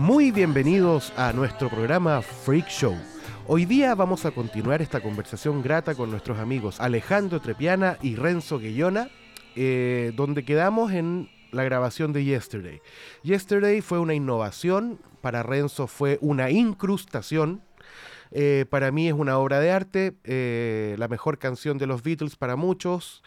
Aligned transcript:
Muy 0.00 0.30
bienvenidos 0.30 1.12
a 1.18 1.34
nuestro 1.34 1.68
programa 1.68 2.22
Freak 2.22 2.68
Show. 2.68 2.96
Hoy 3.46 3.66
día 3.66 3.94
vamos 3.94 4.24
a 4.24 4.30
continuar 4.30 4.80
esta 4.80 5.02
conversación 5.02 5.60
grata 5.60 5.94
con 5.94 6.10
nuestros 6.10 6.38
amigos 6.38 6.80
Alejandro 6.80 7.38
Trepiana 7.42 7.98
y 8.00 8.16
Renzo 8.16 8.58
Guillona, 8.58 9.10
eh, 9.56 10.12
donde 10.16 10.42
quedamos 10.42 10.92
en 10.92 11.28
la 11.52 11.64
grabación 11.64 12.14
de 12.14 12.24
Yesterday. 12.24 12.80
Yesterday 13.24 13.82
fue 13.82 13.98
una 13.98 14.14
innovación, 14.14 14.98
para 15.20 15.42
Renzo 15.42 15.86
fue 15.86 16.16
una 16.22 16.48
incrustación, 16.48 17.60
eh, 18.30 18.64
para 18.70 18.92
mí 18.92 19.06
es 19.06 19.12
una 19.12 19.36
obra 19.36 19.60
de 19.60 19.70
arte, 19.70 20.14
eh, 20.24 20.94
la 20.96 21.08
mejor 21.08 21.36
canción 21.36 21.76
de 21.76 21.86
los 21.86 22.02
Beatles 22.02 22.36
para 22.36 22.56
muchos, 22.56 23.22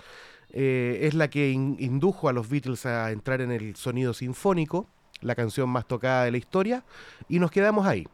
es 0.49 1.13
la 1.13 1.29
que 1.29 1.51
indujo 1.51 2.29
a 2.29 2.33
los 2.33 2.49
Beatles 2.49 2.87
a 2.87 3.11
entrar 3.11 3.41
en 3.41 3.51
el 3.51 3.75
sonido 3.75 4.13
sinfónico, 4.13 4.89
la 5.23 5.35
canción 5.35 5.69
más 5.69 5.87
tocada 5.87 6.25
de 6.25 6.31
la 6.31 6.37
historia, 6.37 6.83
y 7.27 7.39
nos 7.39 7.51
quedamos 7.51 7.87
ahí. 7.87 8.07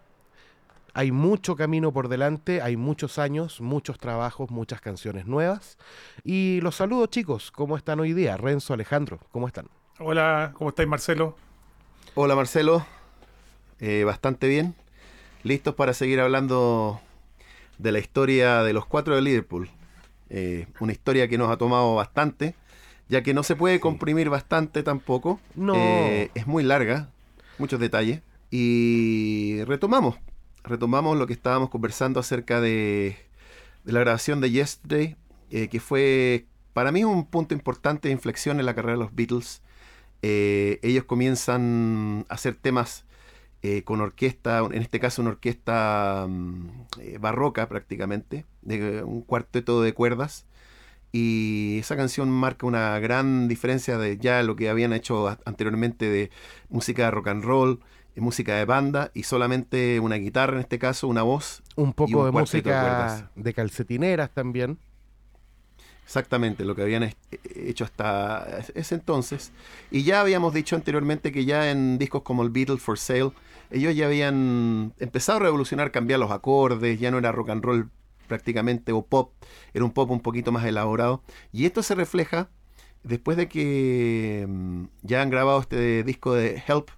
Hay 0.94 1.12
mucho 1.12 1.56
camino 1.56 1.92
por 1.92 2.08
delante, 2.08 2.62
hay 2.62 2.76
muchos 2.76 3.20
años, 3.20 3.62
muchos 3.62 4.00
trabajos, 4.00 4.50
muchas 4.50 4.82
canciones 4.82 5.28
nuevas. 5.28 5.78
Y 6.24 6.60
los 6.62 6.76
saludo 6.76 7.06
chicos, 7.06 7.52
¿cómo 7.52 7.78
están 7.78 8.00
hoy 8.00 8.14
día? 8.14 8.38
Renzo, 8.38 8.74
Alejandro, 8.74 9.20
¿cómo 9.32 9.48
están? 9.48 9.68
Hola, 10.00 10.52
¿cómo 10.56 10.70
estáis 10.70 10.90
Marcelo? 10.90 11.36
Hola 12.16 12.36
Marcelo, 12.36 12.86
eh, 13.80 14.04
bastante 14.04 14.48
bien. 14.48 14.76
Listos 15.44 15.76
para 15.76 15.94
seguir 15.94 16.20
hablando 16.20 17.00
de 17.78 17.92
la 17.92 18.00
historia 18.00 18.64
de 18.64 18.74
los 18.74 18.86
cuatro 18.86 19.16
de 19.16 19.22
Liverpool. 19.22 19.70
Eh, 20.30 20.68
una 20.80 20.92
historia 20.92 21.28
que 21.28 21.38
nos 21.38 21.50
ha 21.50 21.58
tomado 21.58 21.96
bastante, 21.96 22.56
ya 23.10 23.22
que 23.24 23.34
no 23.34 23.44
se 23.44 23.56
puede 23.56 23.80
comprimir 23.80 24.30
bastante 24.30 24.84
tampoco. 24.84 25.40
No. 25.56 25.76
Eh, 25.76 26.32
es 26.36 26.48
muy 26.48 26.64
larga, 26.64 27.10
muchos 27.58 27.80
detalles. 27.80 28.22
Y 28.52 29.64
retomamos 29.66 30.16
retomamos 30.64 31.18
lo 31.18 31.28
que 31.28 31.34
estábamos 31.34 31.70
conversando 31.70 32.20
acerca 32.20 32.62
de, 32.62 33.18
la 33.84 34.00
grabación 34.00 34.42
de 34.42 34.52
Yesterday, 34.52 35.18
eh, 35.52 35.68
que 35.68 35.80
fue 35.80 36.46
para 36.74 36.92
mí 36.92 37.04
un 37.04 37.26
punto 37.26 37.54
importante 37.54 38.08
de 38.08 38.14
inflexión 38.14 38.60
en 38.60 38.66
la 38.66 38.76
carrera 38.76 38.94
de 38.94 39.04
los 39.04 39.16
Beatles. 39.16 39.62
Eh, 40.22 40.80
ellos 40.84 41.06
comienzan 41.06 42.26
a 42.30 42.36
hacer 42.36 42.56
temas 42.56 43.06
eh, 43.62 43.84
con 43.84 44.00
orquesta, 44.02 44.60
en 44.60 44.82
este 44.82 45.00
caso 45.00 45.22
una 45.22 45.32
orquesta 45.32 46.26
mm, 46.30 47.20
barroca 47.20 47.68
prácticamente, 47.68 48.46
de 48.62 49.04
un 49.04 49.22
cuarteto 49.22 49.82
de 49.82 49.94
cuerdas. 49.94 50.46
Y 51.12 51.80
esa 51.80 51.96
canción 51.96 52.30
marca 52.30 52.68
una 52.68 53.00
gran 53.00 53.48
diferencia 53.48 53.98
de 53.98 54.18
ya 54.18 54.44
lo 54.44 54.56
que 54.56 54.70
habían 54.70 54.94
hecho 54.94 55.28
anteriormente 55.46 56.10
de 56.10 56.30
música 56.70 57.06
de 57.06 57.12
rock 57.12 57.30
and 57.30 57.44
roll, 57.44 57.80
música 58.20 58.56
de 58.56 58.66
banda 58.66 59.12
y 59.14 59.24
solamente 59.24 60.00
una 60.00 60.16
guitarra 60.16 60.56
en 60.56 60.62
este 60.62 60.80
caso, 60.80 61.08
una 61.08 61.24
voz. 61.24 61.64
Un 61.76 61.94
poco 61.94 62.26
de 62.26 62.32
música 62.32 63.30
de, 63.36 63.54
calcetineras 63.54 64.32
también. 64.32 64.78
Exactamente, 66.04 66.66
lo 66.66 66.76
que 66.76 66.82
habían 66.82 67.14
hecho 67.56 67.84
hasta 67.84 68.64
ese 68.74 68.96
entonces. 68.96 69.52
Y 69.92 70.04
ya 70.04 70.22
habíamos 70.22 70.54
dicho 70.54 70.76
anteriormente 70.76 71.32
que 71.32 71.46
ya 71.46 71.70
en 71.70 72.00
discos 72.00 72.24
como 72.24 72.42
el 72.42 72.50
Beatles 72.50 72.82
for 72.82 72.98
Sale, 72.98 73.32
ellos 73.70 73.96
ya 73.96 74.08
habían 74.08 74.94
empezado 74.98 75.38
a 75.38 75.42
revolucionar, 75.42 75.92
cambiar 75.92 76.20
los 76.20 76.32
acordes, 76.32 77.00
ya 77.00 77.12
no 77.12 77.20
era 77.20 77.32
rock 77.32 77.50
and 77.50 77.64
roll 77.64 77.90
prácticamente 78.30 78.94
o 78.94 79.06
pop, 79.06 79.34
era 79.74 79.84
un 79.84 79.92
pop 79.92 80.10
un 80.10 80.22
poquito 80.22 80.54
más 80.54 80.66
elaborado. 80.66 81.22
Y 81.52 81.66
esto 81.66 81.84
se 81.84 81.96
refleja 81.96 82.50
después 83.04 83.36
de 83.36 83.50
que 83.50 84.46
mm, 84.48 84.86
ya 85.02 85.22
han 85.22 85.30
grabado 85.30 85.60
este 85.60 86.04
disco 86.04 86.34
de 86.34 86.64
Help, 86.66 86.92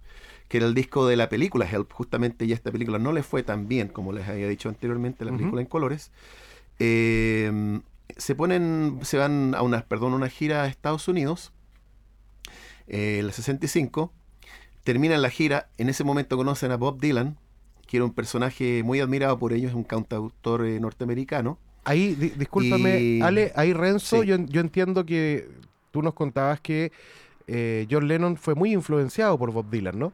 que 0.47 0.57
era 0.57 0.67
el 0.67 0.75
disco 0.75 1.07
de 1.07 1.15
la 1.15 1.29
película 1.29 1.67
Help, 1.67 1.91
justamente 1.91 2.45
ya 2.45 2.53
esta 2.53 2.71
película 2.71 2.99
no 2.99 3.11
le 3.11 3.23
fue 3.23 3.41
tan 3.41 3.67
bien 3.67 3.87
como 3.87 4.13
les 4.13 4.27
había 4.27 4.47
dicho 4.47 4.69
anteriormente, 4.69 5.25
la 5.25 5.31
película 5.31 5.61
en 5.61 5.67
colores. 5.67 6.11
Eh, 6.77 7.81
se 8.17 8.35
ponen, 8.35 8.99
se 9.03 9.17
van 9.17 9.55
a 9.55 9.61
una, 9.61 9.81
perdón, 9.85 10.13
una 10.13 10.29
gira 10.29 10.63
a 10.63 10.67
Estados 10.67 11.07
Unidos, 11.07 11.53
eh, 12.87 13.19
el 13.19 13.31
65, 13.31 14.11
terminan 14.83 15.21
la 15.21 15.29
gira, 15.29 15.69
en 15.77 15.89
ese 15.89 16.03
momento 16.03 16.37
conocen 16.37 16.71
a 16.71 16.77
Bob 16.77 16.99
Dylan, 16.99 17.37
que 17.91 17.97
era 17.97 18.05
un 18.05 18.13
personaje 18.13 18.81
muy 18.83 19.01
admirado 19.01 19.37
por 19.37 19.51
ellos, 19.51 19.71
es 19.71 19.75
un 19.75 19.83
cantautor 19.83 20.65
eh, 20.65 20.79
norteamericano. 20.79 21.59
Ahí, 21.83 22.15
discúlpame, 22.15 23.19
Ale, 23.21 23.51
ahí 23.55 23.73
Renzo, 23.73 24.23
yo, 24.23 24.37
yo, 24.37 24.61
entiendo 24.61 25.05
que 25.05 25.49
tú 25.91 26.01
nos 26.01 26.13
contabas 26.13 26.61
que 26.61 26.91
John 27.89 28.07
Lennon 28.07 28.37
fue 28.37 28.55
muy 28.55 28.71
influenciado 28.71 29.37
por 29.37 29.51
Bob 29.51 29.69
Dylan, 29.69 29.99
¿no? 29.99 30.13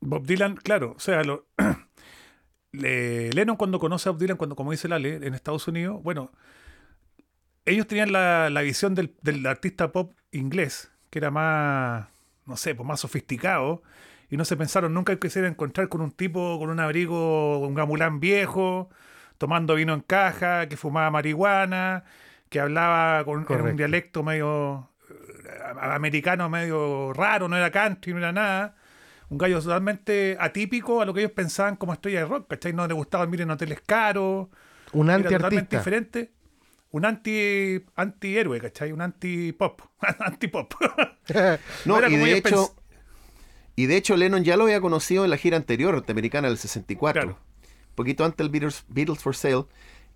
Bob 0.00 0.26
Dylan, 0.26 0.56
claro, 0.56 0.94
o 0.96 1.00
sea, 1.00 1.22
lo, 1.22 1.46
Lennon 2.72 3.56
cuando 3.56 3.78
conoce 3.78 4.08
a 4.08 4.12
Bob 4.12 4.20
Dylan, 4.20 4.36
cuando, 4.36 4.56
como 4.56 4.72
dice 4.72 4.88
Lale, 4.88 5.16
en 5.16 5.34
Estados 5.34 5.68
Unidos, 5.68 6.02
bueno, 6.02 6.32
ellos 7.64 7.86
tenían 7.86 8.12
la, 8.12 8.62
visión 8.62 8.94
del, 8.94 9.46
artista 9.46 9.92
pop 9.92 10.12
inglés, 10.32 10.90
que 11.10 11.20
era 11.20 11.30
más, 11.30 12.08
no 12.46 12.56
sé, 12.56 12.74
pues 12.74 12.86
más 12.86 13.00
sofisticado, 13.00 13.82
y 14.32 14.38
no 14.38 14.46
se 14.46 14.56
pensaron 14.56 14.94
nunca 14.94 15.14
que 15.16 15.28
se 15.28 15.40
iba 15.40 15.46
a 15.46 15.50
encontrar 15.50 15.90
con 15.90 16.00
un 16.00 16.10
tipo 16.10 16.58
con 16.58 16.70
un 16.70 16.80
abrigo, 16.80 17.58
un 17.58 17.74
gamulán 17.74 18.18
viejo, 18.18 18.88
tomando 19.36 19.74
vino 19.74 19.92
en 19.92 20.00
caja, 20.00 20.68
que 20.70 20.78
fumaba 20.78 21.10
marihuana, 21.10 22.04
que 22.48 22.58
hablaba 22.58 23.24
con 23.26 23.46
un 23.46 23.76
dialecto 23.76 24.22
medio 24.22 24.88
eh, 25.10 25.14
americano, 25.82 26.48
medio 26.48 27.12
raro, 27.12 27.46
no 27.46 27.58
era 27.58 27.70
country, 27.70 28.14
no 28.14 28.20
era 28.20 28.32
nada 28.32 28.76
un 29.28 29.38
gallo 29.38 29.60
totalmente 29.60 30.36
atípico 30.40 31.02
a 31.02 31.04
lo 31.06 31.12
que 31.12 31.20
ellos 31.20 31.32
pensaban 31.32 31.76
como 31.76 31.92
estrella 31.92 32.20
de 32.20 32.26
rock, 32.26 32.48
¿cachai? 32.48 32.72
No 32.72 32.86
le 32.86 32.94
gustaba 32.94 33.26
vivir 33.26 33.42
en 33.42 33.50
hoteles 33.50 33.80
caros. 33.84 34.48
Un 34.92 35.10
anti 35.10 35.28
totalmente 35.28 35.76
diferente. 35.76 36.32
Un 36.90 37.06
anti 37.06 37.82
antihéroe, 37.96 38.60
¿cachai? 38.60 38.92
Un 38.92 39.00
anti-pop. 39.00 39.80
anti-pop. 40.20 40.74
no, 41.84 42.08
y 42.08 42.16
de 42.16 42.36
hecho... 42.36 42.76
Y 43.76 43.86
de 43.86 43.96
hecho 43.96 44.16
Lennon 44.16 44.44
ya 44.44 44.56
lo 44.56 44.64
había 44.64 44.80
conocido 44.80 45.24
en 45.24 45.30
la 45.30 45.36
gira 45.36 45.56
anterior 45.56 45.94
norteamericana 45.94 46.48
del 46.48 46.58
64. 46.58 47.28
Un 47.28 47.36
poquito 47.94 48.24
antes 48.24 48.38
del 48.38 48.50
Beatles, 48.50 48.84
Beatles 48.88 49.18
for 49.20 49.34
Sale. 49.34 49.64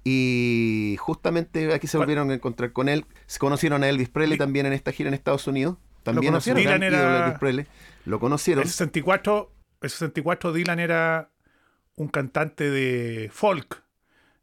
Y 0.05 0.97
justamente 1.01 1.75
aquí 1.75 1.87
se 1.89 1.99
volvieron 1.99 2.31
a 2.31 2.35
encontrar 2.35 2.73
con 2.73 2.89
él. 2.89 3.07
Se 3.27 3.39
conocieron 3.39 3.83
a 3.83 3.89
Elvis 3.89 4.09
Presley 4.09 4.39
también 4.39 4.67
en 4.67 4.73
esta 4.73 4.93
gira 4.93 5.09
en 5.09 5.15
Estados 5.15 5.47
Unidos. 5.47 5.79
También 6.05 6.33
lo 6.33 6.39
conocieron. 6.39 6.63
Dylan 6.63 6.83
era... 6.85 7.25
Elvis 7.25 7.39
Presley. 7.41 7.67
Lo 8.05 8.21
conocieron. 8.21 8.63
En 8.63 8.69
64, 8.69 9.53
el 9.81 9.91
64 9.91 10.53
Dylan 10.53 10.79
era 10.79 11.31
un 11.97 12.09
cantante 12.09 12.71
de 12.71 13.31
folk. 13.33 13.83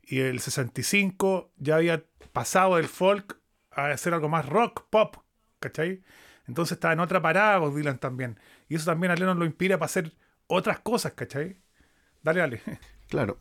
Y 0.02 0.20
el 0.20 0.42
65 0.42 1.54
ya 1.58 1.76
había 1.76 2.04
pasado 2.34 2.76
del 2.76 2.88
folk 2.88 3.40
a 3.72 3.92
hacer 3.92 4.14
algo 4.14 4.28
más 4.28 4.48
rock, 4.50 4.86
pop. 4.90 5.16
¿Cachai? 5.62 6.04
Entonces 6.46 6.74
estaba 6.74 6.94
en 6.94 7.00
otra 7.00 7.22
parada 7.22 7.60
Bob 7.60 7.76
Dylan 7.76 8.00
también. 8.00 8.38
Y 8.74 8.78
eso 8.78 8.86
también 8.86 9.12
a 9.12 9.16
Lennon 9.16 9.38
lo 9.38 9.46
inspira 9.46 9.78
para 9.78 9.86
hacer 9.86 10.14
otras 10.48 10.80
cosas, 10.80 11.14
¿cachai? 11.14 11.62
Dale, 12.24 12.40
dale. 12.40 12.62
Claro. 13.08 13.38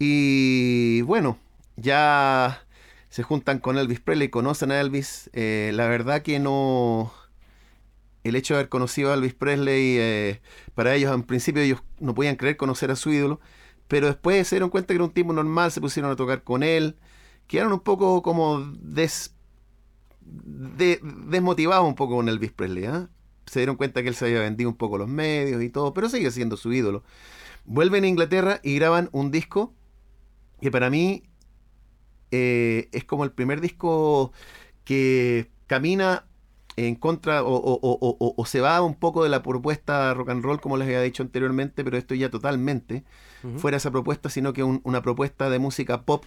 Y 0.00 1.02
bueno, 1.02 1.38
ya 1.76 2.66
se 3.08 3.22
juntan 3.22 3.60
con 3.60 3.78
Elvis 3.78 4.00
Presley, 4.00 4.28
conocen 4.28 4.72
a 4.72 4.80
Elvis. 4.80 5.30
Eh, 5.34 5.70
la 5.74 5.86
verdad 5.86 6.22
que 6.22 6.40
no 6.40 7.12
el 8.24 8.34
hecho 8.34 8.54
de 8.54 8.58
haber 8.58 8.68
conocido 8.70 9.12
a 9.12 9.14
Elvis 9.14 9.34
Presley, 9.34 9.98
eh, 9.98 10.40
para 10.74 10.96
ellos 10.96 11.14
en 11.14 11.22
principio 11.22 11.62
ellos 11.62 11.84
no 12.00 12.16
podían 12.16 12.34
creer 12.34 12.56
conocer 12.56 12.90
a 12.90 12.96
su 12.96 13.12
ídolo, 13.12 13.38
pero 13.86 14.08
después 14.08 14.48
se 14.48 14.56
dieron 14.56 14.70
cuenta 14.70 14.88
que 14.88 14.94
era 14.94 15.04
un 15.04 15.12
tipo 15.12 15.32
normal, 15.32 15.70
se 15.70 15.80
pusieron 15.80 16.10
a 16.10 16.16
tocar 16.16 16.42
con 16.42 16.64
él, 16.64 16.96
quedaron 17.46 17.72
un 17.72 17.80
poco 17.80 18.20
como 18.22 18.58
des, 18.80 19.36
desmotivados 20.20 21.86
un 21.86 21.94
poco 21.94 22.16
con 22.16 22.28
Elvis 22.28 22.50
Presley. 22.50 22.86
¿ah? 22.86 23.08
Se 23.52 23.60
dieron 23.60 23.76
cuenta 23.76 24.02
que 24.02 24.08
él 24.08 24.14
se 24.14 24.24
había 24.24 24.40
vendido 24.40 24.70
un 24.70 24.76
poco 24.76 24.96
los 24.96 25.08
medios 25.08 25.62
y 25.62 25.68
todo, 25.68 25.92
pero 25.92 26.08
sigue 26.08 26.30
siendo 26.30 26.56
su 26.56 26.72
ídolo. 26.72 27.04
Vuelven 27.66 28.04
a 28.04 28.06
Inglaterra 28.06 28.60
y 28.62 28.76
graban 28.76 29.10
un 29.12 29.30
disco 29.30 29.74
que 30.62 30.70
para 30.70 30.88
mí 30.88 31.24
eh, 32.30 32.88
es 32.92 33.04
como 33.04 33.24
el 33.24 33.30
primer 33.30 33.60
disco 33.60 34.32
que 34.84 35.50
camina 35.66 36.24
en 36.76 36.94
contra 36.94 37.42
o, 37.44 38.42
se 38.46 38.62
va 38.62 38.80
un 38.80 38.94
poco 38.94 39.22
de 39.22 39.28
la 39.28 39.42
propuesta 39.42 40.14
rock 40.14 40.30
and 40.30 40.42
roll, 40.42 40.58
como 40.58 40.78
les 40.78 40.86
había 40.86 41.02
dicho 41.02 41.22
anteriormente, 41.22 41.84
pero 41.84 41.98
esto 41.98 42.14
ya 42.14 42.30
totalmente 42.30 43.04
fuera 43.58 43.76
esa 43.76 43.90
propuesta, 43.90 44.30
sino 44.30 44.54
que 44.54 44.62
una 44.62 45.02
propuesta 45.02 45.50
de 45.50 45.58
música 45.58 46.06
pop, 46.06 46.24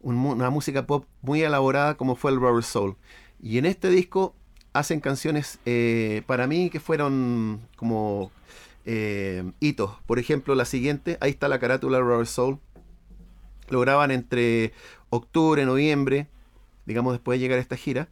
una 0.00 0.48
música 0.48 0.86
pop 0.86 1.04
muy 1.20 1.42
elaborada 1.42 1.98
como 1.98 2.16
fue 2.16 2.30
el 2.30 2.40
Rubber 2.40 2.64
Soul. 2.64 2.96
Y 3.42 3.58
en 3.58 3.66
este 3.66 3.90
disco 3.90 4.34
hacen 4.78 5.00
canciones 5.00 5.58
eh, 5.64 6.22
para 6.26 6.46
mí 6.46 6.70
que 6.70 6.80
fueron 6.80 7.60
como 7.76 8.30
eh, 8.84 9.42
hitos. 9.60 9.92
Por 10.06 10.18
ejemplo, 10.18 10.54
la 10.54 10.64
siguiente, 10.64 11.18
ahí 11.20 11.30
está 11.30 11.48
la 11.48 11.58
carátula 11.58 11.98
Rubber 11.98 12.26
Soul. 12.26 12.58
Lo 13.68 13.80
graban 13.80 14.10
entre 14.10 14.72
octubre, 15.10 15.64
noviembre, 15.64 16.28
digamos 16.84 17.12
después 17.14 17.38
de 17.38 17.40
llegar 17.40 17.58
a 17.58 17.62
esta 17.62 17.76
gira. 17.76 18.08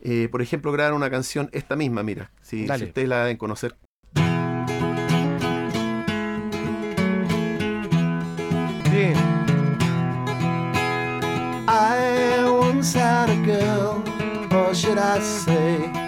Eh, 0.00 0.28
por 0.30 0.42
ejemplo, 0.42 0.72
grabaron 0.72 0.96
una 0.96 1.10
canción, 1.10 1.48
esta 1.52 1.76
misma, 1.76 2.02
mira, 2.02 2.30
si, 2.42 2.64
ustedes 2.64 3.08
la 3.08 3.20
deben 3.20 3.36
conocer. 3.36 3.76
Bien. 8.90 9.14
I 11.68 12.44
once 12.48 12.94
had 12.94 13.30
a 13.30 13.36
girl, 13.44 14.02
or 14.52 14.74
should 14.74 14.98
I 14.98 15.20
say? 15.20 16.05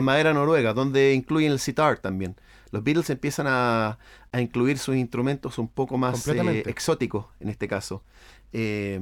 Eh, 0.00 0.04
madera 0.04 0.32
noruega, 0.34 0.72
donde 0.74 1.14
incluyen 1.14 1.52
el 1.52 1.58
sitar 1.58 1.98
también. 1.98 2.36
Los 2.72 2.84
Beatles 2.84 3.10
empiezan 3.10 3.46
a, 3.48 3.98
a 4.32 4.40
incluir 4.40 4.78
sus 4.78 4.96
instrumentos 4.96 5.58
un 5.58 5.68
poco 5.68 5.96
más 5.98 6.24
eh, 6.28 6.62
exóticos 6.66 7.26
en 7.40 7.48
este 7.48 7.66
caso. 7.68 8.04
Eh, 8.52 9.00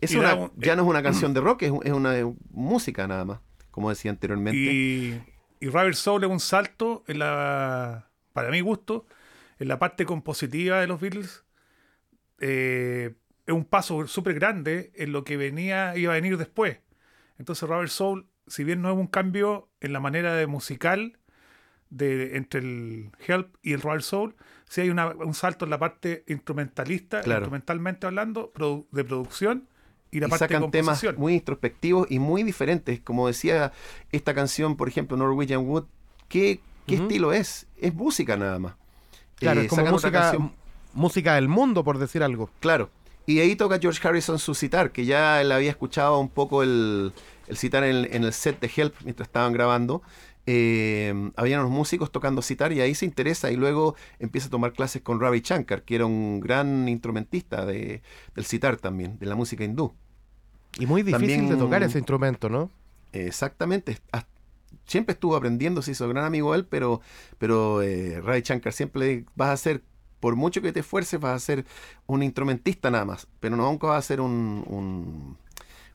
es 0.00 0.10
una- 0.20 0.34
un- 0.34 0.52
ya 0.56 0.76
no 0.76 0.82
es 0.82 0.88
una 0.88 1.02
canción 1.02 1.34
de 1.34 1.40
rock, 1.40 1.62
es, 1.62 1.72
es 1.84 1.92
una 1.92 2.18
eh, 2.18 2.24
música 2.50 3.06
nada 3.06 3.24
más, 3.24 3.40
como 3.70 3.90
decía 3.90 4.10
anteriormente. 4.10 4.58
Y, 4.58 5.20
y 5.60 5.68
Rubber 5.68 5.94
Soul 5.94 6.24
es 6.24 6.30
un 6.30 6.40
salto 6.40 7.04
en 7.06 7.18
la, 7.20 8.08
para 8.32 8.50
mi 8.50 8.60
gusto, 8.60 9.06
en 9.58 9.68
la 9.68 9.78
parte 9.78 10.04
compositiva 10.06 10.80
de 10.80 10.86
los 10.86 11.00
Beatles. 11.00 11.44
Eh, 12.40 13.14
es 13.46 13.54
un 13.54 13.64
paso 13.64 14.06
súper 14.06 14.34
grande 14.34 14.92
en 14.94 15.12
lo 15.12 15.24
que 15.24 15.36
venía, 15.36 15.96
iba 15.96 16.12
a 16.12 16.14
venir 16.16 16.36
después. 16.38 16.78
Entonces 17.38 17.68
Rubber 17.68 17.88
Soul, 17.90 18.26
si 18.50 18.64
bien 18.64 18.82
no 18.82 18.90
es 18.90 18.96
un 18.98 19.06
cambio 19.06 19.68
en 19.80 19.92
la 19.94 20.00
manera 20.00 20.34
de 20.34 20.46
musical 20.46 21.16
de, 21.88 22.36
entre 22.36 22.60
el 22.60 23.10
Help 23.26 23.56
y 23.62 23.72
el 23.72 23.80
Rubber 23.80 24.02
Soul, 24.02 24.34
sí 24.68 24.82
hay 24.82 24.90
una- 24.90 25.08
un 25.08 25.34
salto 25.34 25.64
en 25.64 25.70
la 25.70 25.78
parte 25.78 26.24
instrumentalista, 26.28 27.20
Claro. 27.22 27.40
instrumentalmente 27.40 28.06
hablando, 28.06 28.52
produ- 28.52 28.86
de 28.92 29.04
producción 29.04 29.66
y 30.12 30.20
la 30.20 30.26
y 30.26 30.30
parte 30.30 30.44
de 30.44 30.54
sacan 30.54 30.70
temas 30.70 30.86
composición. 31.00 31.14
muy 31.18 31.34
introspectivos 31.34 32.06
y 32.10 32.18
muy 32.18 32.42
diferentes. 32.42 33.00
Como 33.00 33.26
decía 33.26 33.72
esta 34.12 34.34
canción, 34.34 34.76
por 34.76 34.88
ejemplo, 34.88 35.16
Norwegian 35.16 35.60
Wood, 35.66 35.84
¿qué, 36.28 36.60
qué 36.86 36.96
estilo 36.96 37.32
es? 37.32 37.66
Es 37.76 37.94
música 37.94 38.36
nada 38.36 38.58
más. 38.58 38.74
Claro, 39.36 39.60
Eh, 39.60 39.64
es 39.64 39.68
como 39.70 39.80
sacan 39.82 39.94
otra 39.94 40.10
música, 40.10 40.20
canción- 40.30 40.52
música 40.92 41.34
del 41.36 41.48
mundo, 41.48 41.82
por 41.84 41.98
decir 41.98 42.22
algo. 42.22 42.50
Claro. 42.60 42.90
Y 43.30 43.38
ahí 43.40 43.54
toca 43.54 43.78
George 43.78 44.00
Harrison 44.06 44.38
su 44.38 44.54
citar, 44.54 44.90
que 44.90 45.04
ya 45.04 45.40
él 45.40 45.52
había 45.52 45.70
escuchado 45.70 46.18
un 46.18 46.28
poco 46.28 46.62
el, 46.62 47.12
el 47.46 47.56
citar 47.56 47.84
en, 47.84 47.96
el- 47.96 48.08
en 48.14 48.24
el 48.24 48.32
set 48.32 48.58
de 48.60 48.70
Help 48.74 48.94
mientras 49.04 49.28
estaban 49.28 49.52
grabando. 49.52 50.02
Eh, 50.46 51.30
habían 51.36 51.60
unos 51.60 51.70
músicos 51.70 52.10
tocando 52.10 52.42
citar 52.42 52.72
y 52.72 52.80
ahí 52.80 52.94
se 52.94 53.04
interesa 53.04 53.52
y 53.52 53.56
luego 53.56 53.94
empieza 54.18 54.48
a 54.48 54.50
tomar 54.50 54.72
clases 54.72 55.02
con 55.02 55.20
Ravi 55.20 55.42
Shankar, 55.44 55.82
que 55.82 55.94
era 55.94 56.06
un 56.06 56.40
gran 56.40 56.88
instrumentista 56.88 57.64
de, 57.66 58.02
del 58.34 58.44
citar 58.46 58.76
también, 58.78 59.16
de 59.20 59.26
la 59.26 59.36
música 59.36 59.62
hindú. 59.62 59.92
Y 60.78 60.86
muy 60.86 61.02
difícil 61.02 61.48
de 61.48 61.56
tocar 61.56 61.82
ese 61.84 61.98
instrumento, 61.98 62.48
¿no? 62.48 62.70
Exactamente. 63.12 63.98
Siempre 64.86 65.12
estuvo 65.12 65.36
aprendiendo, 65.36 65.82
se 65.82 65.92
hizo 65.92 66.08
gran 66.08 66.24
amigo 66.24 66.54
él, 66.54 66.64
pero, 66.64 67.00
pero 67.38 67.80
eh, 67.82 68.20
Ravi 68.20 68.40
Shankar 68.42 68.72
siempre 68.72 69.24
vas 69.36 69.50
a 69.50 69.56
ser, 69.56 69.82
por 70.20 70.36
mucho 70.36 70.62
que 70.62 70.72
te 70.72 70.80
esfuerces, 70.80 71.18
vas 71.20 71.34
a 71.34 71.38
ser 71.44 71.64
un 72.06 72.22
instrumentista 72.22 72.90
nada 72.90 73.04
más, 73.04 73.26
pero 73.40 73.56
no 73.56 73.64
nunca 73.70 73.88
vas 73.88 74.04
a 74.04 74.06
ser 74.08 74.20
un, 74.20 74.64
un, 74.68 75.36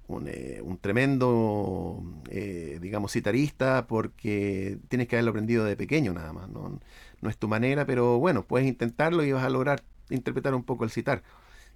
un, 0.07 0.27
eh, 0.27 0.62
un 0.63 0.77
tremendo, 0.77 2.04
eh, 2.30 2.80
digamos, 2.81 3.12
citarista, 3.13 3.88
porque 3.88 4.77
tienes 4.89 5.07
que 5.07 5.16
haberlo 5.16 5.31
aprendido 5.31 5.63
de 5.66 5.75
pequeño 5.75 6.13
nada 6.13 6.33
más. 6.33 6.50
No, 6.50 6.80
no 7.22 7.30
es 7.30 7.38
tu 7.38 7.48
manera, 7.48 7.86
pero 7.86 8.19
bueno, 8.19 8.44
puedes 8.45 8.68
intentarlo 8.68 9.24
y 9.24 9.31
vas 9.31 9.44
a 9.44 9.50
lograr 9.50 9.83
interpretar 10.10 10.54
un 10.56 10.63
poco 10.63 10.83
el 10.83 10.92
citar. 10.92 11.24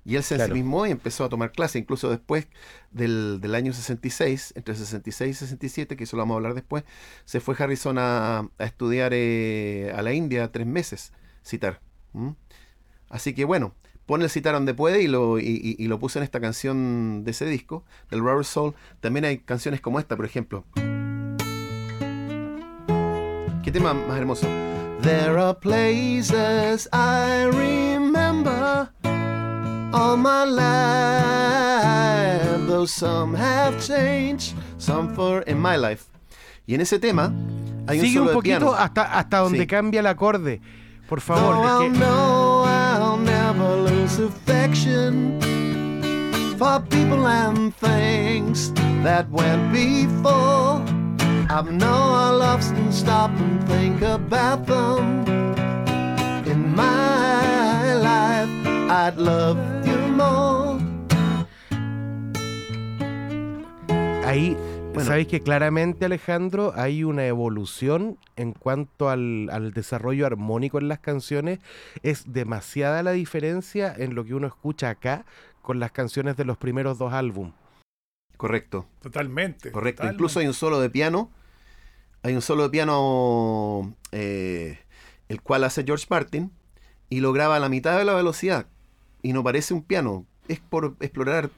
Y 0.05 0.15
él 0.15 0.23
se 0.23 0.35
Claro. 0.35 0.53
ensimismó 0.53 0.87
y 0.87 0.91
empezó 0.91 1.25
a 1.25 1.29
tomar 1.29 1.51
clase, 1.51 1.77
incluso 1.77 2.09
después 2.09 2.47
del, 2.91 3.39
del 3.41 3.53
año 3.53 3.73
66, 3.73 4.53
entre 4.55 4.75
66 4.75 5.31
y 5.31 5.33
67, 5.39 5.97
que 5.97 6.05
eso 6.05 6.15
lo 6.15 6.21
vamos 6.21 6.35
a 6.35 6.37
hablar 6.37 6.53
después, 6.53 6.83
se 7.25 7.39
fue 7.41 7.55
Harrison 7.59 7.97
a, 7.99 8.39
a 8.39 8.63
estudiar 8.65 9.11
eh, 9.13 9.91
a 9.95 10.01
la 10.01 10.13
India 10.13 10.51
tres 10.51 10.65
meses, 10.67 11.11
citar. 11.43 11.81
¿M? 12.13 12.35
Así 13.09 13.33
que 13.33 13.45
bueno, 13.45 13.73
pone 14.05 14.23
el 14.25 14.29
citar 14.29 14.53
donde 14.53 14.73
puede 14.73 15.01
y 15.01 15.07
lo, 15.07 15.39
y, 15.39 15.75
y- 15.77 15.87
lo 15.87 15.99
puso 15.99 16.19
en 16.19 16.23
esta 16.23 16.39
canción 16.39 17.23
de 17.23 17.31
ese 17.31 17.45
disco, 17.45 17.83
del 18.11 18.19
Rubber 18.21 18.45
Soul. 18.45 18.73
También 18.99 19.25
hay 19.25 19.39
canciones 19.39 19.81
como 19.81 19.99
esta, 19.99 20.15
por 20.15 20.25
ejemplo. 20.25 20.65
¿Qué 23.63 23.71
tema 23.71 23.93
más 23.93 24.17
hermoso? 24.17 24.47
There 25.01 25.37
are 25.39 25.53
places 25.59 26.89
I 26.91 27.45
remember 27.51 28.89
all 29.93 30.17
my 30.17 30.45
life, 30.45 30.67
though 32.67 32.85
some 32.87 33.37
have 33.37 33.79
changed, 33.79 34.55
some 34.77 35.13
for 35.15 35.43
in 35.47 35.59
my 35.61 35.77
life. 35.77 36.05
Y 36.65 36.75
en 36.75 36.81
ese 36.81 36.99
tema 36.99 37.31
hay 37.87 37.99
un 37.99 38.05
Sigue 38.05 38.13
solo 38.19 38.21
un 38.23 38.27
de 38.29 38.33
poquito 38.33 38.57
piano. 38.59 38.73
hasta, 38.73 39.17
hasta 39.17 39.37
donde 39.39 39.59
Sí. 39.59 39.67
cambia 39.67 39.99
el 40.01 40.07
acorde. 40.07 40.61
Por 41.09 41.19
favor, 41.21 41.55
I'll 41.55 41.89
que- 41.89 41.97
know 41.97 42.63
I'll 42.67 43.17
never 43.17 43.69
lose 43.89 44.19
affection 44.19 45.39
for 46.59 46.79
people 46.81 47.25
and 47.25 47.73
things 47.77 48.71
that 49.03 49.25
went 49.31 49.71
before. 49.73 50.83
I 51.49 51.61
know 51.63 52.01
I'll 52.23 52.43
often 52.43 52.91
stop 52.91 53.31
and 53.43 53.57
think 53.67 54.03
about 54.03 54.67
them. 54.67 55.25
In 56.45 56.75
my 56.75 57.95
life, 58.09 58.53
I'd 59.01 59.17
love 59.17 59.57
you 59.87 59.97
more. 60.15 60.77
ahí, 64.29 64.55
Bueno. 64.93 65.11
sabéis 65.11 65.27
que 65.27 65.41
claramente, 65.41 66.05
Alejandro, 66.05 66.73
hay 66.75 67.03
una 67.03 67.25
evolución 67.25 68.17
en 68.35 68.53
cuanto 68.53 69.09
al, 69.09 69.49
al 69.51 69.71
desarrollo 69.71 70.25
armónico 70.25 70.79
en 70.79 70.87
las 70.87 70.99
canciones. 70.99 71.59
Es 72.03 72.33
demasiada 72.33 73.03
la 73.03 73.11
diferencia 73.11 73.93
en 73.95 74.15
lo 74.15 74.25
que 74.25 74.33
uno 74.33 74.47
escucha 74.47 74.89
acá 74.89 75.25
con 75.61 75.79
las 75.79 75.91
canciones 75.91 76.35
de 76.37 76.45
los 76.45 76.57
primeros 76.57 76.97
dos 76.97 77.13
álbumes. 77.13 77.53
Correcto. 78.35 78.87
Totalmente. 79.01 79.71
Correcto. 79.71 79.97
totalmente. 79.97 80.15
Incluso 80.15 80.39
hay 80.39 80.47
un 80.47 80.53
solo 80.53 80.79
de 80.79 80.89
piano. 80.89 81.29
Hay 82.23 82.33
un 82.33 82.41
solo 82.41 82.63
de 82.63 82.69
piano 82.69 83.95
eh, 84.11 84.79
el 85.29 85.41
cual 85.41 85.63
hace 85.63 85.83
George 85.83 86.07
Martin 86.09 86.51
y 87.09 87.19
lo 87.19 87.31
graba 87.31 87.57
a 87.57 87.59
la 87.59 87.69
mitad 87.69 87.97
de 87.97 88.05
la 88.05 88.15
velocidad. 88.15 88.65
Y 89.21 89.33
no 89.33 89.43
parece 89.43 89.73
un 89.73 89.83
piano. 89.83 90.25
Es 90.47 90.59
por 90.59 90.95
explorar 90.99 91.49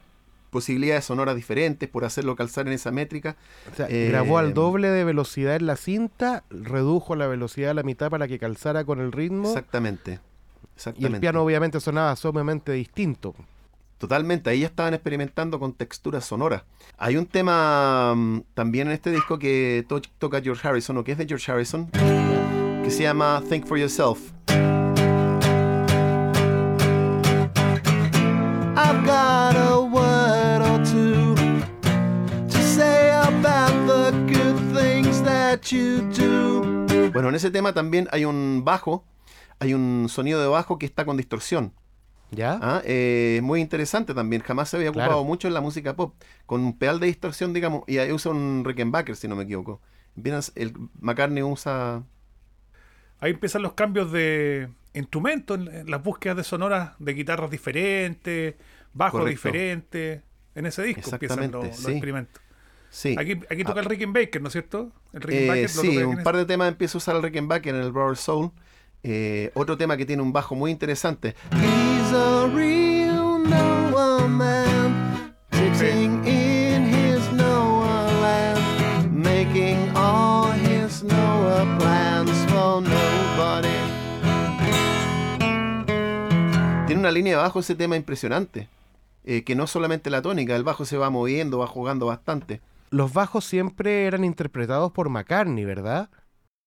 posibilidades 0.51 1.05
sonoras 1.05 1.36
diferentes, 1.36 1.89
por 1.89 2.05
hacerlo 2.05 2.36
calzar 2.36 2.67
en 2.67 2.74
esa 2.74 2.91
métrica. 2.91 3.36
O 3.72 3.75
sea, 3.75 3.88
Eh, 3.89 4.10
grabó 4.10 4.38
al 4.38 4.53
doble 4.53 4.89
de 4.91 5.03
velocidad 5.03 5.55
en 5.55 5.65
la 5.65 5.75
cinta, 5.77 6.43
redujo 6.51 7.15
la 7.15 7.25
velocidad 7.25 7.72
a 7.72 7.74
la 7.74 7.81
mitad 7.84 8.12
para 8.12 8.27
que 8.27 8.38
calzara 8.38 8.84
con 8.84 9.00
el 9.00 9.12
ritmo. 9.12 9.48
Exactamente. 9.48 10.20
Y 10.20 10.75
Exactamente. 10.75 11.15
el 11.17 11.22
piano 11.22 11.41
obviamente 11.41 11.79
sonaba 11.79 12.15
sumamente 12.15 12.72
distinto. 12.74 13.34
Totalmente, 13.98 14.50
ahí 14.50 14.62
ya 14.62 14.67
estaban 14.67 14.93
experimentando 14.96 15.60
con 15.60 15.74
texturas 15.74 16.25
sonoras. 16.25 16.63
Hay 16.98 17.17
un 17.17 17.27
tema 17.27 18.13
mm, 18.15 18.41
también 18.55 18.88
en 18.88 18.93
este 18.93 19.12
disco 19.12 19.38
que 19.38 19.86
to- 19.88 20.01
toca 20.17 20.41
George 20.41 20.67
Harrison, 20.67 20.98
o 20.98 21.03
que 21.03 21.12
es 21.12 21.17
de 21.20 21.27
George 21.27 21.51
Harrison, 21.51 21.88
que 22.84 22.89
se 22.89 23.03
llama 23.03 23.43
Think 23.48 23.65
for 23.67 23.77
Yourself. 23.77 24.31
You 35.63 36.01
do. 36.18 37.12
Bueno, 37.13 37.30
en 37.30 37.36
ese 37.36 37.51
tema 37.51 37.74
también 37.74 38.08
hay 38.12 38.25
un 38.25 38.63
bajo, 38.65 39.06
hay 39.60 39.74
un 39.74 40.08
sonido 40.10 40.41
de 40.41 40.48
bajo 40.48 40.77
que 40.80 40.86
está 40.86 41.06
con 41.06 41.18
distorsión. 41.18 41.74
¿Ya? 42.32 42.58
Ah, 42.62 42.82
eh, 42.86 43.41
muy 43.44 43.60
interesante 43.60 44.13
también. 44.13 44.41
Jamás 44.41 44.70
se 44.70 44.77
había 44.77 44.91
Claro. 44.91 45.10
ocupado 45.12 45.25
mucho 45.25 45.48
en 45.50 45.53
la 45.53 45.60
música 45.62 45.96
pop. 45.98 46.15
Con 46.46 46.62
un 46.62 46.77
pedal 46.77 47.00
de 47.01 47.08
distorsión, 47.08 47.51
digamos. 47.53 47.84
Y 47.88 47.98
ahí 47.98 48.12
usa 48.13 48.32
un 48.32 48.63
Rickenbacker, 48.65 49.18
si 49.18 49.27
no 49.27 49.36
me 49.36 49.44
equivoco. 49.44 49.82
Bien, 50.15 50.39
el 50.56 50.74
McCartney 51.01 51.44
usa. 51.44 52.03
Ahí 53.20 53.32
empiezan 53.32 53.62
los 53.63 53.74
cambios 53.74 54.12
de 54.13 54.70
en- 54.94 55.08
en 55.13 55.91
las 55.91 56.03
búsquedas 56.03 56.38
de 56.38 56.44
sonoras 56.44 56.91
de 57.00 57.13
guitarras 57.13 57.51
diferentes, 57.51 58.56
bajos 58.94 59.25
diferentes. 59.30 60.22
En 60.56 60.65
ese 60.65 60.84
disco 60.84 61.10
empiezan 61.12 61.51
los, 61.51 61.65
los 61.65 61.75
sí. 61.77 61.91
experimentos. 61.91 62.41
Sí. 62.93 63.15
Aquí, 63.17 63.39
aquí 63.50 63.63
toca 63.63 63.79
el 63.79 63.86
Rickenbacker, 63.86 64.41
¿no 64.41 64.50
es 64.50 64.51
cierto? 64.51 64.91
El 65.13 65.21
Eh, 65.21 65.25
Rickenbacker 65.25 65.75
lo 65.75 65.81
sí, 65.81 65.98
un 66.03 66.24
par 66.24 66.36
de 66.36 66.45
temas 66.45 66.67
empieza 66.67 66.98
a 66.98 67.00
usar 67.00 67.15
el 67.15 67.24
Rickenbacker 67.24 67.74
en 67.74 67.81
el 67.81 67.93
Rubber 67.93 68.17
Soul. 68.17 68.51
Eh, 69.03 69.50
otro 69.55 69.77
tema 69.77 69.95
que 69.98 70.05
tiene 70.05 70.21
un 70.21 70.33
bajo 70.33 70.53
muy 70.55 70.69
interesante. 70.71 71.33
He's 71.53 72.13
a 72.13 72.48
real 72.53 73.41
Noah 73.43 74.27
man, 74.27 75.33
sitting 75.53 76.21
in 76.27 76.93
his 76.93 77.31
Noah 77.31 78.12
land, 78.21 79.12
making 79.12 79.77
all 79.95 80.51
his 80.51 81.01
Noah 81.01 81.65
plans 81.79 82.29
for 82.51 82.83
nobody. 82.83 83.69
Tiene 86.88 87.00
una 87.00 87.12
línea 87.12 87.38
de 87.38 87.41
bajo 87.41 87.60
ese 87.62 87.75
tema 87.75 87.95
impresionante. 87.95 88.67
eh, 89.24 89.43
que 89.43 89.53
no 89.55 89.67
solamente 89.67 90.10
la 90.10 90.21
tónica, 90.24 90.55
el 90.55 90.63
bajo 90.63 90.83
se 90.83 90.98
va 90.98 91.10
moviendo, 91.12 91.60
va 91.60 91.67
jugando 91.67 92.07
bastante. 92.07 92.60
Los 92.91 93.13
bajos 93.13 93.45
siempre 93.45 94.05
eran 94.05 94.24
interpretados 94.24 94.91
por 94.91 95.10
McCartney, 95.10 95.65
¿verdad? 95.65 96.10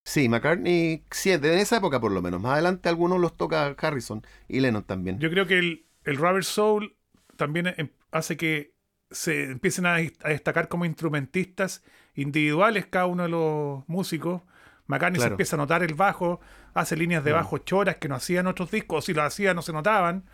Sí, 0.04 0.28
McCartney, 0.28 1.04
sí, 1.11 1.37
de 1.37 1.61
esa 1.61 1.76
época 1.76 2.00
por 2.00 2.12
lo 2.12 2.21
menos. 2.21 2.40
Más 2.40 2.54
adelante 2.54 2.88
algunos 2.88 3.21
los 3.21 3.37
toca 3.37 3.66
Harrison 3.78 4.23
y 4.49 4.61
Lennon 4.61 4.85
también. 4.85 5.19
Yo 5.19 5.31
creo 5.31 5.47
que 5.47 5.59
el, 5.59 5.87
el 6.04 6.16
Rubber 6.16 6.45
Soul 6.45 6.97
también 7.37 7.69
em- 7.76 7.90
hace 8.11 8.37
que 8.37 8.75
se 9.11 9.45
empiezan 9.45 9.87
a, 9.87 9.95
a 9.95 10.28
destacar 10.28 10.69
como 10.69 10.85
instrumentistas 10.85 11.83
individuales 12.14 12.87
cada 12.87 13.07
uno 13.07 13.23
de 13.25 13.28
los 13.28 13.88
músicos. 13.88 14.43
McCartney 14.87 15.21
se 15.21 15.28
empieza 15.28 15.57
a 15.57 15.59
notar 15.59 15.83
el 15.83 15.95
bajo, 15.95 16.40
hace 16.75 16.97
líneas 16.97 17.25
de 17.25 17.33
bajo 17.33 17.59
choras 17.59 17.97
que 17.97 18.09
no 18.09 18.16
hacían 18.16 18.47
otros 18.47 18.71
discos, 18.71 18.99
o 18.99 19.02
si 19.02 19.14
lo 19.14 19.23
hacía 19.23 19.54
no 19.54 19.62
se 19.62 19.73
notaban. 19.73 20.25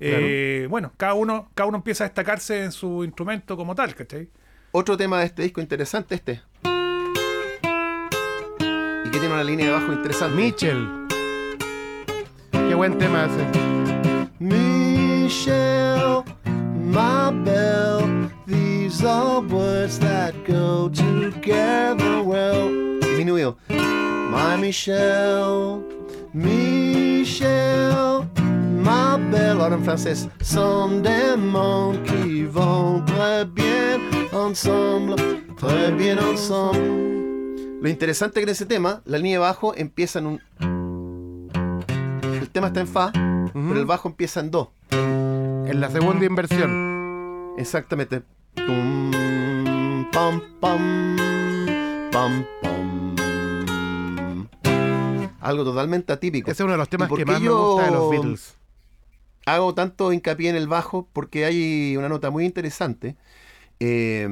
Eh, 0.00 0.66
bueno, 0.70 0.92
cada 0.96 1.14
uno, 1.14 1.50
cada 1.54 1.68
uno 1.68 1.78
empieza 1.78 2.04
a 2.04 2.08
destacarse 2.08 2.64
en 2.64 2.72
su 2.72 3.04
instrumento 3.04 3.56
como 3.56 3.74
tal, 3.74 3.94
¿cachai? 3.94 4.30
Otro 4.70 4.98
tema 4.98 5.20
de 5.20 5.26
este 5.26 5.42
disco 5.42 5.62
interesante 5.62 6.14
este. 6.14 6.42
Y 9.04 9.10
que 9.10 9.18
tiene 9.18 9.28
una 9.34 9.42
línea 9.42 9.66
de 9.66 9.72
bajo 9.72 9.92
interesante. 9.92 10.36
Mitchell. 10.36 10.86
Qué 12.52 12.74
buen 12.74 12.98
tema 12.98 13.24
ese. 13.24 13.46
Michelle, 14.38 16.22
my 16.44 17.30
belle, 17.44 18.30
these 18.46 19.02
are 19.02 19.40
words 19.40 19.98
that 20.00 20.34
go 20.46 20.90
together 20.90 22.22
well. 22.22 22.68
Disminuido. 23.00 23.56
My 23.68 24.56
Michelle, 24.58 25.82
Michelle, 26.32 28.24
my 28.76 29.18
belle. 29.30 29.60
Ahora 29.60 29.76
en 29.76 29.84
francés. 29.84 30.28
Son 30.40 31.02
des 31.02 31.36
mots 31.36 31.94
qui 32.04 32.44
vont 32.44 33.04
très 33.04 33.44
bien 33.44 34.00
ensemble, 34.32 35.16
très 35.56 35.90
bien 35.92 36.18
ensemble. 36.18 37.78
Lo 37.80 37.88
interesante 37.88 38.40
que 38.40 38.44
en 38.44 38.48
ese 38.50 38.66
tema, 38.66 39.02
la 39.04 39.18
línea 39.18 39.34
de 39.34 39.38
bajo 39.38 39.74
empieza 39.76 40.18
en 40.18 40.26
un. 40.26 40.40
El 42.22 42.50
tema 42.50 42.68
está 42.68 42.80
en 42.80 42.88
Fa, 42.88 43.12
pero 43.12 43.78
el 43.78 43.86
bajo 43.86 44.08
empieza 44.08 44.40
en 44.40 44.50
Do. 44.50 44.72
En 44.90 45.80
la 45.80 45.90
segunda 45.90 46.24
inversión. 46.24 47.54
Exactamente. 47.56 48.22
Tum, 48.54 49.12
pam, 50.12 50.42
pam, 50.60 51.16
pam, 52.10 52.44
pam. 52.62 52.67
Algo 55.48 55.64
totalmente 55.64 56.12
atípico. 56.12 56.50
Ese 56.50 56.62
es 56.62 56.64
uno 56.64 56.72
de 56.72 56.78
los 56.78 56.88
temas 56.88 57.06
¿Y 57.06 57.10
por 57.10 57.18
que 57.18 57.24
más 57.24 57.40
me 57.40 57.48
gusta 57.48 57.84
de 57.86 57.90
los 57.90 58.10
Beatles. 58.10 58.56
Hago 59.46 59.74
tanto 59.74 60.12
hincapié 60.12 60.50
en 60.50 60.56
el 60.56 60.68
bajo 60.68 61.08
porque 61.12 61.46
hay 61.46 61.96
una 61.96 62.08
nota 62.08 62.30
muy 62.30 62.44
interesante. 62.44 63.16
Eh, 63.80 64.26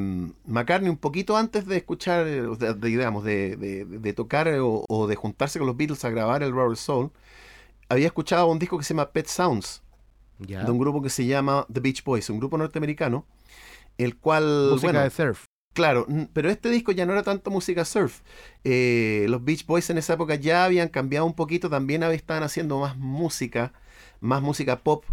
McCartney, 0.45 0.91
un 0.91 0.99
poquito 0.99 1.37
antes 1.37 1.67
de 1.67 1.77
escuchar, 1.79 2.25
de, 2.25 2.43
de- 2.57 2.75
digamos, 2.89 3.25
de, 3.25 4.13
tocar 4.15 4.49
o, 4.59 4.85
o 4.89 5.07
de 5.07 5.17
juntarse 5.17 5.59
con 5.59 5.67
los 5.67 5.77
Beatles 5.77 6.05
a 6.05 6.11
grabar 6.11 6.43
el 6.43 6.53
Rubber 6.53 6.77
Soul, 6.77 7.11
había 7.89 8.07
escuchado 8.07 8.47
un 8.49 8.59
disco 8.59 8.77
que 8.77 8.85
se 8.85 8.93
llama 8.93 9.11
Pet 9.11 9.27
Sounds, 9.27 9.83
de 10.67 10.71
un 10.71 10.79
grupo 10.79 11.01
que 11.01 11.09
se 11.09 11.25
llama 11.25 11.65
The 11.73 11.81
Beach 11.81 12.05
Boys, 12.05 12.29
un 12.29 12.39
grupo 12.39 12.59
norteamericano, 12.59 13.25
el 13.97 14.19
cual, 14.19 14.69
Música 14.73 14.89
bueno, 14.93 15.01
de 15.03 15.11
surf. 15.11 15.45
Claro, 15.77 16.07
pero 16.33 16.49
este 16.49 16.71
disco 16.71 16.91
ya 16.91 17.05
no 17.05 17.13
era 17.13 17.23
tanto 17.23 17.51
música 17.51 17.85
surf. 17.85 18.23
Eh, 18.65 19.27
los 19.29 19.45
Beach 19.45 19.67
Boys 19.67 19.91
en 19.91 19.99
esa 19.99 20.15
época 20.15 20.35
ya 20.37 20.65
habían 20.65 20.89
cambiado 20.89 21.27
un 21.27 21.35
poquito, 21.35 21.69
también 21.69 22.03
estaban 22.03 22.43
haciendo 22.43 22.79
más 22.79 22.97
música, 22.97 23.75
más 24.21 24.41
música 24.41 24.79
pop, 24.79 25.05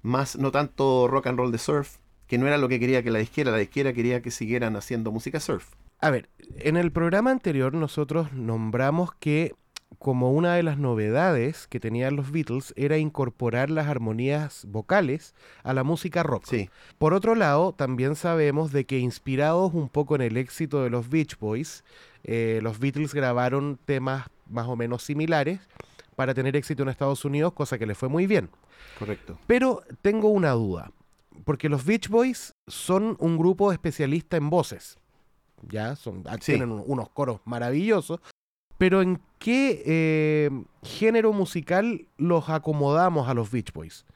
más 0.00 0.36
no 0.36 0.50
tanto 0.50 1.08
rock 1.08 1.26
and 1.26 1.38
roll 1.38 1.52
de 1.52 1.58
surf, 1.58 1.96
que 2.26 2.38
no 2.38 2.46
era 2.46 2.56
lo 2.56 2.70
que 2.70 2.80
quería 2.80 3.02
que 3.02 3.10
la 3.10 3.18
disquera, 3.18 3.50
la 3.50 3.58
disquera 3.58 3.92
quería 3.92 4.22
que 4.22 4.30
siguieran 4.30 4.76
haciendo 4.76 5.12
música 5.12 5.40
surf. 5.40 5.74
A 6.00 6.08
ver, 6.08 6.30
en 6.56 6.78
el 6.78 6.90
programa 6.90 7.30
anterior 7.30 7.74
nosotros 7.74 8.32
nombramos 8.32 9.12
que 9.12 9.56
como 9.98 10.32
una 10.32 10.54
de 10.54 10.62
las 10.62 10.78
novedades 10.78 11.66
que 11.66 11.80
tenían 11.80 12.14
los 12.14 12.30
Beatles 12.30 12.72
era 12.76 12.98
incorporar 12.98 13.70
las 13.70 13.88
armonías 13.88 14.64
vocales 14.68 15.34
a 15.62 15.72
la 15.74 15.82
música 15.82 16.22
rock. 16.22 16.44
Sí, 16.46 16.70
Por 16.98 17.14
otro 17.14 17.34
lado, 17.34 17.72
también 17.72 18.14
sabemos 18.14 18.70
de 18.70 18.84
que 18.84 18.98
inspirados 18.98 19.72
un 19.74 19.88
poco 19.88 20.14
en 20.14 20.20
el 20.22 20.36
éxito 20.36 20.82
de 20.84 20.90
los 20.90 21.08
Beach 21.08 21.38
Boys, 21.38 21.84
eh, 22.22 22.60
los 22.62 22.78
Beatles 22.78 23.14
grabaron 23.14 23.78
temas 23.84 24.26
más 24.48 24.66
o 24.68 24.76
menos 24.76 25.02
similares 25.02 25.60
para 26.16 26.34
tener 26.34 26.54
éxito 26.56 26.82
en 26.82 26.90
Estados 26.90 27.24
Unidos, 27.24 27.52
cosa 27.54 27.78
que 27.78 27.86
les 27.86 27.96
fue 27.98 28.08
muy 28.08 28.26
bien. 28.26 28.50
correcto. 28.98 29.38
Pero 29.46 29.82
tengo 30.02 30.28
una 30.28 30.50
duda, 30.52 30.90
porque 31.44 31.68
los 31.68 31.84
Beach 31.84 32.08
Boys 32.08 32.52
son 32.66 33.16
un 33.20 33.36
grupo 33.38 33.72
especialista 33.72 34.36
en 34.36 34.50
voces. 34.50 34.98
Ya, 35.68 35.96
son, 35.96 36.22
ah, 36.26 36.36
Sí. 36.40 36.52
tienen 36.52 36.70
un- 36.70 36.84
unos 36.86 37.08
coros 37.10 37.40
maravillosos. 37.44 38.20
Pero 38.78 39.02
¿en 39.02 39.20
qué 39.38 39.82
eh, 39.86 40.50
género 40.82 41.32
musical 41.32 42.06
los 42.16 42.48
acomodamos 42.48 43.28
a 43.28 43.34
los 43.34 43.50
Beach 43.50 43.72
Boys? 43.72 44.06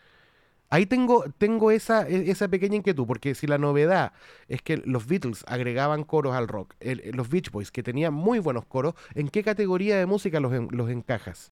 Ahí 0.71 0.87
tengo, 0.87 1.25
tengo 1.37 1.71
esa, 1.71 2.09
e- 2.09 2.31
esa 2.31 2.49
pequeña 2.49 2.77
inquietud, 2.77 3.07
porque 3.07 3.35
si 3.35 3.47
la 3.47 3.59
novedad 3.59 4.13
es 4.49 4.63
que 4.63 4.79
los 4.79 5.07
Beatles 5.07 5.45
agregaban 5.47 6.05
coros 6.05 6.35
al 6.35 6.49
rock, 6.49 6.75
el- 6.81 7.11
los 7.15 7.29
Beach 7.29 7.51
Boys, 7.51 7.71
que 7.71 7.83
tenían 7.83 8.15
muy 8.15 8.39
buenos 8.39 8.65
coros, 8.65 8.95
¿en 9.15 9.29
qué 9.29 9.43
categoría 9.43 9.99
de 9.99 10.07
música 10.07 10.41
los, 10.41 10.53
los 10.73 10.89
encajas? 10.89 11.51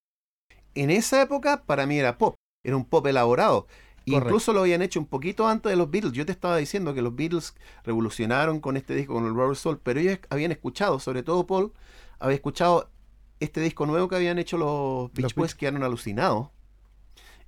En 0.75 0.91
esa 0.91 1.21
época 1.21 1.65
para 1.65 1.85
mí 1.87 1.99
era 1.99 2.17
pop, 2.17 2.35
era 2.65 2.77
un 2.77 2.85
pop 2.85 3.07
elaborado. 3.07 3.67
Correcto. 4.07 4.27
Incluso 4.27 4.53
lo 4.55 4.61
habían 4.61 4.83
hecho 4.83 4.99
un 4.99 5.07
poquito 5.07 5.47
antes 5.47 5.69
de 5.71 5.77
los 5.77 5.91
Beatles. 5.91 6.15
Yo 6.15 6.25
te 6.25 6.33
estaba 6.33 6.57
diciendo 6.57 6.95
que 6.95 7.03
los 7.03 7.15
Beatles 7.15 7.55
revolucionaron 7.85 8.61
con 8.61 8.77
este 8.77 8.95
disco, 8.95 9.15
con 9.15 9.27
el 9.27 9.35
Rubber 9.35 9.57
Soul, 9.57 9.79
pero 9.83 10.01
ellos 10.01 10.19
habían 10.31 10.53
escuchado, 10.53 10.99
sobre 10.99 11.23
todo 11.23 11.47
Paul, 11.47 11.73
había 12.19 12.37
escuchado 12.37 12.89
este 13.41 13.61
disco 13.61 13.87
nuevo 13.87 14.09
que 14.09 14.17
habían 14.17 14.39
hecho 14.39 14.57
los 14.57 15.13
Beach 15.13 15.35
Boys, 15.35 15.55
que 15.55 15.61
quedaron 15.61 15.83
alucinados. 15.83 16.49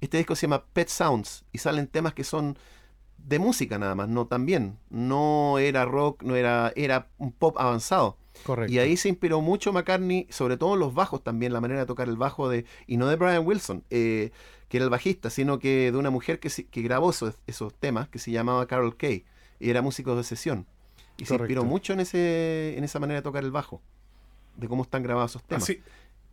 Este 0.00 0.16
disco 0.16 0.34
se 0.34 0.46
llama 0.46 0.64
Pet 0.72 0.88
Sounds 0.88 1.44
y 1.52 1.58
salen 1.58 1.87
temas 1.87 2.14
que 2.14 2.25
son 2.25 2.58
de 3.18 3.38
música 3.38 3.78
nada 3.78 3.94
más, 3.94 4.08
no 4.08 4.26
también. 4.26 4.78
No 4.90 5.58
era 5.58 5.84
rock, 5.84 6.22
no 6.22 6.34
era, 6.34 6.72
era 6.75 7.08
un 7.18 7.32
pop 7.32 7.56
avanzado. 7.58 8.18
Correcto. 8.44 8.72
Y 8.72 8.78
ahí 8.78 8.96
se 8.96 9.08
inspiró 9.08 9.40
mucho 9.40 9.72
McCartney, 9.72 10.26
sobre 10.30 10.56
todo 10.56 10.75
en 10.75 10.80
los 10.80 10.94
bajos 10.94 11.22
también, 11.22 11.52
la 11.52 11.61
manera 11.61 11.80
de 11.80 11.87
tocar 11.87 12.08
el 12.08 12.16
bajo 12.16 12.49
de, 12.49 12.64
y 12.87 12.96
no 12.96 13.06
de 13.06 13.16
Brian 13.16 13.46
Wilson, 13.46 13.84
eh, 13.90 14.32
que 14.68 14.78
era 14.78 14.84
el 14.84 14.90
bajista, 14.90 15.30
sino 15.30 15.58
que 15.58 15.92
de 15.92 15.99
una 15.99 16.11
mujer 16.11 16.40
que, 16.40 16.49
que 16.49 16.82
grabó 16.82 17.11
esos, 17.11 17.38
esos 17.46 17.75
temas, 17.75 18.08
que 18.08 18.18
se 18.18 18.30
llamaba 18.30 18.66
Carol 18.66 18.96
Kay, 18.96 19.25
y 19.61 19.70
era 19.70 19.82
músico 19.82 20.16
de 20.16 20.25
sesión. 20.25 20.66
Y 21.18 21.26
se 21.26 21.34
inspiró 21.34 21.64
mucho 21.64 21.92
en, 21.92 22.00
ese, 22.00 22.76
en 22.76 22.84
esa 22.84 22.99
manera 22.99 23.20
de 23.20 23.22
tocar 23.22 23.44
el 23.44 23.52
bajo, 23.52 23.82
de 24.56 24.68
cómo 24.68 24.82
están 24.82 25.02
grabados 25.02 25.32
esos 25.32 25.44
temas. 25.44 25.71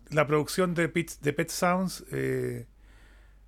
La 0.10 0.26
producción 0.26 0.74
de 0.74 0.90
Pet, 0.90 1.20
de 1.22 1.34
Pet 1.34 1.50
Sounds 1.50 2.04
eh, 2.12 2.66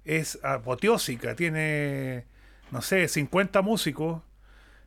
es 0.06 0.40
apoteósica. 0.44 1.36
Tiene, 1.36 2.26
no 2.72 2.82
sé, 2.82 3.08
50 3.08 3.62
músicos, 3.62 4.22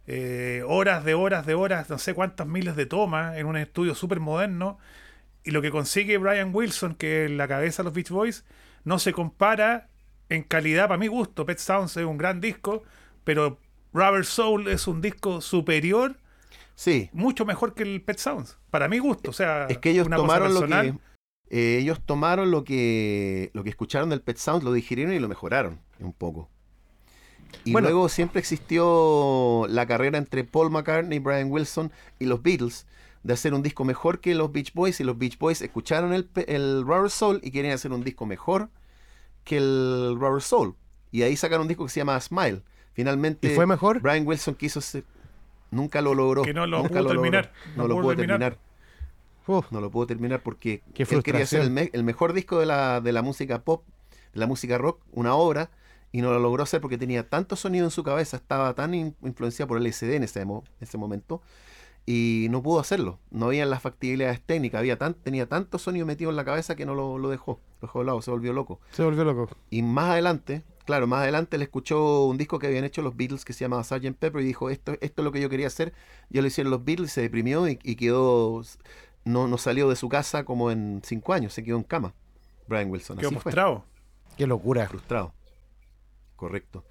eh, 0.07 0.63
horas 0.67 1.05
de 1.05 1.15
horas 1.15 1.47
de 1.47 1.55
horas, 1.55 1.89
no 1.91 1.99
sé 1.99 2.15
cuántas 2.15 2.47
miles 2.47 2.77
de 2.77 2.87
tomas 2.87 3.37
en 3.37 3.47
un 3.47 3.57
estudio 3.57 3.95
súper 3.95 4.21
moderno. 4.21 4.79
Y 5.43 5.51
lo 5.51 5.63
que 5.63 5.71
consigue 5.71 6.17
Brian 6.19 6.55
Wilson, 6.55 6.95
que 6.95 7.25
es 7.25 7.31
la 7.31 7.49
cabeza 7.49 7.83
de 7.83 7.85
los 7.85 7.95
Beach 7.95 8.11
Boys, 8.11 8.45
no 8.85 8.99
se 8.99 9.13
compara 9.13 9.89
en 10.29 10.43
calidad, 10.43 10.89
para 10.89 10.99
mi 10.99 11.09
gusto. 11.09 11.45
Pet 11.45 11.59
Sounds 11.59 11.97
es 11.97 12.05
un 12.05 12.19
gran 12.19 12.41
disco, 12.41 12.83
pero 13.25 13.59
Rubber 13.93 14.25
Soul 14.25 14.69
es 14.69 14.87
un 14.87 15.01
disco 15.01 15.41
superior, 15.41 16.17
Sí, 16.75 17.09
mucho 17.13 17.45
mejor 17.45 17.75
que 17.75 17.83
el 17.85 18.03
Pet 18.03 18.19
Sounds, 18.19 18.59
para 18.71 18.89
mi 18.89 18.99
gusto. 18.99 19.31
O 19.31 19.33
sea, 19.33 19.67
es 19.69 19.79
que 19.79 19.91
ellos 19.91 20.07
una 20.07 20.17
cosa 20.17 20.27
tomaron 20.27 20.55
lo 20.55 20.67
que... 20.67 20.95
eh, 21.51 21.79
ellos 21.81 22.01
tomaron 22.05 22.51
lo 22.51 22.65
que, 22.65 23.51
lo 23.55 23.63
que 23.63 23.71
escucharon 23.71 24.11
del 24.11 24.23
Pet 24.23 24.37
Sounds, 24.39 24.65
lo 24.65 24.73
digirieron 24.73 25.15
y 25.15 25.19
lo 25.21 25.29
mejoraron 25.29 25.81
un 26.01 26.13
poco. 26.13 26.51
Y 27.65 27.73
Bueno. 27.73 27.89
luego 27.89 28.09
siempre 28.09 28.41
existió 28.41 29.67
la 29.69 29.87
carrera 29.87 30.19
entre 30.19 30.43
Paul 30.45 30.71
McCartney, 30.71 31.21
Brian 31.21 31.51
Wilson 31.51 31.93
y 32.19 32.27
los 32.27 32.43
Beatles 32.43 32.87
de 33.23 33.33
hacer 33.33 33.55
un 33.55 33.63
disco 33.63 33.85
mejor 33.85 34.21
que 34.21 34.35
los 34.35 34.53
Beach 34.53 34.75
Boys 34.75 35.01
y 35.01 35.05
los 35.05 35.17
Beach 35.17 35.39
Boys 35.39 35.63
escucharon 35.63 36.13
el, 36.13 36.29
el 36.47 36.83
Rubber 36.83 37.11
Soul 37.11 37.41
y 37.43 37.53
querían 37.53 37.73
hacer 37.75 37.93
un 37.93 38.03
disco 38.05 38.27
mejor 38.27 38.69
que 39.45 39.57
el 39.59 40.17
Rubber 40.19 40.43
Soul. 40.43 40.75
Y 41.13 41.23
ahí 41.23 41.37
sacaron 41.37 41.63
un 41.63 41.69
disco 41.69 41.85
que 41.85 41.91
se 41.91 42.01
llama 42.01 42.21
Smile. 42.21 42.63
Finalmente, 42.93 43.51
¿Y 43.53 43.55
fue 43.55 43.67
mejor? 43.67 44.01
Brian 44.01 44.27
Wilson 44.27 44.55
quiso 44.57 44.81
ser... 44.81 45.05
Nunca 45.75 46.01
lo 46.01 46.15
logró. 46.15 46.43
Que 46.43 46.55
no 46.55 46.67
lo 46.67 46.79
nunca 46.79 47.01
pudo 47.01 47.09
terminar, 47.09 47.53
No, 47.77 47.83
no 47.83 47.89
lo 47.89 47.95
pudo 48.01 48.17
terminar. 48.17 48.39
terminar. 48.53 48.59
Uf, 49.47 49.71
No 49.73 49.81
lo 49.81 49.91
pudo 49.91 50.07
terminar 50.07 50.41
porque 50.43 50.83
él 50.97 51.23
quería 51.23 51.43
hacer 51.43 51.61
el, 51.61 51.67
frustración. 51.67 51.75
me- 51.75 51.91
el 51.93 52.03
mejor 52.05 52.33
disco 52.33 52.59
de 52.59 52.67
la, 52.67 53.01
de 53.01 53.13
la 53.13 53.21
música 53.23 53.63
pop, 53.63 53.85
de 54.33 54.41
la 54.41 54.47
música 54.47 54.79
rock, 54.79 55.01
una 55.13 55.35
obra, 55.35 55.71
y 56.13 56.23
no 56.23 56.33
lo 56.33 56.39
logró 56.39 56.63
hacer 56.63 56.81
porque 56.81 56.97
tenía 56.97 57.29
tanto 57.29 57.57
sonido 57.57 57.85
en 57.85 57.91
su 57.91 58.03
cabeza, 58.05 58.37
estaba 58.37 58.73
tan 58.75 58.95
in- 58.95 59.17
influenciado 59.23 59.69
por 59.69 59.79
el 59.79 59.85
LSD 59.87 60.15
en 60.17 60.23
ese, 60.23 60.45
mo- 60.45 60.65
ese 60.81 60.97
momento, 60.97 61.43
y 62.07 62.49
no 62.51 62.63
pudo 62.63 62.81
hacerlo. 62.81 63.19
No 63.31 63.47
había 63.47 63.65
las 63.67 63.81
factibilidades 63.83 64.41
técnicas, 64.43 64.79
había 64.81 64.99
tan, 64.99 65.15
tenía 65.15 65.49
tanto 65.49 65.79
sonido 65.79 66.05
metido 66.07 66.31
en 66.31 66.37
la 66.37 66.45
cabeza 66.45 66.77
que 66.77 66.85
no 66.87 66.95
lo, 66.95 67.19
lo 67.19 67.31
dejó, 67.31 67.61
lo 67.81 67.87
dejó 67.89 67.99
de 68.01 68.05
lado, 68.07 68.23
se 68.23 68.31
volvió 68.31 68.53
loco. 68.53 68.81
se 68.93 69.03
volvió 69.05 69.25
loco. 69.25 69.49
Y 69.71 69.83
más 69.83 70.11
adelante, 70.11 70.63
claro, 70.85 71.07
más 71.07 71.23
adelante 71.23 71.57
le 71.57 71.65
escuchó 71.65 72.25
un 72.27 72.37
disco 72.37 72.59
que 72.59 72.67
habían 72.67 72.85
hecho 72.85 73.01
los 73.03 73.17
Beatles 73.17 73.45
que 73.45 73.53
se 73.55 73.65
llamaba 73.65 73.85
Sgt. 73.85 74.17
Pepper 74.19 74.43
y 74.43 74.47
dijo, 74.47 74.69
esto, 74.71 74.93
esto 75.01 75.23
es 75.23 75.25
lo 75.25 75.33
que 75.33 75.41
yo 75.41 75.49
quería 75.49 75.67
hacer. 75.69 75.95
Ya 76.29 76.41
lo 76.43 76.47
hicieron 76.49 76.71
los 76.71 76.85
Beatles, 76.85 77.11
se 77.13 77.23
deprimió 77.23 77.67
y, 77.69 77.79
y 77.83 77.97
quedó, 77.97 78.63
no, 79.25 79.49
no 79.49 79.57
salió 79.59 79.89
de 79.89 79.97
su 79.97 80.09
casa 80.11 80.45
como 80.45 80.71
en 80.71 81.01
cinco 81.05 81.33
años, 81.33 81.55
se 81.55 81.65
quedó 81.65 81.77
en 81.79 81.85
cama. 81.85 82.13
Brian 82.69 82.91
Wilson, 82.91 83.17
Quedó 83.17 83.29
así 83.29 83.35
fue, 83.37 83.45
postrado. 83.45 83.85
Qué 84.37 84.47
locura. 84.47 84.87
frustrado. 84.89 85.33
Correcto. 86.37 86.85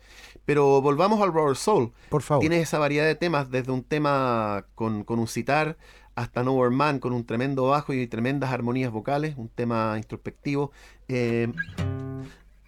Pero 0.45 0.81
volvamos 0.81 1.21
al 1.21 1.31
Rubber 1.33 1.55
Soul. 1.55 1.91
Por 2.09 2.21
favor. 2.21 2.41
Tienes 2.41 2.63
esa 2.63 2.79
variedad 2.79 3.05
de 3.05 3.15
temas, 3.15 3.49
desde 3.49 3.71
un 3.71 3.83
tema 3.83 4.65
con, 4.75 5.03
con 5.03 5.19
un 5.19 5.27
citar 5.27 5.77
hasta 6.15 6.43
Nowhere 6.43 6.75
Man 6.75 6.99
con 6.99 7.11
un 7.13 7.25
tremendo 7.25 7.63
bajo 7.67 7.91
y 7.93 8.05
tremendas 8.07 8.51
armonías 8.51 8.91
vocales, 8.91 9.35
un 9.37 9.49
tema 9.49 9.93
introspectivo. 9.97 10.71
Eh, 11.07 11.51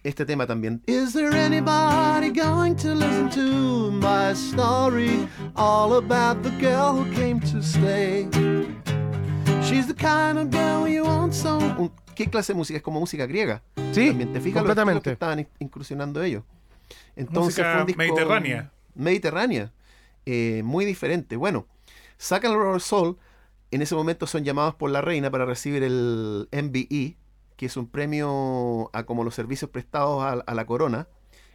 este 0.02 0.24
tema 0.24 0.46
también. 0.46 0.82
Is 0.86 1.12
there 1.12 1.34
anybody 1.36 2.30
going 2.30 2.74
to 2.76 2.94
listen 2.94 3.28
to 3.30 3.90
my 3.90 4.32
story 4.34 5.28
all 5.56 5.94
about 5.94 6.42
the 6.42 6.50
girl 6.60 6.92
who 6.92 7.04
came 7.14 7.40
to 7.40 7.60
stay? 7.60 8.28
She's 9.62 9.86
the 9.86 9.94
kind 9.94 10.38
of 10.38 10.50
girl 10.50 10.86
you 10.88 11.04
want 11.04 11.32
so. 11.32 11.58
¿Qué 12.14 12.30
clase 12.30 12.52
de 12.52 12.56
música? 12.56 12.76
Es 12.78 12.82
como 12.82 13.00
música 13.00 13.26
griega. 13.26 13.62
Sí, 13.92 14.08
También 14.08 14.32
te 14.32 14.40
fijas 14.40 14.62
los 14.62 14.70
estilos 14.70 15.00
que 15.00 15.00
completamente. 15.02 15.12
estaban 15.12 15.38
in- 15.40 15.48
incursionando 15.58 16.22
ellos. 16.22 16.44
Entonces 17.16 17.58
Música 17.58 17.72
fue 17.72 17.80
un 17.82 17.86
disco 17.86 17.98
mediterránea. 18.02 18.72
Mediterránea. 18.94 19.72
eh, 20.24 20.62
muy 20.64 20.84
diferente. 20.84 21.36
Bueno, 21.36 21.66
sacan 22.18 22.52
el 22.52 22.58
Rubber 22.58 22.80
Soul. 22.80 23.16
En 23.70 23.82
ese 23.82 23.94
momento 23.94 24.26
son 24.26 24.44
llamados 24.44 24.74
por 24.74 24.90
la 24.90 25.00
reina 25.00 25.30
para 25.30 25.44
recibir 25.44 25.82
el 25.82 26.48
MBE, 26.52 27.16
que 27.56 27.66
es 27.66 27.76
un 27.76 27.86
premio 27.88 28.90
a 28.92 29.04
como 29.04 29.24
los 29.24 29.34
servicios 29.34 29.70
prestados 29.70 30.22
a, 30.22 30.32
a 30.32 30.54
la 30.54 30.66
corona. 30.66 31.08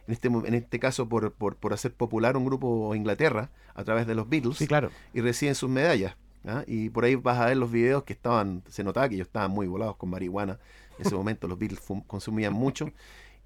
En 0.06 0.12
este, 0.12 0.28
en 0.28 0.54
este 0.54 0.78
caso, 0.80 1.08
por, 1.08 1.32
por, 1.32 1.56
por 1.56 1.72
hacer 1.72 1.94
popular 1.94 2.36
un 2.36 2.44
grupo 2.44 2.94
Inglaterra 2.94 3.50
a 3.74 3.84
través 3.84 4.06
de 4.06 4.14
los 4.16 4.28
Beatles 4.28 4.56
Sí, 4.58 4.66
claro. 4.66 4.90
y 5.14 5.20
reciben 5.20 5.54
sus 5.54 5.70
medallas. 5.70 6.16
¿ah? 6.44 6.64
Y 6.66 6.90
por 6.90 7.04
ahí 7.04 7.14
vas 7.14 7.38
a 7.38 7.46
ver 7.46 7.56
los 7.56 7.70
videos 7.70 8.02
que 8.02 8.12
estaban, 8.12 8.62
se 8.68 8.82
notaba 8.84 9.08
que 9.08 9.14
ellos 9.14 9.28
estaban 9.28 9.50
muy 9.52 9.66
volados 9.68 9.96
con 9.96 10.10
marihuana. 10.10 10.58
En 10.98 11.06
ese 11.06 11.14
momento 11.14 11.46
los 11.48 11.58
Beatles 11.58 11.80
fum- 11.80 12.04
consumían 12.06 12.52
mucho. 12.52 12.90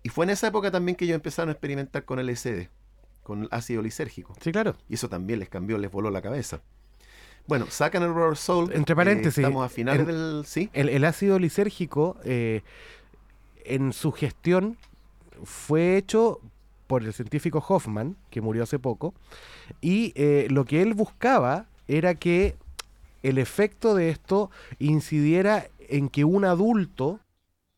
Y 0.07 0.09
fue 0.09 0.25
en 0.25 0.31
esa 0.31 0.47
época 0.47 0.71
también 0.71 0.95
que 0.95 1.05
ellos 1.05 1.17
empezaron 1.17 1.49
a 1.49 1.53
experimentar 1.53 2.05
con 2.05 2.21
LSD, 2.25 2.69
con 3.25 3.43
el 3.43 3.49
ácido 3.51 3.83
lisérgico. 3.83 4.37
Sí, 4.41 4.53
claro. 4.53 4.77
Y 4.89 4.95
eso 4.95 5.09
también 5.09 5.41
les 5.41 5.49
cambió, 5.49 5.79
les 5.79 5.91
voló 5.91 6.11
la 6.13 6.23
cabeza. 6.23 6.61
Bueno, 7.49 7.67
sacan 7.69 8.05
el 8.05 8.11
Rubber 8.15 8.37
Soul. 8.37 8.71
Entre 8.73 8.93
eh, 8.93 8.97
paréntesis, 8.97 9.39
estamos 9.39 9.67
a 9.67 9.69
finales 9.69 10.03
en- 10.03 10.07
del... 10.07 10.45
Sí, 10.47 10.71
El, 10.75 10.91
el 10.91 11.05
ácido 11.05 11.41
lisérgico, 11.41 12.19
eh, 12.23 12.63
en 13.65 13.93
su 13.93 14.13
gestión, 14.13 14.77
fue 15.43 15.97
hecho 15.97 16.41
por 16.87 17.03
el 17.03 17.13
científico 17.13 17.59
Hoffman, 17.69 18.17
que 18.31 18.41
murió 18.41 18.63
hace 18.63 18.79
poco, 18.79 19.13
y 19.81 20.13
eh, 20.15 20.47
lo 20.51 20.65
que 20.67 20.83
él 20.83 20.95
buscaba 20.95 21.67
era 21.89 22.15
que 22.15 22.55
el 23.25 23.39
efecto 23.39 23.97
de 23.97 24.11
esto 24.11 24.53
incidiera 24.79 25.67
en 25.89 26.09
que 26.11 26.25
un 26.25 26.45
adulto 26.45 27.19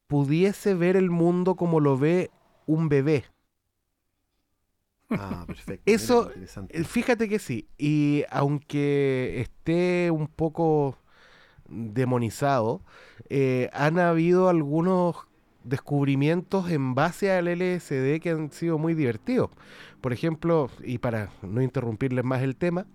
pudiese 0.09 0.75
ver 0.75 0.97
el 0.97 1.11
mundo 1.11 1.55
como 1.55 1.79
lo 1.79 1.97
ve 1.97 2.31
un 2.67 2.88
bebé. 2.88 3.25
Ah, 5.11 5.45
perfecto. 5.47 5.83
Eso. 5.87 6.31
Eh, 6.71 6.85
Fíjate 6.85 7.29
que 7.29 7.38
sí, 7.38 7.69
y 7.79 8.25
aunque 8.31 9.41
esté 9.41 10.11
un 10.11 10.27
poco 10.27 10.99
demonizado, 11.69 12.83
eh, 13.29 13.71
han 13.73 13.99
habido 13.99 14.49
algunos 14.49 15.17
descubrimientos 15.65 16.71
en 16.71 16.95
base 16.95 17.31
al 17.31 17.47
LSD 17.47 18.21
que 18.21 18.31
han 18.31 18.50
sido 18.50 18.79
muy 18.79 18.95
divertidos. 18.95 19.50
Por 20.00 20.12
ejemplo, 20.12 20.71
y 20.83 20.99
para 20.99 21.31
no 21.43 21.61
interrumpirles 21.61 22.25
más 22.25 22.43
el 22.43 22.57
tema, 22.57 22.87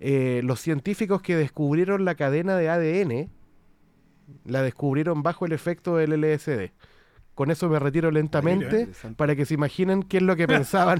eh, 0.00 0.40
los 0.44 0.60
científicos 0.60 1.20
que 1.20 1.36
descubrieron 1.36 2.04
la 2.04 2.14
cadena 2.14 2.56
de 2.56 2.70
ADN 2.70 3.30
la 4.44 4.62
descubrieron 4.62 5.22
bajo 5.22 5.46
el 5.46 5.52
efecto 5.52 5.96
del 5.96 6.20
LSD. 6.20 6.70
Con 7.34 7.50
eso 7.50 7.68
me 7.68 7.78
retiro 7.78 8.10
lentamente 8.10 8.88
para 9.16 9.36
que 9.36 9.44
se 9.44 9.54
imaginen 9.54 10.02
qué 10.02 10.16
es 10.16 10.22
lo 10.22 10.36
que 10.36 10.46
pensaban 10.48 10.98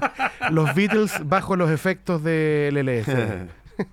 los 0.51 0.75
Beatles 0.75 1.11
bajo 1.25 1.55
los 1.55 1.71
efectos 1.71 2.23
del 2.23 2.75
LSD. 2.75 3.49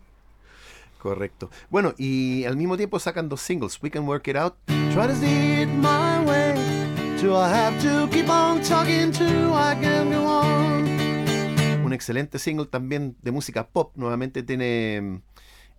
Correcto. 0.98 1.50
Bueno, 1.70 1.94
y 1.98 2.44
al 2.44 2.56
mismo 2.56 2.76
tiempo 2.76 2.98
sacan 2.98 3.28
dos 3.28 3.40
singles, 3.40 3.78
We 3.82 3.90
Can 3.90 4.06
Work 4.06 4.28
It 4.28 4.36
Out. 4.36 4.54
Try 4.66 5.06
to 5.06 5.14
see 5.14 5.62
it 5.62 5.68
my 5.68 6.24
way. 6.26 6.54
Do 7.20 7.34
I 7.34 7.48
have 7.48 7.80
to 7.82 8.08
keep 8.10 8.28
on 8.28 8.60
talking 8.62 9.10
to 9.12 9.24
I 9.24 9.74
can 9.80 10.10
go 10.10 10.26
on? 10.26 10.84
Un 11.84 11.92
excelente 11.94 12.38
single 12.38 12.66
también 12.66 13.16
de 13.22 13.30
música 13.30 13.66
pop. 13.66 13.92
Nuevamente 13.96 14.42
tiene 14.42 15.22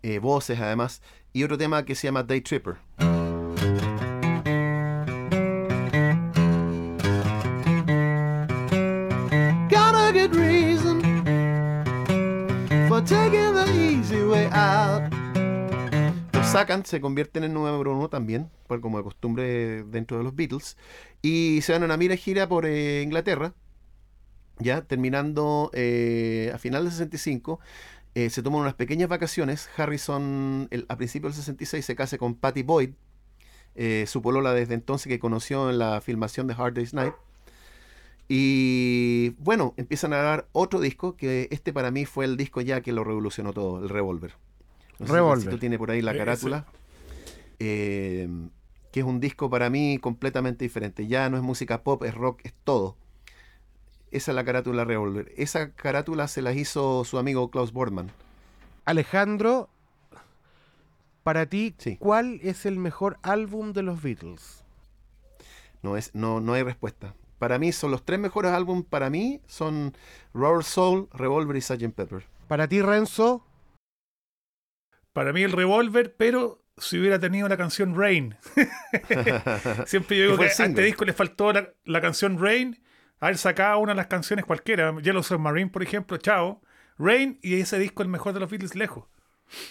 eh, 0.02 0.20
voces 0.20 0.60
además. 0.60 1.04
Y 1.34 1.44
otro 1.44 1.58
tema 1.58 1.86
que 1.86 1.94
se 1.94 2.08
llama 2.08 2.24
Day 2.24 2.42
Tripper. 2.42 2.78
Taking 13.06 13.54
the 13.54 13.66
easy 13.74 14.24
way 14.24 14.48
out. 14.52 15.04
Lo 16.34 16.44
sacan, 16.44 16.86
se 16.86 17.02
convierten 17.02 17.44
en 17.44 17.54
número 17.54 17.96
uno 17.96 18.10
también, 18.10 18.50
por 18.68 18.82
como 18.82 18.98
de 18.98 19.04
costumbre 19.04 19.84
dentro 19.84 20.18
de 20.18 20.24
los 20.24 20.36
Beatles, 20.36 20.78
y 21.22 21.60
se 21.62 21.74
dan 21.74 21.84
una 21.84 21.98
mira 21.98 22.16
gira 22.16 22.48
por 22.48 22.66
eh, 22.66 23.02
Inglaterra, 23.02 23.54
ya 24.60 24.82
terminando 24.82 25.70
eh, 25.74 26.52
a 26.54 26.58
final 26.58 26.84
del 26.84 26.92
65. 26.92 27.60
eh, 28.16 28.30
se 28.30 28.42
toman 28.42 28.62
unas 28.62 28.76
pequeñas 28.76 29.10
vacaciones. 29.10 29.70
Harrison, 29.78 30.68
el- 30.72 30.86
a 30.88 30.96
principios 30.96 31.34
del 31.36 31.42
66, 31.44 31.86
se 31.86 31.96
casa 31.96 32.18
con 32.18 32.36
Patty 32.36 32.64
Boyd, 32.64 32.92
eh, 33.76 34.06
su 34.08 34.22
polola 34.22 34.54
desde 34.54 34.74
entonces 34.74 35.08
que 35.10 35.20
conoció 35.20 35.70
en 35.70 35.78
la 35.80 36.00
filmación 36.00 36.48
de 36.48 36.54
Hard 36.58 36.76
Day's 36.76 36.94
Night. 36.94 37.14
Y 38.28 39.30
bueno, 39.38 39.74
empiezan 39.78 40.14
a 40.14 40.18
grabar 40.18 40.48
otro 40.52 40.80
disco, 40.80 41.16
que 41.16 41.48
este 41.52 41.72
para 41.74 41.92
mí 41.92 42.06
fue 42.06 42.26
el 42.26 42.38
disco 42.38 42.62
ya 42.62 42.82
que 42.82 42.92
lo 42.92 43.04
revolucionó 43.04 43.54
todo, 43.54 43.80
el 43.84 43.90
Revolver. 43.90 44.34
No 45.00 45.06
sé 45.06 45.06
si 45.06 45.12
Revolver. 45.14 45.36
Juancito 45.44 45.60
tiene 45.60 45.78
por 45.78 45.92
ahí 45.92 46.02
la 46.02 46.12
Ese. 46.12 46.18
carátula. 46.20 46.66
Eh, 47.60 48.28
que 48.92 49.02
es 49.02 49.06
un 49.06 49.20
disco 49.20 49.50
para 49.50 49.70
mí 49.70 50.00
completamente 50.00 50.66
diferente. 50.66 51.06
Ya 51.08 51.30
no 51.30 51.38
es 51.38 51.44
música 51.44 51.84
pop, 51.84 52.04
es 52.04 52.16
rock, 52.16 52.40
es 52.44 52.54
todo. 52.64 52.96
Esa 54.12 54.32
es 54.32 54.36
la 54.36 54.46
carátula 54.46 54.86
Revolver. 54.86 55.32
Esa 55.38 55.72
carátula 55.74 56.28
se 56.28 56.42
la 56.42 56.54
hizo 56.54 57.04
su 57.04 57.18
amigo 57.18 57.52
Klaus 57.52 57.74
Bordman. 57.74 58.10
Alejandro, 58.86 59.70
para 61.24 61.46
ti, 61.48 61.76
Sí. 61.78 61.98
¿cuál 61.98 62.40
es 62.44 62.66
el 62.66 62.78
mejor 62.78 63.18
álbum 63.22 63.74
de 63.74 63.82
los 63.84 64.02
Beatles? 64.02 64.64
No, 65.84 65.98
es, 65.98 66.16
no, 66.16 66.40
no 66.40 66.54
hay 66.54 66.64
respuesta. 66.64 67.14
Para 67.40 67.60
mí 67.60 67.72
son 67.72 67.92
los 67.92 68.06
tres 68.06 68.20
mejores 68.20 68.52
álbumes, 68.52 68.86
para 68.90 69.10
mí 69.10 69.42
son 69.48 69.96
Rubber 70.34 70.64
Soul, 70.64 71.10
Revolver 71.14 71.56
y 71.56 71.62
Sgt. 71.62 71.94
Pepper. 71.94 72.26
Para 72.48 72.68
ti, 72.68 72.82
Renzo, 72.82 73.46
Para 75.14 75.34
mí 75.34 75.44
el 75.44 75.52
revólver, 75.52 76.16
pero 76.16 76.64
si 76.78 77.00
hubiera 77.00 77.20
tenido 77.20 77.48
la 77.48 77.58
canción 77.58 77.96
Rain. 77.96 78.36
Siempre 79.86 80.18
yo 80.18 80.24
digo 80.26 80.38
que 80.38 80.46
a 80.46 80.48
este 80.48 80.82
disco 80.82 81.06
le 81.06 81.14
faltó 81.14 81.54
la, 81.54 81.74
la 81.84 82.02
canción 82.02 82.40
Rain. 82.40 82.82
Haber 83.20 83.38
sacado 83.38 83.80
una 83.80 83.94
de 83.94 83.98
las 83.98 84.08
canciones 84.08 84.46
cualquiera. 84.46 84.94
Yellow 85.02 85.24
Submarine, 85.24 85.70
por 85.70 85.84
ejemplo, 85.84 86.18
chao. 86.18 86.62
Rain 86.98 87.40
y 87.42 87.60
ese 87.60 87.80
disco 87.80 88.04
el 88.04 88.10
mejor 88.10 88.34
de 88.34 88.42
los 88.42 88.50
Beatles 88.50 88.76
lejos. 88.76 89.06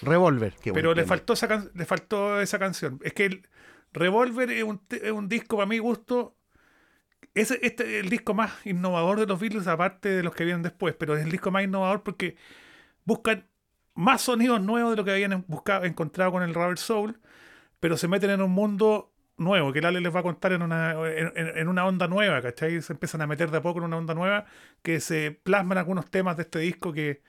Revolver. 0.02 0.54
Qué 0.62 0.72
pero 0.72 0.94
le 0.94 1.04
faltó, 1.04 1.32
esa 1.32 1.66
le 1.74 1.84
faltó 1.84 2.40
esa 2.40 2.58
canción. 2.58 2.98
Es 3.02 3.12
que 3.12 3.26
el 3.26 3.48
Revolver 3.92 4.50
es 4.50 4.64
un, 4.64 4.80
es 4.90 5.12
un 5.12 5.28
disco, 5.28 5.56
para 5.56 5.66
mi 5.66 5.78
gusto, 5.78 6.36
es 7.34 7.50
este, 7.50 7.98
el 8.00 8.08
disco 8.10 8.34
más 8.34 8.64
innovador 8.66 9.18
de 9.20 9.26
los 9.26 9.40
Beatles, 9.40 9.66
aparte 9.66 10.08
de 10.08 10.22
los 10.22 10.34
que 10.34 10.44
vienen 10.44 10.62
después, 10.62 10.94
pero 10.94 11.16
es 11.16 11.24
el 11.24 11.30
disco 11.30 11.50
más 11.50 11.64
innovador 11.64 12.02
porque 12.02 12.36
buscan 13.04 13.46
más 13.94 14.22
sonidos 14.22 14.60
nuevos 14.60 14.90
de 14.92 14.96
lo 14.96 15.04
que 15.04 15.12
habían 15.12 15.44
buscado, 15.48 15.84
encontrado 15.84 16.32
con 16.32 16.42
el 16.42 16.54
Rubber 16.54 16.78
Soul, 16.78 17.20
pero 17.80 17.96
se 17.96 18.08
meten 18.08 18.30
en 18.30 18.42
un 18.42 18.50
mundo 18.50 19.12
nuevo, 19.36 19.72
que 19.72 19.80
Lale 19.80 20.00
les 20.00 20.14
va 20.14 20.20
a 20.20 20.22
contar 20.22 20.52
en 20.52 20.62
una, 20.62 20.94
en, 21.08 21.68
una 21.68 21.84
onda 21.86 22.06
nueva, 22.08 22.40
¿cachai? 22.40 22.80
Se 22.82 22.92
empiezan 22.92 23.20
a 23.22 23.26
meter 23.26 23.50
de 23.50 23.58
a 23.58 23.62
poco 23.62 23.78
en 23.80 23.86
una 23.86 23.96
onda 23.96 24.14
nueva, 24.14 24.46
que 24.82 25.00
se 25.00 25.32
plasman 25.32 25.78
algunos 25.78 26.10
temas 26.10 26.36
de 26.36 26.42
este 26.44 26.60
disco 26.60 26.92
que 26.92 27.22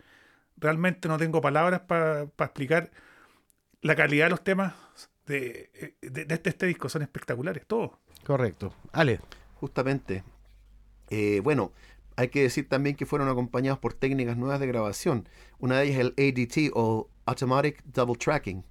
realmente 0.57 1.07
no 1.07 1.17
tengo 1.17 1.41
palabras 1.41 1.81
para 1.81 2.21
explicar 2.39 2.91
la 3.81 3.95
calidad 3.95 4.25
de 4.27 4.29
los 4.29 4.43
temas 4.43 4.73
de, 5.25 5.95
de- 6.01 6.25
de 6.25 6.33
este, 6.35 6.49
este 6.49 6.65
disco, 6.67 6.89
son 6.89 7.01
espectaculares, 7.01 7.65
todos. 7.65 7.91
Correcto. 8.23 8.73
Ale, 8.93 9.19
Justamente. 9.55 10.23
Eh, 11.09 11.41
bueno, 11.43 11.71
hay 12.15 12.29
que 12.29 12.41
decir 12.43 12.67
también 12.69 12.95
que 12.95 13.05
fueron 13.05 13.27
acompañados 13.29 13.79
por 13.79 13.93
técnicas 13.93 14.37
nuevas 14.37 14.59
de 14.59 14.67
grabación. 14.67 15.27
Una 15.59 15.79
de 15.79 15.85
ellas 15.87 15.99
es 15.99 16.13
el 16.17 16.67
ADT 16.69 16.71
o 16.73 17.09
Automatic 17.25 17.83
Double 17.85 18.15
Tracking, 18.15 18.63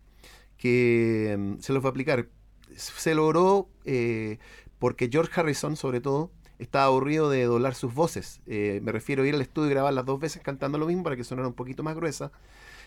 que 0.56 1.36
mm, 1.38 1.60
se 1.60 1.72
los 1.72 1.82
va 1.82 1.88
a 1.88 1.90
aplicar. 1.90 2.28
Se 2.76 3.14
logró 3.14 3.68
eh, 3.84 4.38
porque 4.78 5.08
George 5.10 5.32
Harrison, 5.38 5.76
sobre 5.76 6.00
todo, 6.00 6.30
estaba 6.58 6.86
aburrido 6.86 7.30
de 7.30 7.44
doblar 7.44 7.74
sus 7.74 7.94
voces. 7.94 8.40
Eh, 8.46 8.80
me 8.82 8.92
refiero 8.92 9.22
a 9.22 9.26
ir 9.26 9.34
al 9.34 9.40
estudio 9.42 9.68
y 9.68 9.74
grabar 9.74 9.92
las 9.92 10.04
dos 10.04 10.18
veces 10.20 10.42
cantando 10.42 10.78
lo 10.78 10.86
mismo 10.86 11.02
para 11.02 11.16
que 11.16 11.24
sonara 11.24 11.48
un 11.48 11.54
poquito 11.54 11.82
más 11.82 11.94
gruesa. 11.96 12.32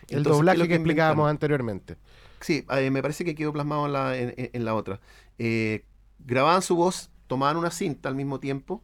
el 0.10 0.20
Entonces, 0.20 0.24
¿qué 0.24 0.30
es 0.54 0.58
doblaje 0.58 0.68
que, 0.68 0.76
explicábamos 0.76 1.30
anteriormente. 1.30 1.98
Sí, 2.42 2.66
eh, 2.72 2.92
me 2.92 3.02
parece 3.02 3.26
que 3.26 3.36
quedó 3.36 3.52
plasmado 3.54 3.86
en 3.88 3.94
la, 3.94 4.18
en, 4.18 4.34
en- 4.38 4.50
en 4.54 4.66
la 4.66 4.76
otra. 4.76 5.00
Eh, 5.38 5.84
grababan 6.20 6.62
su 6.62 6.76
voz, 6.76 7.10
tomaban 7.28 7.58
una 7.58 7.72
cinta 7.72 8.10
al 8.10 8.16
mismo 8.16 8.40
tiempo 8.40 8.82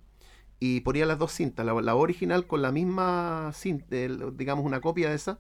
y 0.59 0.81
ponía 0.81 1.05
las 1.05 1.19
dos 1.19 1.31
cintas, 1.31 1.65
la, 1.65 1.73
la 1.81 1.95
original 1.95 2.45
con 2.47 2.61
la 2.61 2.71
misma 2.71 3.51
cinta, 3.53 3.95
digamos 4.33 4.65
una 4.65 4.79
copia 4.81 5.09
de 5.09 5.15
esa, 5.15 5.39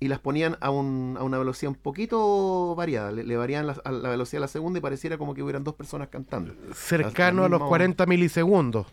y 0.00 0.08
las 0.08 0.18
ponían 0.18 0.58
a, 0.60 0.70
un- 0.70 1.16
a 1.18 1.22
una 1.22 1.38
velocidad 1.38 1.70
un 1.70 1.76
poquito 1.78 2.74
variada. 2.74 3.12
Le, 3.12 3.22
le 3.24 3.36
variaban 3.36 3.66
la, 3.68 3.76
a 3.84 3.92
la 3.92 4.08
velocidad 4.10 4.40
a 4.40 4.46
la 4.46 4.48
segunda 4.48 4.78
y 4.78 4.82
pareciera 4.82 5.16
como 5.18 5.34
que 5.34 5.42
hubieran 5.42 5.64
dos 5.64 5.74
personas 5.74 6.08
cantando. 6.08 6.52
Cercano 6.74 7.44
a 7.44 7.48
los 7.48 7.60
mismo- 7.60 7.68
40 7.68 8.06
milisegundos. 8.06 8.86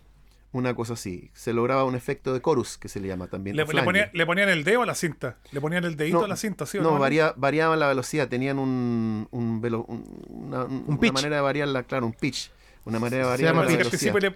Una 0.51 0.75
cosa 0.75 0.93
así. 0.93 1.31
Se 1.33 1.51
lograba 1.51 1.83
un 1.83 1.95
efecto 1.95 2.31
de 2.31 2.39
chorus, 2.39 2.77
que 2.77 2.87
se 2.87 2.99
le 2.99 3.07
llama 3.07 3.25
también. 3.27 3.55
Le, 3.55 3.65
le 3.65 3.81
ponía- 3.83 4.11
le 4.13 4.25
ponían 4.25 4.49
el 4.49 4.63
dedo 4.63 4.83
a 4.83 4.85
la 4.85 4.93
cinta. 4.93 5.37
Le 5.51 5.59
ponían 5.59 5.83
el 5.83 5.95
dedito 5.97 6.19
No, 6.19 6.25
a 6.25 6.27
la 6.27 6.35
cinta, 6.35 6.67
¿sí 6.67 6.77
o 6.77 6.83
No, 6.83 6.91
no? 6.91 6.99
varía- 6.99 7.33
variaban 7.35 7.79
la 7.79 7.87
velocidad, 7.87 8.27
tenían 8.29 8.59
un, 8.59 9.27
un, 9.31 9.61
velo- 9.61 9.83
un- 9.87 10.05
una, 10.29 10.65
un- 10.65 10.85
una 10.87 11.11
manera 11.11 11.37
de 11.37 11.41
variarla, 11.41 11.83
claro, 11.83 12.05
un 12.05 12.13
pitch. 12.13 12.51
Una 12.85 12.99
manera 12.99 13.29
de 13.31 13.37
Se 13.37 13.43
llama 13.43 13.61
al 13.61 13.67
principio, 13.77 14.19
le, 14.19 14.35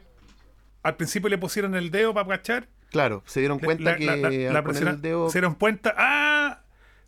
al 0.84 0.96
principio 0.96 1.30
le 1.30 1.38
pusieron 1.38 1.76
el 1.76 1.92
dedo 1.92 2.14
para 2.14 2.28
cachar. 2.28 2.68
Claro, 2.92 3.22
se 3.26 3.40
dieron 3.42 3.60
cuenta 3.60 3.84
La- 3.92 3.96
que 3.98 4.06
la- 4.06 4.16
la- 4.16 4.28
al 4.30 4.34
la 4.46 4.50
poner 4.50 4.64
presiona- 4.64 4.92
el 4.92 5.02
dedo... 5.02 5.30
Se 5.30 5.40
dieron 5.40 5.56
cuenta. 5.56 5.94
¡Ah! 5.98 6.62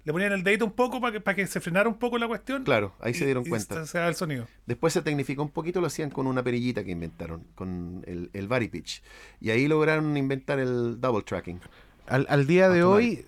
Le 0.03 0.13
ponían 0.13 0.31
el 0.31 0.43
dedito 0.43 0.65
un 0.65 0.71
poco 0.71 0.99
para 0.99 1.13
que, 1.13 1.19
para 1.21 1.35
que 1.35 1.45
se 1.47 1.59
frenara 1.59 1.87
un 1.87 1.97
poco 1.99 2.17
la 2.17 2.27
cuestión. 2.27 2.63
Claro, 2.63 2.93
ahí 2.99 3.13
se 3.13 3.25
dieron 3.25 3.45
y 3.45 3.49
cuenta. 3.49 3.85
se- 3.85 3.91
se 3.91 3.97
da 3.99 4.07
el 4.07 4.15
sonido. 4.15 4.47
Después 4.65 4.91
se 4.93 5.01
tecnificó 5.01 5.43
un 5.43 5.49
poquito, 5.51 5.81
lo 5.81 5.87
hacían 5.87 6.09
con 6.09 6.25
una 6.27 6.41
perillita 6.43 6.83
que 6.83 6.91
inventaron, 6.91 7.45
con 7.55 8.03
el, 8.07 8.29
el 8.33 8.47
vari 8.47 8.69
pitch. 8.69 9.01
Y 9.39 9.51
ahí 9.51 9.67
lograron 9.67 10.15
inventar 10.17 10.59
el 10.59 10.99
double 10.99 11.23
tracking. 11.23 11.59
Al, 12.07 12.25
al 12.29 12.47
día 12.47 12.69
de 12.69 12.83
hoy, 12.83 13.25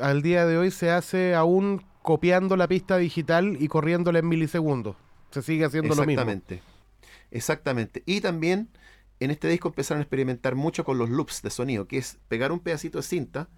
al 0.00 0.22
día 0.22 0.46
de 0.46 0.56
hoy 0.58 0.70
se 0.70 0.90
hace 0.90 1.34
aún 1.34 1.84
copiando 2.02 2.56
la 2.56 2.66
pista 2.66 2.96
digital 2.96 3.56
y 3.60 3.68
corriéndola 3.68 4.20
en 4.20 4.28
milisegundos. 4.28 4.96
Se 5.30 5.42
sigue 5.42 5.64
haciendo 5.66 5.94
lo 5.94 6.04
mismo. 6.04 6.22
Exactamente. 6.22 6.62
Exactamente. 7.32 8.04
Y 8.06 8.20
también 8.20 8.68
en 9.18 9.30
este 9.32 9.48
disco 9.48 9.68
empezaron 9.68 10.00
a 10.00 10.02
experimentar 10.02 10.54
mucho 10.54 10.84
con 10.84 10.98
los 10.98 11.10
loops 11.10 11.42
de 11.42 11.50
sonido, 11.50 11.88
que 11.88 11.98
es 11.98 12.18
pegar 12.28 12.52
un 12.52 12.60
pedacito 12.60 12.98
de 12.98 13.02
cinta, 13.02 13.48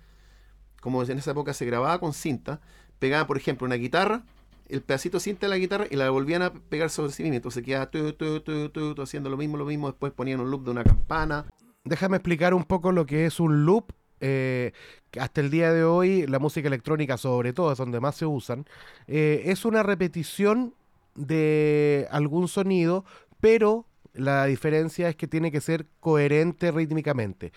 como 0.81 1.03
en 1.03 1.19
esa 1.19 1.33
época 1.33 1.53
se 1.53 1.67
grababa 1.67 1.99
con 1.99 2.13
cinta, 2.15 2.61
pegaba, 2.99 3.27
por 3.27 3.37
ejemplo, 3.37 3.67
una 3.67 3.77
guitarra, 3.77 4.25
el 4.69 4.81
pedacito 4.81 5.17
de 5.19 5.23
cinta 5.23 5.47
de 5.47 5.51
la 5.51 5.59
guitarra 5.59 5.87
y 5.91 5.97
la 5.97 6.09
volvían 6.11 6.43
a 6.43 6.53
pegar 6.53 6.89
sobre 6.89 7.13
sí 7.13 7.23
mismo. 7.23 7.37
Entonces 7.37 7.63
quedaba 7.63 7.91
tu, 7.91 8.13
tu, 8.15 8.41
tu, 8.41 9.03
haciendo 9.03 9.29
lo 9.29 9.37
mismo, 9.37 9.57
lo 9.57 9.65
mismo. 9.67 9.89
Después 9.89 10.13
ponían 10.13 10.41
un 10.41 10.51
loop 10.51 10.65
de 10.65 10.71
una 10.71 10.85
campana. 10.85 11.47
Déjame 11.85 12.17
explicar 12.17 12.55
un 12.55 12.65
poco 12.65 12.93
lo 12.93 13.05
que 13.07 13.27
es 13.27 13.41
un 13.41 13.67
loop. 13.67 13.93
eh, 14.21 14.73
hasta 15.21 15.41
el 15.43 15.51
día 15.51 15.73
de 15.73 15.85
hoy, 15.85 16.27
la 16.27 16.39
música 16.39 16.69
electrónica, 16.69 17.19
sobre 17.19 17.53
todo, 17.53 17.73
es 17.73 17.79
donde 17.79 18.01
más 18.01 18.17
se 18.17 18.27
usan. 18.27 18.65
eh, 19.07 19.43
es 19.47 19.65
una 19.65 19.83
repetición 19.83 20.75
de 21.15 22.09
algún 22.11 22.49
sonido, 22.49 23.05
pero 23.45 23.85
la 24.15 24.47
diferencia 24.47 25.07
es 25.11 25.17
que 25.17 25.27
tiene 25.29 25.53
que 25.53 25.61
ser 25.61 25.87
coherente 26.01 26.71
rítmicamente. 26.71 27.53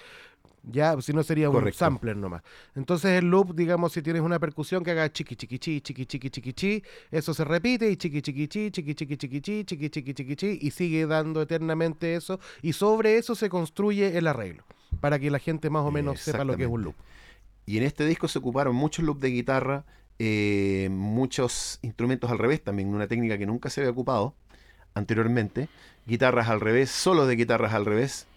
Ya, 0.63 0.99
si 0.99 1.13
no 1.13 1.23
sería 1.23 1.49
un 1.49 1.55
Correcto. 1.55 1.79
sampler 1.79 2.17
nomás. 2.17 2.41
Entonces 2.75 3.11
el 3.11 3.29
loop, 3.29 3.55
digamos, 3.55 3.93
si 3.93 4.01
tienes 4.01 4.21
una 4.21 4.37
percusión 4.37 4.83
que 4.83 4.91
haga 4.91 5.09
chiqui 5.09 5.37
chiqui 5.37 5.59
chi, 5.59 5.79
chiqui 5.79 6.05
chiqui 6.05 6.29
chiqui 6.29 6.51
chi, 6.51 6.83
eso 7.09 7.33
se 7.33 7.45
repite 7.45 7.89
y 7.89 7.95
chiqui 7.95 8.21
chiqui 8.21 8.49
chi, 8.49 8.69
chiqui 8.69 8.95
chiqui 8.95 9.17
chiqui 9.17 9.39
chi, 9.39 9.63
chiqui 9.63 9.89
chiqui 9.89 10.13
chiqui 10.13 10.35
chi, 10.35 10.59
y 10.61 10.71
sigue 10.71 11.07
dando 11.07 11.41
eternamente 11.41 12.15
eso, 12.15 12.37
y 12.61 12.73
sobre 12.73 13.15
eso 13.15 13.33
se 13.33 13.47
construye 13.47 14.17
el 14.17 14.27
arreglo, 14.27 14.65
para 14.99 15.19
que 15.19 15.31
la 15.31 15.39
gente 15.39 15.69
más 15.69 15.85
o 15.85 15.91
menos 15.91 16.19
sepa 16.19 16.43
lo 16.43 16.57
que 16.57 16.63
es 16.63 16.69
un 16.69 16.83
loop. 16.83 16.95
Y 17.65 17.77
en 17.77 17.83
este 17.83 18.05
disco 18.05 18.27
se 18.27 18.39
ocuparon 18.39 18.75
muchos 18.75 19.05
loops 19.05 19.21
de 19.21 19.29
guitarra, 19.29 19.85
eh, 20.19 20.89
muchos 20.91 21.79
instrumentos 21.81 22.29
al 22.29 22.39
revés 22.39 22.61
también, 22.61 22.89
una 22.93 23.07
técnica 23.07 23.37
que 23.37 23.45
nunca 23.45 23.69
se 23.69 23.79
había 23.79 23.91
ocupado 23.91 24.35
anteriormente. 24.97 25.69
Guitarras 26.05 26.47
al 26.49 26.61
revés, 26.61 26.89
solo 26.89 27.25
de 27.27 27.35
guitarras 27.35 27.73
al 27.73 27.85
revés. 27.85 28.27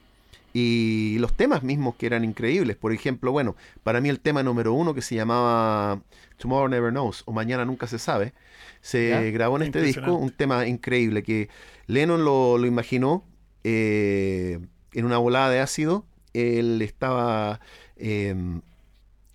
Y 0.53 1.17
los 1.21 1.33
temas 1.37 1.63
mismos 1.63 1.95
que 1.95 2.07
eran 2.07 2.25
increíbles. 2.25 2.77
Por 2.77 2.93
ejemplo, 2.93 3.31
bueno, 3.31 3.55
para 3.85 4.01
mí 4.01 4.09
el 4.09 4.19
tema 4.19 4.43
número 4.43 4.73
uno 4.73 4.95
que 4.95 5.03
se 5.03 5.15
llamaba 5.15 6.01
Tomorrow 6.39 6.69
Never 6.69 6.91
Knows 6.91 7.23
o 7.27 7.33
Mañana 7.33 7.65
Nunca 7.65 7.87
Se 7.87 7.99
Sabe, 8.01 8.33
se 8.81 9.11
¿Ya? 9.11 9.21
grabó 9.31 9.57
en 9.57 9.63
este 9.65 9.81
disco 9.83 10.15
un 10.15 10.31
tema 10.31 10.67
increíble 10.67 11.23
que 11.23 11.49
Lennon 11.87 12.25
lo, 12.25 12.59
lo 12.59 12.67
imaginó 12.67 13.25
eh, 13.63 14.59
en 14.93 15.05
una 15.05 15.19
volada 15.19 15.51
de 15.51 15.61
ácido. 15.61 16.05
Él 16.33 16.83
estaba... 16.83 17.61
em, 17.97 18.63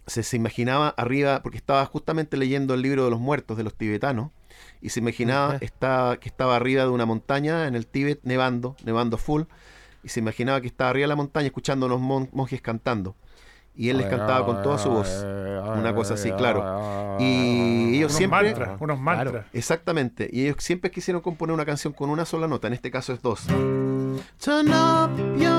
se, 0.08 0.24
se 0.24 0.36
imaginaba 0.36 0.90
arriba, 0.98 1.42
porque 1.44 1.58
estaba 1.58 1.86
justamente 1.86 2.38
leyendo 2.38 2.74
el 2.74 2.82
libro 2.82 3.06
de 3.06 3.12
los 3.12 3.20
muertos 3.20 3.58
de 3.58 3.64
los 3.64 3.74
tibetanos, 3.76 4.32
y 4.82 4.90
se 4.90 5.00
imaginaba 5.00 5.58
está, 5.62 6.18
que 6.22 6.30
estaba 6.30 6.56
arriba 6.56 6.84
de 6.84 6.90
una 6.90 7.06
montaña 7.06 7.68
en 7.68 7.76
el 7.76 7.88
Tíbet, 7.88 8.20
nevando, 8.24 8.76
nevando 8.84 9.18
full, 9.18 9.44
y 10.04 10.10
se 10.10 10.20
imaginaba 10.20 10.62
que 10.62 10.68
estaba 10.68 10.92
arriba 10.92 11.06
de 11.06 11.10
la 11.10 11.16
montaña 11.16 11.48
escuchando 11.48 11.86
a 11.86 11.88
unos 11.88 12.02
mon- 12.02 12.30
monjes 12.32 12.62
cantando. 12.62 13.16
Y 13.78 13.90
él 13.90 13.98
les 13.98 14.06
cantaba 14.08 14.46
con 14.46 14.62
toda 14.64 14.78
su 14.78 14.90
voz. 14.90 15.26
Una 15.78 15.94
cosa 15.94 16.14
así, 16.14 16.32
clao. 16.32 17.18
Y 17.20 17.98
ellos 17.98 18.12
Unos 18.12 18.18
siempre... 18.18 18.44
mantras, 18.46 18.78
unos 18.80 19.00
mantras. 19.00 19.46
Exactamente. 19.52 20.30
Y 20.32 20.44
ellos 20.46 20.56
siempre 20.60 20.90
quisieron 20.92 21.22
componer 21.22 21.54
una 21.54 21.66
canción 21.66 21.92
con 21.92 22.10
una 22.10 22.24
sola 22.24 22.48
nota. 22.48 22.68
En 22.68 22.74
este 22.74 22.90
caso 22.90 23.12
es 23.12 23.22
dos. 23.22 23.42
Turn 24.40 24.70
up 24.70 25.12
your 25.38 25.55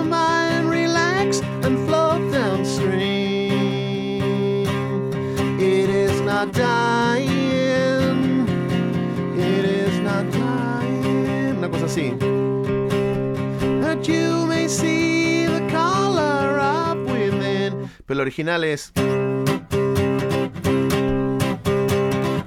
dying. 6.45 7.31
It 9.39 9.65
is 9.65 10.01
not 10.01 10.31
dying. 10.31 11.57
Una 11.57 11.71
cosa 11.71 11.87
así. 11.87 12.13
That 13.81 14.07
you 14.07 14.47
may 14.47 14.69
see 14.69 15.47
the 15.47 15.67
color 15.73 16.59
up 16.61 16.99
within. 17.11 17.89
Pero 18.05 18.21
el 18.21 18.21
original 18.21 18.65
es. 18.65 18.93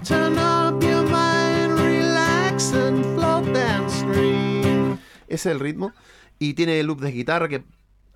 Turn 0.03 0.37
up 0.37 0.83
your 0.83 1.03
mind, 1.09 1.79
relax 1.79 2.73
and 2.73 3.03
float 3.15 3.45
downstream. 3.53 4.99
Ese 5.27 5.49
es 5.49 5.55
el 5.55 5.59
ritmo. 5.59 5.93
Y 6.37 6.53
tiene 6.53 6.81
loop 6.83 7.01
de 7.01 7.11
guitarra 7.11 7.47
que 7.47 7.63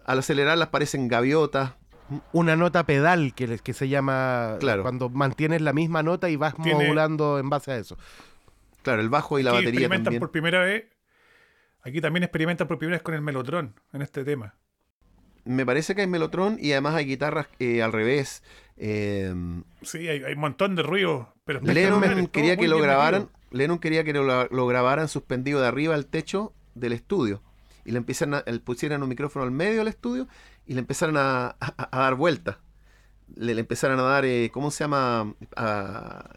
al 0.06 0.20
acelerarlas 0.20 0.70
parecen 0.70 1.08
gaviotas. 1.08 1.72
Una 2.32 2.56
nota 2.56 2.86
pedal 2.86 3.34
que, 3.34 3.58
que 3.60 3.74
se 3.74 3.88
llama 3.90 4.58
Claro. 4.60 4.84
cuando 4.84 5.10
mantienes 5.10 5.62
la 5.62 5.74
misma 5.74 6.04
nota 6.04 6.30
y 6.30 6.36
vas 6.36 6.54
Tiene- 6.56 6.84
modulando 6.84 7.40
en 7.40 7.50
base 7.50 7.72
a 7.72 7.78
eso. 7.78 7.98
Claro, 8.82 9.02
el 9.02 9.10
bajo 9.10 9.40
y 9.40 9.44
la 9.44 9.52
batería 9.52 9.70
experimentan 9.72 10.04
también. 10.06 10.20
por 10.20 10.32
primera 10.32 10.60
vez. 10.62 10.86
Aquí 11.84 12.02
también 12.02 12.24
experimentan 12.24 12.68
por 12.68 12.78
primera 12.78 12.98
vez 12.98 13.04
con 13.04 13.14
el 13.14 13.22
melotron 13.22 13.74
en 13.94 14.02
este 14.02 14.24
tema. 14.24 14.56
Me 15.46 15.66
parece 15.66 15.96
que 15.96 16.02
hay 16.02 16.08
melotron 16.08 16.58
y 16.60 16.72
además 16.72 16.96
hay 16.96 17.06
guitarras 17.06 17.48
eh, 17.60 17.82
al 17.82 17.92
revés. 17.92 18.44
Eh, 18.78 19.34
Sí, 19.82 20.08
hay, 20.08 20.24
hay 20.24 20.34
un 20.34 20.40
montón 20.40 20.76
de 20.76 20.84
ruido. 20.84 21.34
Pero 21.46 21.60
Lennon 21.62 22.28
quería 22.28 22.56
que 22.58 22.68
lo 22.68 22.80
grabaran. 22.80 23.30
Lennon 23.52 23.80
quería 23.80 24.04
que 24.04 24.14
lo, 24.14 24.46
lo 24.48 24.68
grabaran 24.68 25.08
suspendido 25.10 25.60
de 25.62 25.68
arriba 25.68 25.94
al 25.96 26.06
techo 26.06 26.54
del 26.76 26.94
estudio. 26.94 27.42
Y 27.86 27.92
le 27.92 27.98
empiezan 27.98 28.34
a, 28.34 28.44
le 28.46 28.60
pusieran 28.62 29.04
un 29.04 29.10
micrófono 29.10 29.44
al 29.44 29.52
medio 29.52 29.80
del 29.80 29.90
estudio 29.90 30.28
y 30.68 30.74
le 30.74 30.80
empezaron 30.82 31.18
a, 31.18 31.48
a- 31.60 31.90
a 31.92 32.00
dar 32.04 32.16
vueltas. 32.16 32.58
Le, 33.36 33.54
le 33.56 33.62
empezaron 33.62 34.00
a 34.00 34.04
dar, 34.04 34.26
eh, 34.26 34.52
¿cómo 34.54 34.72
se 34.72 34.84
llama? 34.84 35.34
A, 35.56 36.30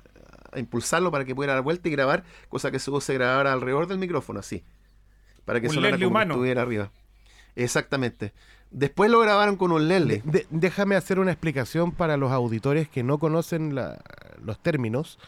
a 0.53 0.59
impulsarlo 0.59 1.11
para 1.13 1.25
que 1.25 1.35
pudiera 1.35 1.55
dar 1.55 1.63
vuelta 1.63 1.89
y 1.89 1.93
grabar, 1.93 2.25
cosa 2.49 2.71
que 2.71 2.79
su 2.79 2.91
voz 2.93 3.05
se 3.05 3.15
grabara 3.15 3.53
alrededor 3.53 3.87
del 3.89 3.99
micrófono, 3.99 4.41
así. 4.41 4.65
Para 5.45 5.61
que 5.61 5.69
Un 5.69 5.75
sonara 5.75 5.99
como 5.99 6.01
que 6.01 6.07
humano. 6.07 6.35
estuviera 6.35 6.63
arriba. 6.63 6.91
Exactamente. 7.57 8.33
Después 8.71 9.11
lo 9.11 9.21
grabaron 9.21 9.57
con 9.57 9.73
un 9.73 9.89
de- 10.25 10.47
déjame 10.51 10.97
hacer 10.97 11.19
una 11.19 11.31
explicación 11.33 11.93
para 11.93 12.17
los 12.17 12.33
auditores 12.33 12.89
que 12.89 13.03
no 13.03 13.19
conocen 13.19 13.75
los 13.75 14.59
términos. 14.61 15.19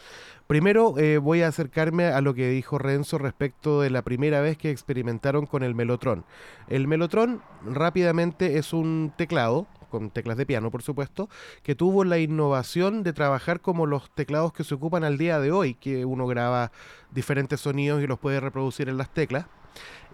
Primero 0.45 0.97
eh, 0.97 1.19
voy 1.19 1.41
a 1.43 1.47
acercarme 1.47 2.05
a 2.07 2.21
lo 2.21 2.33
que 2.33 2.49
dijo 2.49 2.77
Renzo 2.79 3.17
respecto 3.17 3.81
de 3.81 3.91
la 3.91 4.01
primera 4.01 4.41
vez 4.41 4.57
que 4.57 4.71
experimentaron 4.71 5.45
con 5.45 5.63
el 5.63 5.75
Melotron. 5.75 6.25
El 6.67 6.87
Melotron 6.87 7.41
rápidamente 7.65 8.57
es 8.57 8.73
un 8.73 9.13
teclado, 9.15 9.67
con 9.89 10.09
teclas 10.09 10.37
de 10.37 10.45
piano 10.45 10.69
por 10.71 10.81
supuesto, 10.81 11.29
que 11.63 11.75
tuvo 11.75 12.03
la 12.03 12.17
innovación 12.19 13.03
de 13.03 13.13
trabajar 13.13 13.61
como 13.61 13.85
los 13.85 14.09
teclados 14.15 14.51
que 14.53 14.63
se 14.63 14.75
ocupan 14.75 15.03
al 15.03 15.17
día 15.17 15.39
de 15.39 15.51
hoy, 15.51 15.75
que 15.75 16.03
uno 16.05 16.27
graba 16.27 16.71
diferentes 17.11 17.61
sonidos 17.61 18.01
y 18.03 18.07
los 18.07 18.19
puede 18.19 18.39
reproducir 18.39 18.89
en 18.89 18.97
las 18.97 19.11
teclas. 19.13 19.45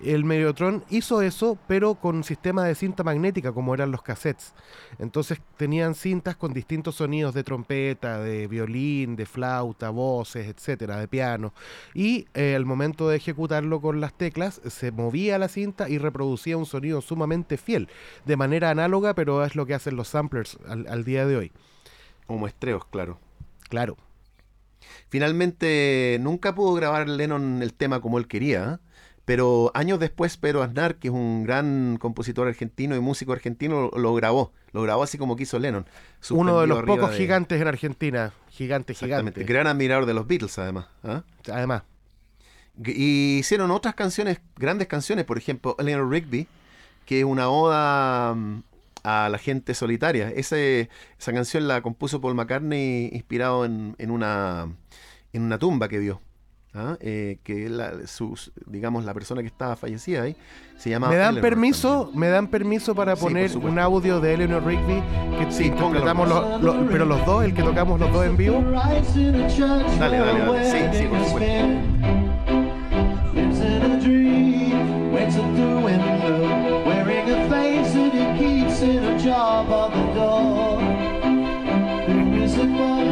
El 0.04 0.26
Mediotron 0.26 0.84
hizo 0.90 1.22
eso, 1.22 1.58
pero 1.68 1.96
con 1.96 2.26
sistema 2.26 2.66
de 2.66 2.76
cinta 2.76 3.04
magnética, 3.04 3.54
como 3.54 3.74
eran 3.74 3.92
los 3.92 4.02
cassettes. 4.02 4.54
Entonces 5.00 5.40
tenían 5.56 5.96
cintas 5.96 6.36
con 6.36 6.54
distintos 6.54 6.96
sonidos 6.96 7.34
de 7.34 7.46
trompeta, 7.46 8.20
de 8.20 8.48
violín, 8.48 9.16
de 9.16 9.26
flauta, 9.26 9.90
voces, 9.92 10.48
etcétera, 10.48 10.98
de 10.98 11.08
piano. 11.08 11.54
Y 11.94 12.28
eh, 12.34 12.56
al 12.56 12.66
momento 12.66 13.08
de 13.08 13.16
ejecutarlo 13.16 13.80
con 13.80 14.02
las 14.02 14.14
teclas, 14.14 14.60
se 14.68 14.92
movía 14.92 15.38
la 15.38 15.48
cinta 15.48 15.88
y 15.88 15.98
reproducía 15.98 16.58
un 16.58 16.66
sonido 16.66 17.02
sumamente 17.02 17.58
fiel, 17.58 17.88
de 18.26 18.36
manera 18.36 18.72
análoga, 18.72 19.14
pero 19.14 19.46
es 19.46 19.56
lo 19.56 19.66
que 19.66 19.76
hacen 19.76 19.96
los 19.96 20.10
samplers 20.10 20.58
al, 20.68 20.88
al 20.90 21.06
día 21.06 21.26
de 21.26 21.38
hoy. 21.38 21.52
O 22.28 22.36
muestreos, 22.36 22.84
claro. 22.86 23.18
Claro. 23.70 23.96
Finalmente, 25.08 26.18
nunca 26.20 26.54
pudo 26.54 26.74
grabar 26.74 27.08
Lennon 27.08 27.62
el 27.64 27.74
tema 27.74 28.02
como 28.02 28.18
él 28.18 28.28
quería, 28.28 28.74
¿eh? 28.74 28.85
Pero 29.26 29.72
años 29.74 30.00
después, 30.00 30.38
Pedro 30.38 30.62
Aznar, 30.62 30.96
que 30.98 31.08
es 31.08 31.14
un 31.14 31.44
gran 31.44 31.98
compositor 32.00 32.48
argentino 32.48 32.96
y 32.96 33.00
músico 33.00 33.34
argentino, 33.34 33.90
lo, 33.92 34.00
lo 34.00 34.14
grabó. 34.14 34.54
Lo 34.72 34.84
grabó 34.84 35.02
así 35.04 35.18
como 35.18 35.36
quiso 35.36 35.58
Lennon. 35.58 35.86
Uno 36.30 36.62
de 36.62 36.68
los 36.68 36.84
pocos 36.84 37.12
de- 37.12 37.18
gigantes 37.18 37.60
en 37.60 37.68
Argentina. 37.68 38.34
Gigante, 38.52 38.94
gigante. 38.94 39.44
Gran 39.44 39.66
admirador 39.68 40.06
de 40.06 40.14
los 40.14 40.28
Beatles, 40.28 40.60
además. 40.60 40.86
¿ah? 41.04 41.24
Además. 41.52 41.84
Y 42.84 43.38
hicieron 43.40 43.72
otras 43.72 43.96
canciones, 43.96 44.42
grandes 44.58 44.88
canciones, 44.88 45.26
por 45.26 45.38
ejemplo, 45.38 45.76
Eleanor 45.80 46.10
Rigby, 46.10 46.48
que 47.06 47.20
es 47.20 47.26
una 47.26 47.50
oda 47.50 48.34
mm, 48.36 48.64
a 49.04 49.30
la 49.30 49.38
gente 49.38 49.74
solitaria. 49.74 50.30
Ese, 50.30 50.90
esa 51.18 51.34
canción 51.34 51.68
la 51.68 51.82
compuso 51.82 52.20
Paul 52.22 52.36
McCartney 52.36 53.10
inspirado 53.14 53.66
en, 53.66 53.96
en 53.98 54.12
una, 54.12 54.68
en 55.34 55.42
una 55.42 55.58
tumba 55.58 55.88
que 55.88 56.00
vio. 56.00 56.22
¿Ah? 56.76 56.98
Eh, 57.00 57.38
que 57.44 57.70
la, 57.70 58.06
sus- 58.08 58.52
digamos, 58.66 59.06
la 59.06 59.14
persona 59.14 59.42
que 59.42 59.48
estaba 59.48 59.76
fallecida 59.76 60.24
ahí 60.24 60.36
se 60.78 60.90
llamaba 60.90 61.12
¿Me 61.14 61.18
dan 61.18 61.30
Eleanor 61.32 61.50
permiso? 61.50 62.00
también. 62.04 62.20
¿Me 62.20 62.28
dan 62.30 62.48
permiso 62.48 62.94
para 62.96 63.16
Sí, 63.16 63.22
poner 63.24 63.58
un 63.58 63.80
audio 63.80 64.20
de 64.20 64.34
Eleanor 64.34 64.66
Rigby 64.66 65.02
que 65.40 65.52
Sí, 65.52 65.66
interpretamos 65.66 66.30
póngalo. 66.30 66.58
los, 66.60 66.76
los- 66.76 66.92
pero 66.92 67.06
los 67.06 67.26
dos, 67.26 67.44
el 67.46 67.54
que 67.54 67.64
tocamos 67.64 68.00
los 68.00 68.12
dos 68.12 68.26
en 68.26 68.38
vivo? 68.38 68.62
Dale, 68.62 70.18
dale, 70.20 70.20
dale. 70.20 70.72
Sí, 70.72 70.78
sí, 71.00 71.06
por 71.08 71.24
supuesto. 71.26 71.66
Lives 77.48 78.82
in 78.84 79.95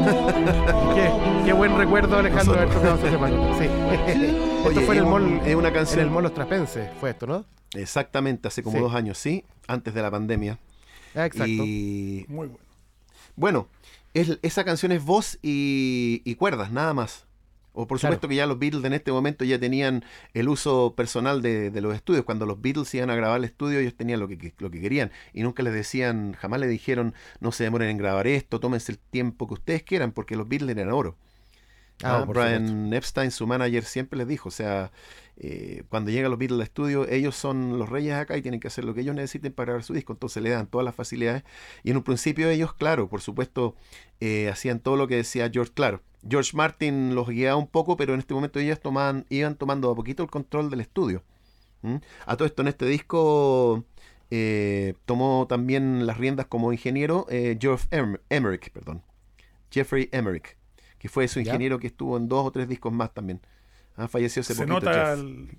Qué, 0.04 1.12
qué 1.46 1.54
buen 1.54 1.78
recuerdo, 1.78 2.18
Alejandro, 2.18 2.54
de 2.54 2.60
haber 2.62 2.74
tocado 2.74 2.96
ese 2.96 3.10
tema. 3.10 3.30
Sí. 3.58 3.66
esto 4.08 4.68
Oye, 4.70 4.82
fue 4.86 4.96
en 4.98 5.04
el 5.04 5.10
mall, 5.10 5.42
es 5.46 5.56
una 5.56 5.68
en 5.70 5.74
canción- 5.74 6.00
el 6.02 6.10
mall 6.12 6.24
Los 6.24 6.34
Traspenses, 6.34 6.90
fue 7.00 7.12
esto, 7.12 7.28
¿no? 7.28 7.46
Exactamente, 7.74 8.48
hace 8.48 8.62
como 8.64 8.78
Sí. 8.78 8.84
dos 8.84 8.94
años, 8.94 9.18
sí, 9.18 9.44
antes 9.68 9.94
de 9.94 10.02
la 10.02 10.12
pandemia. 10.12 10.60
Ah, 11.16 11.26
exacto. 11.26 11.52
Y 11.52 12.26
Muy 12.28 12.48
bueno. 12.48 12.58
Bueno, 13.36 13.68
es- 14.14 14.38
esa 14.42 14.64
canción 14.64 14.92
es 14.92 15.04
voz 15.04 15.40
y, 15.42 16.22
y 16.26 16.36
cuerdas, 16.36 16.72
nada 16.72 16.94
más. 16.94 17.26
O 17.74 17.88
por 17.88 18.00
Claro. 18.00 18.14
supuesto 18.14 18.28
que 18.28 18.36
ya 18.36 18.46
los 18.48 18.60
Beatles 18.60 18.84
en 18.86 18.94
este 18.94 19.12
momento 19.12 19.44
ya 19.46 19.60
tenían 19.60 20.06
el 20.34 20.48
uso 20.48 20.94
personal 20.96 21.42
de, 21.42 21.72
de 21.72 21.82
los 21.82 21.96
estudios. 21.96 22.24
Cuando 22.24 22.46
los 22.46 22.62
Beatles 22.62 22.94
iban 22.94 23.10
a 23.10 23.16
grabar 23.16 23.40
el 23.40 23.46
estudio, 23.46 23.80
ellos 23.80 23.96
tenían 23.96 24.20
lo 24.20 24.28
que, 24.28 24.38
que- 24.38 24.54
lo 24.60 24.70
que 24.72 24.80
querían. 24.80 25.12
Y 25.34 25.42
nunca 25.44 25.64
les 25.64 25.74
decían, 25.74 26.34
jamás 26.34 26.60
les 26.60 26.70
dijeron, 26.70 27.14
no 27.40 27.52
se 27.52 27.64
demoren 27.64 27.90
en 27.90 27.98
grabar 27.98 28.28
esto, 28.28 28.60
tómense 28.60 28.92
el 28.92 29.00
tiempo 29.00 29.48
que 29.48 29.56
ustedes 29.56 29.84
quieran, 29.84 30.12
porque 30.12 30.36
los 30.36 30.48
Beatles 30.48 30.78
eran 30.78 30.94
oro. 30.94 31.18
Ah, 32.02 32.20
Ah, 32.22 32.26
Brian 32.26 32.94
Epstein, 32.94 33.32
su 33.32 33.46
manager, 33.48 33.84
siempre 33.86 34.18
les 34.18 34.28
dijo, 34.28 34.50
o 34.50 34.52
sea, 34.52 34.92
eh, 35.38 35.84
cuando 35.90 36.12
llegan 36.12 36.30
los 36.32 36.40
Beatles 36.40 36.58
al 36.60 36.64
estudio, 36.64 37.08
ellos 37.08 37.36
son 37.36 37.78
los 37.80 37.88
reyes 37.90 38.14
acá 38.16 38.36
y 38.36 38.42
tienen 38.42 38.60
que 38.60 38.68
hacer 38.68 38.84
lo 38.84 38.94
que 38.94 39.02
ellos 39.02 39.16
necesiten 39.16 39.54
para 39.54 39.68
grabar 39.68 39.84
su 39.84 39.94
disco, 39.94 40.14
entonces 40.14 40.44
le 40.44 40.50
dan 40.50 40.68
todas 40.68 40.84
las 40.86 40.96
facilidades. 40.96 41.44
Y 41.84 41.92
en 41.92 41.98
un 41.98 42.04
principio 42.04 42.50
ellos, 42.50 42.74
claro, 42.74 43.08
por 43.10 43.22
supuesto, 43.22 43.76
eh, 44.20 44.50
hacían 44.50 44.80
todo 44.80 44.96
lo 44.98 45.08
que 45.08 45.16
decía 45.16 45.50
George, 45.54 45.72
claro. 45.74 46.02
George 46.28 46.56
Martin 46.56 47.16
los 47.16 47.28
guiaba 47.30 47.58
un 47.58 47.68
poco, 47.68 47.96
pero 47.98 48.14
en 48.14 48.20
este 48.20 48.34
momento 48.34 48.60
ellos 48.60 48.80
tomaban, 48.80 49.26
iban 49.30 49.56
tomando 49.56 49.90
a 49.92 49.96
poquito 49.96 50.24
el 50.24 50.30
control 50.30 50.70
del 50.70 50.82
estudio. 50.82 51.24
¿Mm? 51.84 51.98
A 52.26 52.36
todo 52.38 52.46
esto 52.46 52.62
en 52.62 52.70
este 52.70 52.86
disco 52.86 53.84
eh, 54.32 54.94
tomó 55.06 55.46
también 55.48 56.06
las 56.06 56.18
riendas 56.18 56.46
como 56.48 56.72
ingeniero 56.74 57.28
Geoff 57.60 57.88
Em- 57.92 58.18
Emerick, 58.30 58.72
perdón. 58.72 59.04
Jeffrey 59.70 60.08
Emerick, 60.12 60.58
que 61.04 61.10
fue 61.10 61.28
su 61.28 61.42
Ya. 61.42 61.52
ingeniero 61.52 61.80
que 61.80 61.88
estuvo 61.88 62.16
en 62.16 62.30
dos 62.30 62.46
o 62.48 62.52
tres 62.52 62.70
discos 62.70 62.94
más 62.94 63.14
también. 63.14 63.42
Ah, 63.98 64.08
falleció 64.08 64.40
hace 64.40 64.54
Se 64.56 64.66
poquito. 64.66 64.80
nota, 64.86 65.12
el- 65.14 65.50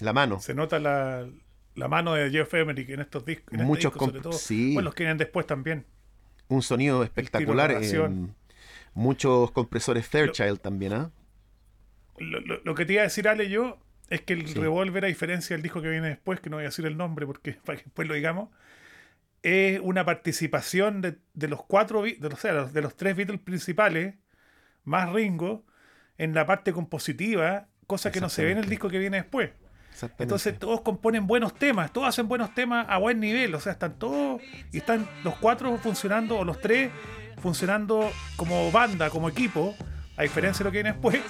La 0.00 0.14
mano. 0.14 0.40
se 0.40 0.54
nota 0.54 0.78
la, 0.78 1.28
la 1.74 1.86
mano 1.88 2.14
de 2.14 2.30
Jeff 2.30 2.54
Emerick 2.54 2.88
en 2.88 3.00
estos 3.00 3.26
discos. 3.26 3.52
En 3.52 3.60
este 3.60 3.66
Muchos 3.66 3.92
disco, 3.92 4.06
sobre 4.06 4.20
comp- 4.20 4.22
todo. 4.22 4.32
sí. 4.32 4.72
Bueno, 4.72 4.86
los 4.86 4.94
que 4.94 5.02
vienen 5.04 5.18
después 5.18 5.46
también. 5.46 5.84
Un 6.48 6.62
sonido 6.62 7.04
espectacular. 7.04 7.72
en 7.72 8.34
muchos 8.94 9.50
compresores 9.50 10.06
Fairchild 10.08 10.60
también, 10.60 10.94
¿ah? 10.94 11.10
Lo, 12.18 12.40
lo- 12.40 12.60
lo 12.64 12.74
que 12.74 12.86
te 12.86 12.94
iba 12.94 13.02
a 13.02 13.04
decir, 13.04 13.28
Ale, 13.28 13.50
yo, 13.50 13.78
es 14.08 14.22
que 14.22 14.32
el 14.32 14.46
Sí. 14.48 14.54
Revolver, 14.54 15.04
a 15.04 15.08
diferencia 15.08 15.54
del 15.54 15.62
disco 15.62 15.82
que 15.82 15.90
viene 15.90 16.08
después, 16.08 16.40
que 16.40 16.48
no 16.48 16.56
voy 16.56 16.64
a 16.64 16.68
decir 16.68 16.86
el 16.86 16.96
nombre 16.96 17.26
porque 17.26 17.52
para 17.66 17.76
que 17.76 17.84
después 17.84 18.08
lo 18.08 18.14
digamos, 18.14 18.48
es 19.42 19.78
una 19.82 20.06
participación 20.06 21.02
de, 21.02 21.18
de 21.34 21.48
los 21.48 21.62
cuatro, 21.64 22.00
de 22.02 22.16
los, 22.18 22.32
o 22.32 22.36
sea, 22.38 22.64
de 22.64 22.80
los 22.80 22.96
tres 22.96 23.14
Beatles 23.14 23.40
principales, 23.40 24.14
más 24.84 25.12
Ringo, 25.12 25.64
en 26.18 26.34
la 26.34 26.46
parte 26.46 26.72
compositiva, 26.72 27.66
cosa 27.86 28.10
que 28.12 28.20
no 28.20 28.28
se 28.28 28.44
ve 28.44 28.52
en 28.52 28.58
el 28.58 28.68
disco 28.68 28.88
que 28.88 28.98
viene 28.98 29.18
después. 29.18 29.50
Entonces 30.18 30.58
todos 30.58 30.80
componen 30.80 31.26
buenos 31.26 31.54
temas, 31.54 31.92
todos 31.92 32.08
hacen 32.08 32.26
buenos 32.26 32.52
temas 32.54 32.86
a 32.88 32.98
buen 32.98 33.20
nivel, 33.20 33.54
o 33.54 33.60
sea, 33.60 33.72
están 33.72 33.98
todos 33.98 34.40
y 34.72 34.78
están 34.78 35.08
los 35.22 35.36
cuatro 35.36 35.76
funcionando 35.78 36.36
o 36.38 36.44
los 36.44 36.60
tres 36.60 36.90
funcionando 37.40 38.10
como 38.36 38.70
banda, 38.72 39.10
como 39.10 39.28
equipo, 39.28 39.74
a 40.16 40.22
diferencia 40.22 40.58
de 40.60 40.64
lo 40.64 40.70
que 40.72 40.78
viene 40.82 40.92
después. 40.92 41.20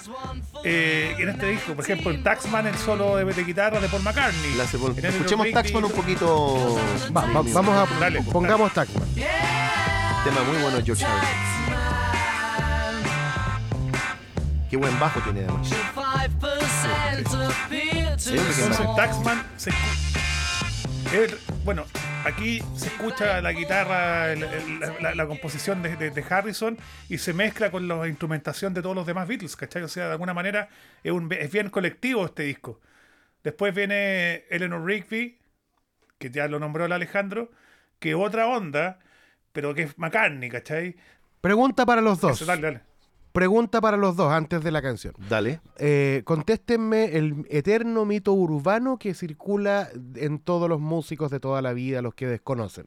Eh, 0.63 1.15
en 1.19 1.29
este 1.29 1.47
disco, 1.47 1.73
por 1.73 1.83
ejemplo, 1.83 2.09
en 2.11 2.23
Taxman 2.23 2.65
el 2.67 2.75
solo 2.75 3.17
de, 3.17 3.25
de 3.25 3.43
guitarra 3.43 3.79
de 3.79 3.87
Paul 3.87 4.01
McCartney. 4.03 4.55
La 4.55 4.63
Escuchemos 4.63 5.51
Taxman 5.51 5.83
un 5.85 5.91
poquito. 5.91 6.75
Va- 7.15 7.21
va- 7.25 7.41
vamos 7.53 7.75
a 7.89 7.99
Dale. 7.99 8.21
pongamos 8.31 8.73
Taxman. 8.73 9.07
Tema 9.15 10.43
muy 10.47 10.57
bueno 10.61 10.77
de 10.77 10.83
George 10.83 11.05
Harrison. 11.05 11.54
Qué 14.75 14.79
buen 14.79 14.99
bajo 14.99 15.21
tiene 15.21 15.39
además. 15.45 15.71
Entonces. 18.27 18.95
Taxman 18.97 19.41
se 19.55 19.71
escu- 19.71 21.37
bueno, 21.63 21.85
aquí 22.25 22.61
se 22.75 22.87
escucha 22.87 23.39
la 23.41 23.53
guitarra, 23.53 24.33
el- 24.33 24.43
el- 24.43 24.79
la, 24.81 24.93
la- 24.99 25.15
la 25.15 25.27
composición 25.27 25.81
de, 25.81 25.95
de- 25.95 26.09
de 26.11 26.25
Harrison 26.29 26.77
y 27.07 27.19
se 27.19 27.31
mezcla 27.31 27.71
con 27.71 27.87
la 27.87 28.05
instrumentación 28.09 28.73
de 28.73 28.81
todos 28.81 28.97
los 28.97 29.05
demás 29.07 29.29
Beatles, 29.29 29.55
¿cachai? 29.55 29.81
O 29.83 29.87
sea, 29.87 30.07
de 30.07 30.11
alguna 30.11 30.33
manera 30.33 30.67
es, 31.05 31.13
un- 31.13 31.31
es 31.31 31.49
bien 31.49 31.69
colectivo 31.69 32.25
este 32.25 32.43
disco. 32.43 32.81
Después 33.45 33.73
viene 33.73 34.43
Eleanor 34.49 34.83
Rigby, 34.85 35.39
que 36.17 36.31
ya 36.31 36.49
lo 36.49 36.59
nombró 36.59 36.83
el 36.83 36.91
Alejandro, 36.91 37.49
que 37.99 38.13
otra 38.13 38.47
onda, 38.47 38.99
pero 39.53 39.73
que 39.73 39.83
es 39.83 39.97
McCartney, 39.97 40.49
¿cachai? 40.49 40.97
Pregunta 41.39 41.85
para 41.85 42.01
los 42.01 42.19
dos. 42.19 42.33
Eso, 42.33 42.45
dale, 42.45 42.61
dale. 42.61 42.81
Pregunta 43.35 43.81
para 43.81 43.97
los 43.97 44.15
dos 44.15 44.31
antes 44.31 44.63
de 44.63 44.71
la 44.71 44.81
canción. 44.81 45.13
Dale. 45.29 45.59
Eh, 45.77 46.21
contéstenme 46.25 47.17
el 47.17 47.45
eterno 47.49 48.05
mito 48.05 48.33
urbano 48.33 48.97
que 48.97 49.13
circula 49.13 49.89
en 50.15 50.39
todos 50.39 50.67
los 50.69 50.79
músicos 50.79 51.29
de 51.29 51.39
toda 51.39 51.61
la 51.61 51.73
vida, 51.73 52.01
los 52.01 52.15
que 52.15 52.27
desconocen. 52.27 52.85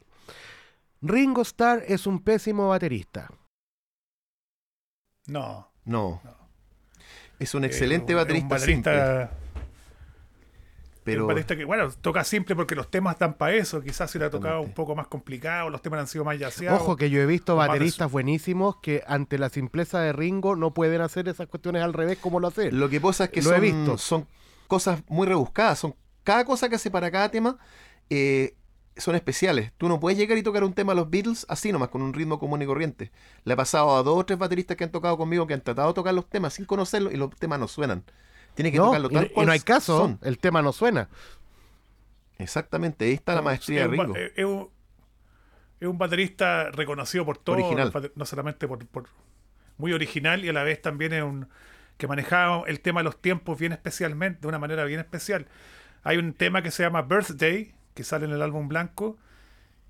Ringo 1.03 1.43
Starr 1.43 1.85
es 1.87 2.07
un 2.07 2.19
pésimo 2.21 2.69
baterista. 2.69 3.31
No. 5.27 5.71
No. 5.85 6.21
Es 7.39 7.55
un 7.55 7.65
Eh, 7.65 7.69
excelente 7.69 8.13
es 8.13 8.17
baterista, 8.17 8.45
un 8.47 8.49
baterista 8.49 8.91
simple, 9.29 9.38
pero 11.13 11.25
Un 11.25 11.29
baterista 11.29 11.57
que, 11.57 11.65
bueno, 11.65 11.91
toca 12.01 12.25
simple 12.25 12.55
porque 12.57 12.75
los 12.75 12.91
temas 12.91 13.19
dan 13.19 13.35
para 13.35 13.55
eso. 13.55 13.81
Quizás 13.81 14.11
si 14.11 14.19
le 14.19 14.27
ha 14.27 14.31
tocado 14.31 14.61
un 14.61 14.73
poco 14.73 14.95
más 14.95 15.07
complicado, 15.07 15.71
los 15.71 15.83
temas 15.83 16.01
han 16.01 16.07
sido 16.07 16.25
más 16.25 16.39
yaceados. 16.39 16.81
Ojo 16.81 16.97
que 16.97 17.11
yo 17.11 17.21
he 17.21 17.27
visto 17.27 17.57
bateristas 17.57 18.11
buenísimos 18.11 18.77
que 18.77 19.03
ante 19.07 19.39
la 19.39 19.49
simpleza 19.49 20.01
de 20.01 20.13
Ringo 20.13 20.57
no 20.57 20.75
pueden 20.75 21.01
hacer 21.01 21.29
esas 21.29 21.47
cuestiones 21.49 21.83
al 21.83 21.93
revés 21.93 22.19
como 22.19 22.41
lo 22.41 22.49
hace. 22.49 22.73
lo 22.73 22.89
que 22.89 23.01
pasa 23.01 23.25
es 23.25 23.31
que 23.31 23.43
Lo 23.43 23.55
he 23.55 23.61
visto. 23.61 23.99
son 23.99 24.27
cosas 24.67 25.03
muy 25.09 25.27
rebuscadas. 25.27 25.79
Son, 25.79 25.95
cada 26.25 26.45
cosa 26.45 26.69
que 26.69 26.77
hace 26.77 26.91
para 26.91 27.11
cada 27.11 27.31
tema 27.31 27.59
eh, 28.11 28.55
son 28.97 29.15
especiales. 29.15 29.73
Tú 29.79 29.89
no 29.89 30.01
puedes 30.01 30.19
llegar 30.19 30.37
y 30.39 30.43
tocar 30.43 30.65
un 30.65 30.73
tema 30.73 30.93
a 30.93 30.95
los 30.95 31.09
Beatles 31.09 31.47
así 31.49 31.73
nomás, 31.73 31.89
con 31.89 32.03
un 32.03 32.13
ritmo 32.13 32.39
común 32.39 32.63
y 32.63 32.67
corriente. 32.67 33.11
Le 33.45 33.55
ha 33.55 33.57
pasado 33.57 33.97
a 33.97 34.03
dos 34.03 34.19
o 34.19 34.27
tres 34.27 34.39
bateristas 34.39 34.77
que 34.77 34.85
han 34.85 34.91
tocado 34.91 35.17
conmigo 35.17 35.47
que 35.47 35.55
han 35.55 35.61
tratado 35.63 35.89
de 35.89 35.95
tocar 35.95 36.15
los 36.15 36.29
temas 36.29 36.55
sin 36.55 36.65
conocerlos 36.65 37.13
y 37.13 37.17
los 37.17 37.35
temas 37.37 37.59
no 37.59 37.69
suenan. 37.69 38.05
Tiene 38.59 38.73
que 38.73 38.79
No, 38.79 38.87
tocarlo 38.87 39.09
tal 39.09 39.27
y 39.27 39.29
cual 39.31 39.47
no 39.47 39.53
hay 39.53 39.61
caso, 39.61 39.99
son. 39.99 40.19
el 40.23 40.39
tema 40.39 40.63
no 40.63 40.73
suena. 40.73 41.09
Exactamente, 42.39 43.05
ahí 43.05 43.13
está 43.13 43.35
la 43.35 43.43
maestría 43.43 43.87
de 43.89 43.97
es, 43.97 44.03
Ringo. 44.03 44.17
es 44.17 44.45
un, 44.45 44.69
es 45.81 45.89
un 45.89 45.99
baterista 45.99 46.71
reconocido 46.73 47.25
por 47.25 47.39
todo, 47.39 47.57
Original. 47.57 47.93
no 48.15 48.25
solamente 48.25 48.67
por, 48.69 48.85
por- 48.87 49.09
muy 49.77 49.93
original 49.93 50.45
y 50.45 50.49
a 50.49 50.53
la 50.53 50.65
vez 50.65 50.83
también 50.83 51.13
es 51.13 51.23
un 51.23 51.49
que 51.99 52.09
manejaba 52.09 52.65
el 52.67 52.81
tema 52.81 53.01
de 53.01 53.05
los 53.05 53.21
tiempos 53.21 53.59
bien 53.59 53.73
especialmente, 53.73 54.41
de 54.43 54.49
una 54.49 54.59
manera 54.59 54.85
bien 54.85 55.01
especial. 55.01 55.47
Hay 56.05 56.17
un 56.17 56.33
tema 56.33 56.63
que 56.63 56.71
se 56.73 56.83
llama 56.83 57.03
Birthday, 57.03 57.75
que 57.95 58.05
sale 58.05 58.25
en 58.27 58.33
el 58.33 58.43
álbum 58.43 58.67
blanco, 58.69 59.17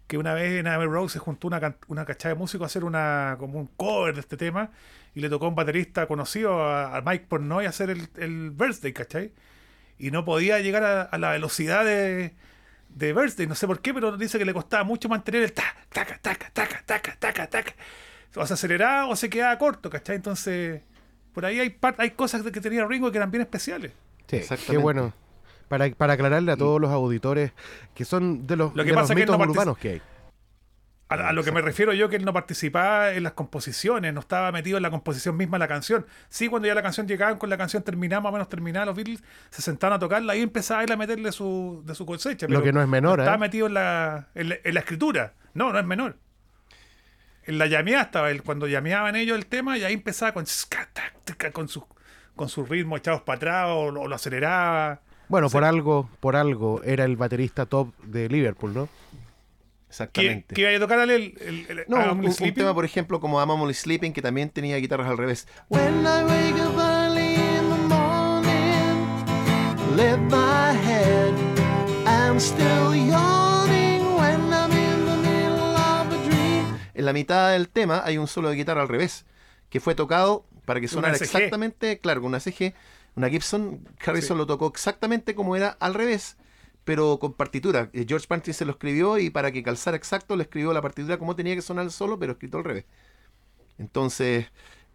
que 0.09 0.18
una 0.18 0.35
vez 0.35 0.59
en 0.59 0.66
Abbey 0.66 0.88
Road 0.88 1.09
se 1.09 1.21
juntó 1.21 1.47
una, 1.47 1.77
una 1.87 2.05
cachada 2.05 2.35
de 2.35 2.38
músicos 2.40 2.64
a 2.64 2.66
hacer 2.66 2.83
una, 2.83 3.37
como 3.38 3.61
un 3.61 3.66
cover 3.77 4.14
de 4.14 4.21
este 4.21 4.37
tema 4.37 4.71
y 5.14 5.21
le 5.21 5.29
tocó 5.29 5.44
a 5.47 5.49
un 5.51 5.55
baterista 5.55 6.07
conocido, 6.07 6.64
a, 6.64 6.97
a 6.97 7.03
Mike 7.03 7.27
Pornoy, 7.29 7.66
hacer 7.66 7.90
el, 7.90 8.09
el 8.16 8.51
Birthday, 8.51 8.92
¿cachai? 8.92 9.33
Y 9.99 10.11
no 10.11 10.25
podía 10.25 10.59
llegar 10.61 10.83
a, 10.83 11.03
a 11.03 11.18
la 11.18 11.31
velocidad 11.33 11.85
de, 11.85 12.35
de 12.88 13.12
Birthday, 13.12 13.47
no 13.47 13.55
sé 13.55 13.66
por 13.66 13.81
qué, 13.81 13.92
pero 13.92 14.16
dice 14.16 14.38
que 14.38 14.44
le 14.44 14.55
costaba 14.55 14.83
mucho 14.83 15.09
mantener 15.09 15.42
el 15.42 15.53
ta, 15.53 15.64
taca, 15.90 16.18
taca, 16.23 16.51
taca, 16.53 16.83
taca, 16.87 17.16
taca, 17.18 17.47
taca. 17.49 17.73
O 18.35 18.47
se 18.47 18.55
aceleraba 18.55 19.07
o 19.07 19.16
se 19.16 19.29
quedaba 19.29 19.59
corto, 19.59 19.90
¿cachai? 19.90 20.16
Entonces, 20.16 20.83
por 21.35 21.44
ahí 21.44 21.61
hay, 21.61 21.71
par- 21.71 21.97
hay 21.99 22.12
cosas 22.12 22.42
que 22.42 22.61
tenía 22.61 22.87
Ringo 22.87 23.11
que 23.11 23.18
eran 23.18 23.31
bien 23.31 23.42
especiales. 23.42 23.92
Sí, 24.27 24.40
qué 24.73 24.77
bueno. 24.79 25.12
Para, 25.68 25.90
para 25.90 26.14
aclararle 26.14 26.52
a 26.52 26.57
todos 26.57 26.81
los 26.81 26.90
auditores 26.90 27.52
que 27.94 28.04
son 28.04 28.46
de 28.46 28.57
los, 28.57 28.74
Lo 28.74 28.85
que 28.85 28.90
de 28.90 28.96
los 28.96 29.04
es 29.04 29.09
que 29.09 29.14
mitos 29.20 29.38
no 29.38 29.44
urbanos 29.44 29.78
que 29.78 29.90
hay. 29.90 30.02
A, 31.11 31.14
a 31.28 31.33
lo 31.33 31.42
que 31.42 31.52
me 31.52 31.62
refiero 31.62 31.92
yo 31.94 32.09
que 32.09 32.16
él 32.16 32.24
no 32.24 32.33
participaba 32.33 33.12
en 33.12 33.22
las 33.22 33.33
composiciones, 33.33 34.12
no 34.12 34.20
estaba 34.20 34.52
metido 34.52 34.76
en 34.76 34.83
la 34.83 34.90
composición 34.90 35.37
misma 35.37 35.57
de 35.57 35.61
la 35.61 35.68
canción. 35.68 36.07
Sí, 36.28 36.48
cuando 36.48 36.68
ya 36.68 36.74
la 36.74 36.83
canción 36.83 37.07
llegaban 37.07 37.38
con 37.38 37.48
la 37.48 37.57
canción 37.57 37.83
terminada, 37.83 38.20
más 38.20 38.31
o 38.31 38.33
menos 38.33 38.48
terminada, 38.48 38.87
los 38.87 38.96
Beatles 38.96 39.22
se 39.50 39.62
sentaban 39.62 39.96
a 39.96 39.98
tocarla 39.98 40.37
y 40.37 40.42
empezaba 40.42 40.85
él 40.85 40.92
a 40.92 40.96
meterle 40.96 41.33
su, 41.33 41.83
de 41.87 41.94
su 41.94 42.04
cosecha. 42.04 42.46
Lo 42.48 42.62
que 42.62 42.72
no 42.72 42.83
es 42.83 42.88
menor, 42.88 43.20
Estaba 43.20 43.37
¿eh? 43.37 43.40
metido 43.40 43.66
en 43.66 43.74
la, 43.74 44.28
en, 44.35 44.50
la, 44.50 44.57
en 44.62 44.74
la 44.74 44.81
escritura. 44.81 45.35
No, 45.54 45.72
no 45.72 45.78
es 45.78 45.87
menor. 45.87 46.16
En 47.44 47.57
la 47.57 47.66
llameada 47.66 48.02
estaba 48.02 48.31
él, 48.31 48.42
cuando 48.42 48.66
llameaban 48.66 49.16
ellos 49.16 49.38
el 49.38 49.46
tema, 49.46 49.78
y 49.78 49.85
ahí 49.85 49.94
empezaba 49.94 50.33
con, 50.33 50.44
con 51.52 51.68
sus 51.68 51.85
con 52.37 52.48
sus 52.48 52.68
ritmos 52.68 53.00
echados 53.00 53.22
para 53.22 53.37
atrás 53.37 53.66
o 53.70 53.90
lo 53.90 54.14
aceleraba. 54.14 55.00
Bueno, 55.28 55.50
por 55.50 55.64
algo, 55.64 56.08
por 56.20 56.36
algo 56.36 56.80
era 56.84 57.04
el 57.04 57.16
baterista 57.16 57.66
top 57.66 57.92
de 58.04 58.28
Liverpool, 58.28 58.72
¿no? 58.74 58.86
¿Qué, 58.86 58.90
Exactamente. 59.90 60.54
qué 60.54 60.60
iba 60.62 60.70
a 60.76 60.80
tocar 60.80 61.00
el, 61.00 61.10
el, 61.10 61.34
el- 61.68 61.84
No, 61.88 62.12
un, 62.12 62.34
tema, 62.54 62.74
por 62.74 62.84
ejemplo, 62.84 63.20
como 63.20 63.38
I'm 63.40 63.50
Only 63.50 63.74
Sleeping, 63.74 64.12
que 64.12 64.20
también 64.22 64.50
tenía 64.50 64.76
guitarras 64.76 65.08
al 65.08 65.16
revés. 65.16 65.48
When 65.68 66.02
I 66.02 66.24
wake 66.24 66.60
up 66.60 66.78
early 66.78 67.34
in 67.34 67.70
the 67.70 67.78
morning, 67.88 69.06
lift 69.96 70.20
my 70.30 70.72
head, 70.86 71.32
I'm 72.06 72.38
still 72.38 72.94
yawning 72.94 74.02
when 74.18 74.52
I'm 74.52 74.70
in 74.72 75.06
the 75.06 75.16
middle 75.26 75.76
of 75.76 76.12
a 76.12 76.18
dream. 76.28 76.66
En 76.94 77.04
la 77.06 77.12
mitad 77.14 77.52
del 77.52 77.68
tema 77.68 78.02
hay 78.04 78.18
un 78.18 78.26
solo 78.28 78.50
de 78.50 78.56
guitarra 78.56 78.82
al 78.82 78.88
revés, 78.88 79.24
que 79.70 79.80
fue 79.80 79.94
tocado 79.94 80.44
para 80.66 80.80
que 80.80 80.88
sonara 80.88 81.16
exactamente, 81.16 81.98
claro, 81.98 82.20
con 82.20 82.28
una 82.28 82.40
CG, 82.40 82.74
una 83.18 83.28
Gibson. 83.28 83.87
Harrison 84.04 84.38
lo 84.38 84.46
tocó 84.46 84.68
exactamente 84.68 85.35
como 85.35 85.57
era 85.57 85.76
al 85.81 85.94
revés, 85.94 86.37
pero 86.85 87.18
con 87.18 87.35
partitura. 87.35 87.90
Eh, 87.92 88.07
George 88.09 88.26
Martin 88.31 88.54
se 88.54 88.64
lo 88.64 88.72
escribió 88.72 89.18
y 89.18 89.28
para 89.28 89.50
que 89.52 89.62
calzara 89.62 89.96
exacto 89.96 90.37
le 90.37 90.44
escribió 90.44 90.72
la 90.72 90.81
partitura 90.81 91.18
como 91.18 91.37
tenía 91.37 91.54
que 91.54 91.62
sonar 91.62 91.85
el 91.85 91.90
solo, 91.90 92.18
pero 92.18 92.33
escrito 92.33 92.59
al 92.59 92.64
revés. 92.64 92.85
Entonces 93.76 94.46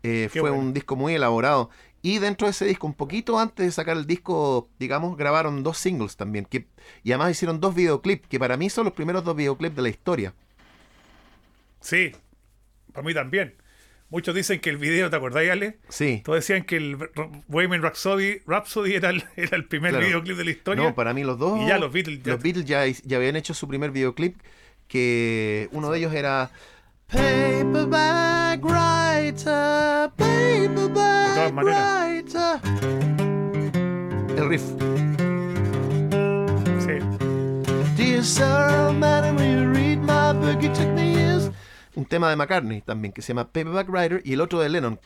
eh, 0.03 0.29
fue 0.31 0.41
bueno. 0.41 0.57
un 0.57 0.73
disco 0.73 0.95
muy 0.95 1.13
elaborado. 1.13 1.69
Y 2.01 2.19
dentro 2.19 2.47
de 2.47 2.51
ese 2.51 2.65
disco, 2.65 2.87
un 2.87 2.93
poquito 2.93 3.39
antes 3.39 3.65
de 3.65 3.71
sacar 3.71 3.95
el 3.95 4.05
disco, 4.07 4.69
digamos, 4.79 5.15
grabaron 5.17 5.63
dos 5.63 5.77
singles 5.77 6.17
también. 6.17 6.45
Que, 6.45 6.67
y 7.03 7.11
además 7.11 7.31
hicieron 7.31 7.59
dos 7.59 7.75
videoclips, 7.75 8.27
que 8.27 8.39
para 8.39 8.57
mí 8.57 8.69
son 8.69 8.85
los 8.85 8.93
primeros 8.93 9.23
dos 9.23 9.35
videoclips 9.35 9.75
de 9.75 9.81
la 9.81 9.89
historia. 9.89 10.33
Sí, 11.79 12.11
para 12.93 13.05
mí 13.05 13.13
también. 13.13 13.55
Muchos 14.13 14.35
dicen 14.35 14.59
que 14.59 14.69
el 14.69 14.77
video, 14.77 15.09
¿te 15.09 15.15
acordáis, 15.15 15.49
Ale? 15.49 15.79
Sí. 15.89 16.21
Todos 16.23 16.37
decían 16.37 16.65
que 16.65 16.77
el 16.77 16.97
Bohemian 17.47 17.81
Rhapsody, 17.81 18.41
Rhapsody 18.45 18.93
era, 18.93 19.09
el, 19.09 19.23
era 19.35 19.57
el 19.57 19.65
primer 19.65 19.89
Claro. 19.89 20.05
videoclip 20.05 20.37
de 20.37 20.43
la 20.45 20.51
historia. 20.51 20.83
No, 20.83 20.93
para 20.93 21.15
mí 21.15 21.23
los 21.23 21.39
dos. 21.39 21.59
Y 21.59 21.65
ya 21.67 21.79
los 21.79 21.91
Beatles 21.91 22.21
ya- 22.21 22.33
los 22.33 22.43
Beatles 22.43 22.65
ya, 22.65 22.85
ya 22.85 23.17
habían 23.17 23.35
hecho 23.35 23.55
su 23.55 23.67
primer 23.67 23.89
videoclip. 23.89 24.37
Que 24.87 25.67
uno 25.71 25.89
de 25.89 25.97
ellos 25.97 26.13
era. 26.13 26.51
Paperback 27.07 28.63
writer, 28.63 30.11
paperback 30.15 31.53
writer. 31.55 32.59
El 34.37 34.47
riff. 34.49 34.61
Sí. 36.79 36.99
Dear 37.97 38.23
sir, 38.23 38.93
madam, 38.95 39.37
will 39.37 39.63
you 39.63 39.73
read 39.73 39.97
my 39.97 40.33
book? 40.39 40.63
It 40.63 40.73
took 40.75 40.89
me 40.89 41.13
years. 41.15 41.49
Un 41.95 42.05
tema 42.05 42.29
de 42.29 42.35
McCartney 42.35 42.81
también, 42.81 43.13
que 43.13 43.21
se 43.21 43.29
llama 43.29 43.45
Paperback 43.45 43.89
Writer. 43.89 44.21
Y 44.25 44.33
el 44.33 44.41
otro 44.41 44.59
de 44.59 44.69
Lennon, 44.69 44.99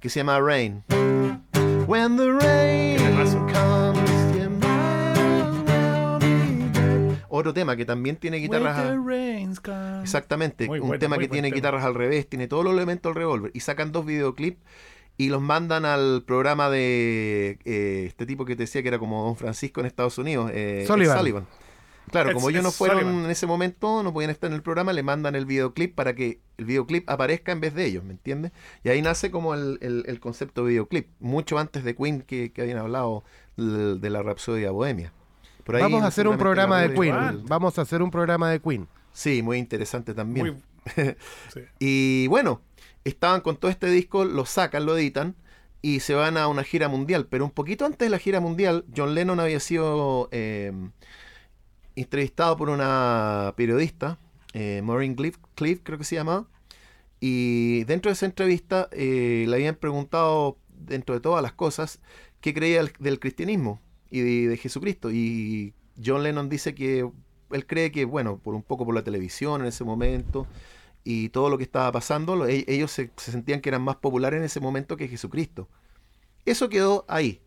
que 0.00 0.08
se 0.08 0.20
llama 0.20 0.40
Rain. 0.40 0.82
When 1.86 2.16
the 2.16 2.30
rain 2.32 2.98
comes. 3.52 4.10
Otro 7.40 7.54
tema 7.54 7.76
que 7.76 7.84
también 7.84 8.16
tiene 8.16 8.38
guitarras. 8.38 8.76
A-. 8.78 10.00
Exactamente. 10.02 10.66
Muy 10.66 10.80
un 10.80 10.98
tema 10.98 11.16
que 11.16 11.28
tiene 11.28 11.48
tema. 11.48 11.56
guitarras 11.56 11.84
al 11.84 11.94
revés, 11.94 12.28
tiene 12.28 12.48
todos 12.48 12.64
los 12.64 12.72
elementos 12.74 13.10
del 13.10 13.22
revólver. 13.22 13.50
Y 13.54 13.60
sacan 13.60 13.92
dos 13.92 14.04
videoclips 14.04 14.58
y 15.16 15.28
los 15.28 15.40
mandan 15.40 15.84
al 15.84 16.24
programa 16.26 16.70
de 16.70 17.58
eh, 17.64 18.04
este 18.06 18.26
tipo 18.26 18.44
que 18.44 18.56
te 18.56 18.64
decía 18.64 18.82
que 18.82 18.88
era 18.88 18.98
como 18.98 19.24
Don 19.24 19.36
Francisco 19.36 19.80
en 19.80 19.86
Estados 19.86 20.18
Unidos, 20.18 20.50
eh, 20.52 20.84
Sullivan. 20.86 21.46
Claro, 22.10 22.32
como 22.34 22.50
ellos 22.50 22.62
no 22.64 22.70
fueron 22.72 23.24
en 23.24 23.30
ese 23.30 23.46
momento, 23.46 24.02
no 24.02 24.12
podían 24.12 24.30
estar 24.30 24.50
en 24.50 24.56
el 24.56 24.62
programa, 24.62 24.92
le 24.92 25.02
mandan 25.02 25.36
el 25.36 25.46
videoclip 25.46 25.94
para 25.94 26.14
que 26.14 26.40
el 26.58 26.64
videoclip 26.64 27.08
aparezca 27.08 27.52
en 27.52 27.60
vez 27.60 27.72
de 27.74 27.84
ellos, 27.86 28.02
¿me 28.04 28.12
entiendes? 28.12 28.50
Y 28.82 28.88
ahí 28.88 29.00
nace 29.00 29.30
como 29.30 29.54
el, 29.54 29.78
el- 29.80 30.04
el 30.06 30.18
concepto 30.18 30.62
de 30.64 30.70
videoclip, 30.70 31.08
mucho 31.20 31.58
antes 31.58 31.84
de 31.84 31.94
Queen 31.94 32.22
que, 32.22 32.52
que 32.52 32.62
habían 32.62 32.78
hablado 32.78 33.22
de 33.56 34.10
la 34.10 34.22
Rapsodia 34.22 34.70
Bohemia. 34.72 35.12
Por 35.64 35.76
ahí 35.76 35.82
Vamos 35.82 36.02
a 36.02 36.06
hacer 36.08 36.26
un 36.26 36.36
programa 36.38 36.80
de 36.80 36.88
Queen. 36.94 37.14
igual. 37.14 37.42
Vamos 37.46 37.78
a 37.78 37.82
hacer 37.82 38.02
un 38.02 38.10
programa 38.10 38.50
de 38.50 38.60
Queen. 38.60 38.88
Sí, 39.12 39.42
muy 39.42 39.58
interesante 39.58 40.12
también. 40.14 40.46
Muy- 40.46 40.62
sí. 41.54 41.60
Y 41.78 42.26
bueno, 42.28 42.60
estaban 43.04 43.40
con 43.42 43.56
todo 43.56 43.70
este 43.70 43.86
disco, 43.88 44.24
lo 44.24 44.46
sacan, 44.46 44.84
lo 44.86 44.96
editan 44.96 45.36
y 45.82 46.00
se 46.00 46.14
van 46.14 46.36
a 46.38 46.48
una 46.48 46.64
gira 46.64 46.88
mundial. 46.88 47.26
Pero 47.30 47.44
un 47.44 47.50
poquito 47.50 47.84
antes 47.84 48.06
de 48.06 48.10
la 48.10 48.18
gira 48.18 48.40
mundial, 48.40 48.84
John 48.96 49.14
Lennon 49.14 49.38
había 49.40 49.60
sido 49.60 50.28
eh, 50.32 50.72
entrevistado 52.02 52.56
por 52.56 52.68
una 52.68 53.54
periodista, 53.56 54.18
eh, 54.52 54.80
Maureen 54.82 55.14
Cliff, 55.14 55.80
creo 55.82 55.98
que 55.98 56.04
se 56.04 56.16
llamaba. 56.16 56.46
Y 57.20 57.84
dentro 57.84 58.10
de 58.10 58.14
esa 58.14 58.26
entrevista 58.26 58.88
eh, 58.92 59.44
le 59.46 59.54
habían 59.56 59.76
preguntado, 59.76 60.58
dentro 60.68 61.14
de 61.14 61.20
todas 61.20 61.42
las 61.42 61.52
cosas, 61.52 62.00
qué 62.40 62.54
creía 62.54 62.82
del, 62.98 63.20
cristianismo 63.20 63.80
y 64.10 64.20
de, 64.20 64.48
de 64.48 64.56
Jesucristo. 64.56 65.10
Y 65.10 65.74
John 66.02 66.22
Lennon 66.22 66.48
dice 66.48 66.74
que 66.74 67.08
él 67.50 67.66
cree 67.66 67.92
que, 67.92 68.04
bueno, 68.04 68.38
por 68.38 68.54
un 68.54 68.62
poco 68.62 68.84
por 68.86 68.94
la 68.94 69.04
televisión 69.04 69.60
en 69.60 69.66
ese 69.68 69.84
momento 69.84 70.46
y 71.04 71.28
todo 71.30 71.50
lo 71.50 71.58
que 71.58 71.64
estaba 71.64 71.92
pasando, 71.92 72.46
e- 72.46 72.64
ellos 72.68 72.90
se, 72.90 73.10
se 73.16 73.32
sentían 73.32 73.60
que 73.60 73.68
eran 73.68 73.82
más 73.82 73.96
populares 73.96 74.38
en 74.38 74.44
ese 74.44 74.60
momento 74.60 74.96
que 74.96 75.08
Jesucristo. 75.08 75.68
Eso 76.44 76.68
quedó 76.68 77.04
ahí. 77.08 77.42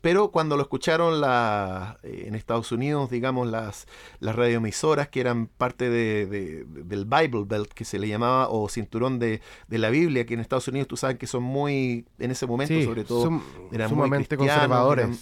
Pero 0.00 0.30
cuando 0.30 0.56
lo 0.56 0.62
escucharon 0.62 1.20
la, 1.20 1.98
eh, 2.02 2.24
en 2.26 2.34
Estados 2.34 2.72
Unidos, 2.72 3.10
digamos, 3.10 3.46
las, 3.48 3.86
las 4.18 4.34
radioemisoras 4.34 5.08
que 5.08 5.20
eran 5.20 5.46
parte 5.46 5.90
de, 5.90 6.24
de- 6.26 6.64
del 6.64 7.04
Bible 7.04 7.44
Belt, 7.46 7.72
que 7.74 7.84
se 7.84 7.98
le 7.98 8.08
llamaba, 8.08 8.48
o 8.48 8.68
cinturón 8.70 9.18
de, 9.18 9.42
de 9.68 9.78
la 9.78 9.90
Biblia, 9.90 10.24
que 10.24 10.32
en 10.34 10.40
Estados 10.40 10.68
Unidos 10.68 10.88
tú 10.88 10.96
sabes 10.96 11.18
que 11.18 11.26
son 11.26 11.42
muy, 11.42 12.06
en 12.18 12.30
ese 12.30 12.46
momento 12.46 12.72
Sí, 12.72 12.84
sobre 12.84 13.04
todo, 13.04 13.24
sum- 13.24 13.42
eran 13.72 13.90
muy 13.90 13.96
sumamente 13.96 14.36
cristianos, 14.36 14.60
conservadores. 14.62 15.04
eran 15.04 15.18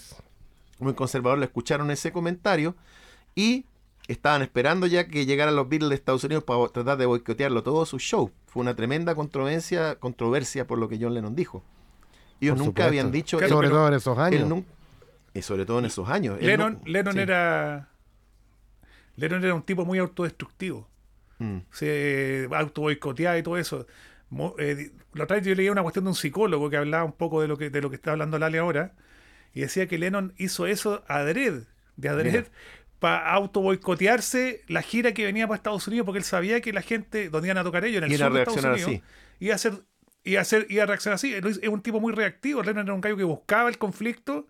muy 0.78 0.94
conservadores, 0.94 1.40
le 1.40 1.46
escucharon 1.46 1.90
ese 1.90 2.12
comentario 2.12 2.76
y 3.34 3.64
estaban 4.06 4.42
esperando 4.42 4.86
ya 4.86 5.08
que 5.08 5.26
llegaran 5.26 5.56
los 5.56 5.68
Beatles 5.68 5.88
de 5.90 5.94
Estados 5.96 6.22
Unidos 6.22 6.44
para 6.44 6.66
tratar 6.68 6.96
de 6.98 7.06
boicotearlo 7.06 7.64
todo 7.64 7.84
su 7.84 7.98
show. 7.98 8.30
Fue 8.46 8.62
una 8.62 8.76
tremenda 8.76 9.16
controversia, 9.16 9.96
controversia 9.96 10.66
por 10.68 10.78
lo 10.78 10.88
que 10.88 10.98
John 11.00 11.14
Lennon 11.14 11.34
dijo. 11.34 11.64
Ellos 12.40 12.52
Por 12.56 12.58
nunca 12.58 12.64
supuesto. 12.82 12.88
habían 12.88 13.10
dicho 13.12 13.38
Claro, 13.38 13.54
Sobre 13.54 13.68
todo 13.68 13.88
en 13.88 13.94
esos 13.94 14.18
años. 14.18 14.48
nun- 14.48 14.64
y 15.34 15.42
sobre 15.42 15.66
todo 15.66 15.78
en 15.80 15.84
esos 15.86 16.08
años. 16.08 16.40
Lennon, 16.40 16.80
no- 16.84 16.90
Lennon 16.90 17.14
sí. 17.14 17.20
era. 17.20 17.88
Lennon 19.16 19.44
era 19.44 19.54
un 19.54 19.62
tipo 19.62 19.84
muy 19.84 19.98
autodestructivo. 19.98 20.88
Mm. 21.38 21.58
Se 21.70 22.48
auto 22.52 22.82
boicoteaba 22.82 23.38
y 23.38 23.42
todo 23.42 23.56
eso. 23.58 23.86
Mo- 24.30 24.54
eh, 24.58 24.92
la 25.14 25.24
otra 25.24 25.36
vez 25.36 25.46
yo 25.46 25.54
leía 25.54 25.72
una 25.72 25.82
cuestión 25.82 26.04
de 26.04 26.10
un 26.10 26.14
psicólogo 26.16 26.68
que 26.70 26.76
hablaba 26.76 27.04
un 27.04 27.12
poco 27.12 27.40
de 27.40 27.48
lo 27.48 27.56
que, 27.56 27.70
de 27.70 27.80
lo 27.80 27.90
que 27.90 27.96
está 27.96 28.12
hablando 28.12 28.38
Lale 28.38 28.58
ahora. 28.58 28.92
Y 29.54 29.60
decía 29.60 29.86
que 29.86 29.98
Lennon 29.98 30.34
hizo 30.36 30.66
eso 30.66 31.02
adred, 31.08 31.62
de 31.96 32.08
adred, 32.08 32.46
para 32.98 33.32
auto 33.32 33.60
boicotearse 33.60 34.62
la 34.68 34.82
gira 34.82 35.12
que 35.14 35.24
venía 35.24 35.46
para 35.46 35.56
Estados 35.56 35.86
Unidos 35.88 36.04
porque 36.04 36.18
él 36.18 36.24
sabía 36.24 36.60
que 36.60 36.72
la 36.72 36.82
gente, 36.82 37.28
donde 37.30 37.48
iban 37.48 37.58
a 37.58 37.64
tocar 37.64 37.84
ellos, 37.84 38.02
en 38.02 38.10
el 38.12 38.22
a 38.22 38.26
sur 38.26 38.32
de 38.34 38.40
Estados 38.40 38.62
reaccionar 38.62 38.86
Unidos, 38.88 39.04
iba 39.40 39.52
a 39.52 39.56
hacer, 39.56 39.72
a 40.36 40.40
hacer, 40.42 40.66
iba 40.68 40.82
a 40.82 40.86
reaccionar 40.86 41.14
así. 41.16 41.34
Es 41.34 41.68
un 41.68 41.80
tipo 41.82 42.00
muy 42.00 42.12
reactivo. 42.12 42.62
Lennon 42.62 42.84
era 42.86 42.94
un 42.94 43.00
gallo 43.00 43.16
que 43.16 43.24
buscaba 43.24 43.68
el 43.68 43.78
conflicto 43.78 44.46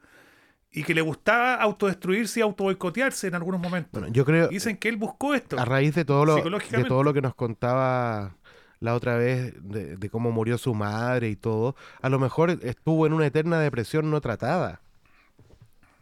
y 0.70 0.83
que 0.85 0.95
le 0.95 1.01
gustaba 1.01 1.55
autodestruirse 1.55 2.41
y 2.41 2.43
auto 2.43 2.64
boicotearse 2.64 3.26
en 3.29 3.35
algunos 3.35 3.61
momentos. 3.61 3.93
Bueno, 3.93 4.09
yo 4.09 4.24
creo, 4.24 4.47
Y 4.51 4.55
dicen 4.55 4.76
que 4.76 4.89
él 4.89 4.97
buscó 4.97 5.35
esto. 5.35 5.59
a 5.59 5.64
raíz 5.64 5.95
de 5.95 6.05
todo 6.05 6.24
lo, 6.24 6.37
de 6.37 6.85
todo 6.85 7.03
lo 7.03 7.14
que 7.14 7.22
nos 7.22 7.35
contaba 7.35 8.37
la 8.81 8.95
otra 8.95 9.16
vez, 9.16 9.55
de, 9.61 9.97
de 9.97 10.11
cómo 10.11 10.31
murió 10.31 10.57
su 10.59 10.74
madre 10.74 11.29
y 11.31 11.37
todo, 11.37 11.74
a 12.01 12.09
lo 12.09 12.18
mejor 12.18 12.51
estuvo 12.62 13.07
en 13.07 13.12
una 13.12 13.26
eterna 13.26 13.59
depresión 13.61 14.11
no 14.11 14.20
tratada. 14.20 14.81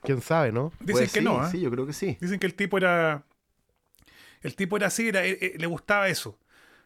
¿Quién 0.02 0.20
sabe, 0.20 0.52
no? 0.52 0.72
Dicen 0.80 0.92
Pues 0.92 1.12
que 1.12 1.18
sí, 1.20 1.24
no, 1.24 1.44
¿eh? 1.44 1.50
Sí, 1.50 1.60
yo 1.60 1.70
creo 1.70 1.86
que 1.86 1.92
sí. 1.92 2.16
Dicen 2.20 2.38
que 2.38 2.46
el 2.46 2.54
tipo 2.54 2.76
era. 2.78 3.24
El 4.42 4.54
tipo 4.54 4.76
era 4.76 4.86
así, 4.88 5.08
era, 5.08 5.24
eh, 5.24 5.38
eh, 5.40 5.54
le 5.58 5.66
gustaba 5.66 6.08
eso. 6.08 6.38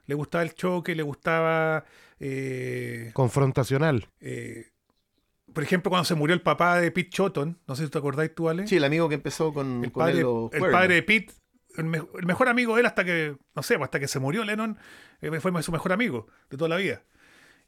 Le 0.06 0.14
gustaba 0.14 0.42
el 0.42 0.54
choque, 0.54 0.94
le 0.94 1.02
gustaba. 1.02 1.84
Eh, 2.20 3.10
Confrontacional. 3.14 4.08
eh, 4.20 4.68
por 5.52 5.64
ejemplo, 5.64 5.90
cuando 5.90 6.04
se 6.04 6.14
murió 6.14 6.34
el 6.34 6.42
papá 6.42 6.78
de 6.80 6.92
Pete 6.92 7.10
Choton, 7.10 7.58
no 7.66 7.74
sé 7.74 7.84
si 7.84 7.90
te 7.90 7.98
acordáis 7.98 8.32
tú, 8.34 8.48
Ale. 8.48 8.68
Sí, 8.68 8.76
el 8.76 8.84
amigo 8.84 9.08
que 9.08 9.16
empezó 9.16 9.52
con, 9.52 9.82
el 9.82 9.90
con 9.90 10.06
él 10.08 10.12
padre, 10.12 10.22
los 10.22 10.52
el 10.52 10.60
padre 10.70 10.94
de 10.94 11.02
Pete, 11.02 11.32
el, 11.76 11.84
me- 11.86 11.98
el 12.18 12.26
mejor 12.26 12.48
amigo 12.48 12.74
de 12.74 12.80
él 12.82 12.86
hasta 12.86 13.04
que, 13.04 13.36
no 13.56 13.62
sé, 13.64 13.74
hasta 13.74 13.98
que 13.98 14.06
se 14.06 14.20
murió 14.20 14.44
Lennon, 14.44 14.78
eh, 15.20 15.40
fue 15.40 15.62
su 15.64 15.72
mejor 15.72 15.92
amigo 15.92 16.28
de 16.50 16.56
toda 16.56 16.68
la 16.68 16.76
vida. 16.76 17.02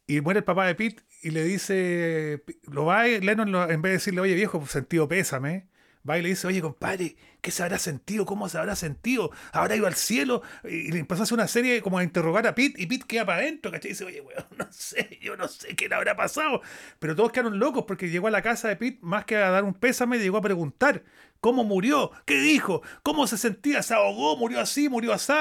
Y 0.07 0.21
muere 0.21 0.39
el 0.39 0.45
papá 0.45 0.67
de 0.67 0.75
Pete 0.77 1.03
y 1.23 1.31
le 1.31 1.43
dice, 1.45 2.45
lo 2.71 2.85
va, 2.85 3.05
Lennon 3.07 3.51
lo- 3.51 3.69
en 3.69 3.83
vez 3.83 3.91
de 3.91 3.95
decirle, 3.95 4.21
oye 4.21 4.35
viejo, 4.35 4.65
sentido 4.67 5.09
pésame, 5.09 5.67
va 6.09 6.19
y 6.19 6.23
le 6.23 6.31
dice, 6.31 6.47
oye, 6.47 6.61
compadre, 6.61 7.17
¿qué 7.41 7.51
se 7.51 7.63
habrá 7.63 7.79
sentido? 7.79 8.27
¿Cómo 8.27 8.49
se 8.49 8.59
habrá 8.59 8.77
sentido? 8.77 9.31
¿Habrá 9.53 9.77
ido 9.77 9.87
al 9.87 9.95
cielo? 9.95 10.43
Y 10.65 10.91
le 10.91 10.99
empezó 10.99 11.23
a 11.23 11.25
hacer 11.25 11.35
una 11.35 11.49
serie 11.49 11.81
como 11.83 11.99
a 11.99 12.05
interrogar 12.05 12.47
a 12.47 12.55
Pete 12.55 12.81
y 12.83 12.87
Pete 12.87 13.07
queda 13.07 13.27
para 13.27 13.39
adentro, 13.39 13.71
¿cachai? 13.71 13.91
Y 13.91 13.95
dice, 13.95 14.05
oye, 14.05 14.21
weón, 14.21 14.45
no 14.59 14.67
sé, 14.71 15.19
yo 15.23 15.37
no 15.37 15.49
sé 15.49 15.77
qué 15.77 15.89
le 15.89 15.95
habrá 15.95 16.17
pasado. 16.17 16.63
Pero 16.99 17.15
todos 17.15 17.33
quedaron 17.33 17.59
locos 17.59 17.85
porque 17.87 18.11
llegó 18.11 18.27
a 18.29 18.31
la 18.31 18.43
casa 18.43 18.69
de 18.69 18.77
Pete 18.77 18.99
más 19.03 19.25
que 19.25 19.37
a 19.37 19.51
dar 19.51 19.65
un 19.65 19.75
pésame, 19.75 20.19
llegó 20.19 20.39
a 20.39 20.43
preguntar 20.43 21.05
cómo 21.41 21.65
murió, 21.65 22.13
qué 22.25 22.41
dijo, 22.41 22.83
cómo 23.03 23.27
se 23.27 23.37
sentía, 23.37 23.83
se 23.83 23.95
ahogó, 23.95 24.37
murió 24.37 24.61
así, 24.61 24.89
murió 24.89 25.13
así. 25.13 25.33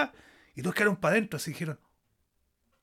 Y 0.56 0.62
todos 0.62 0.76
quedaron 0.76 0.98
para 0.98 1.14
adentro, 1.14 1.38
así 1.38 1.52
dijeron, 1.52 1.80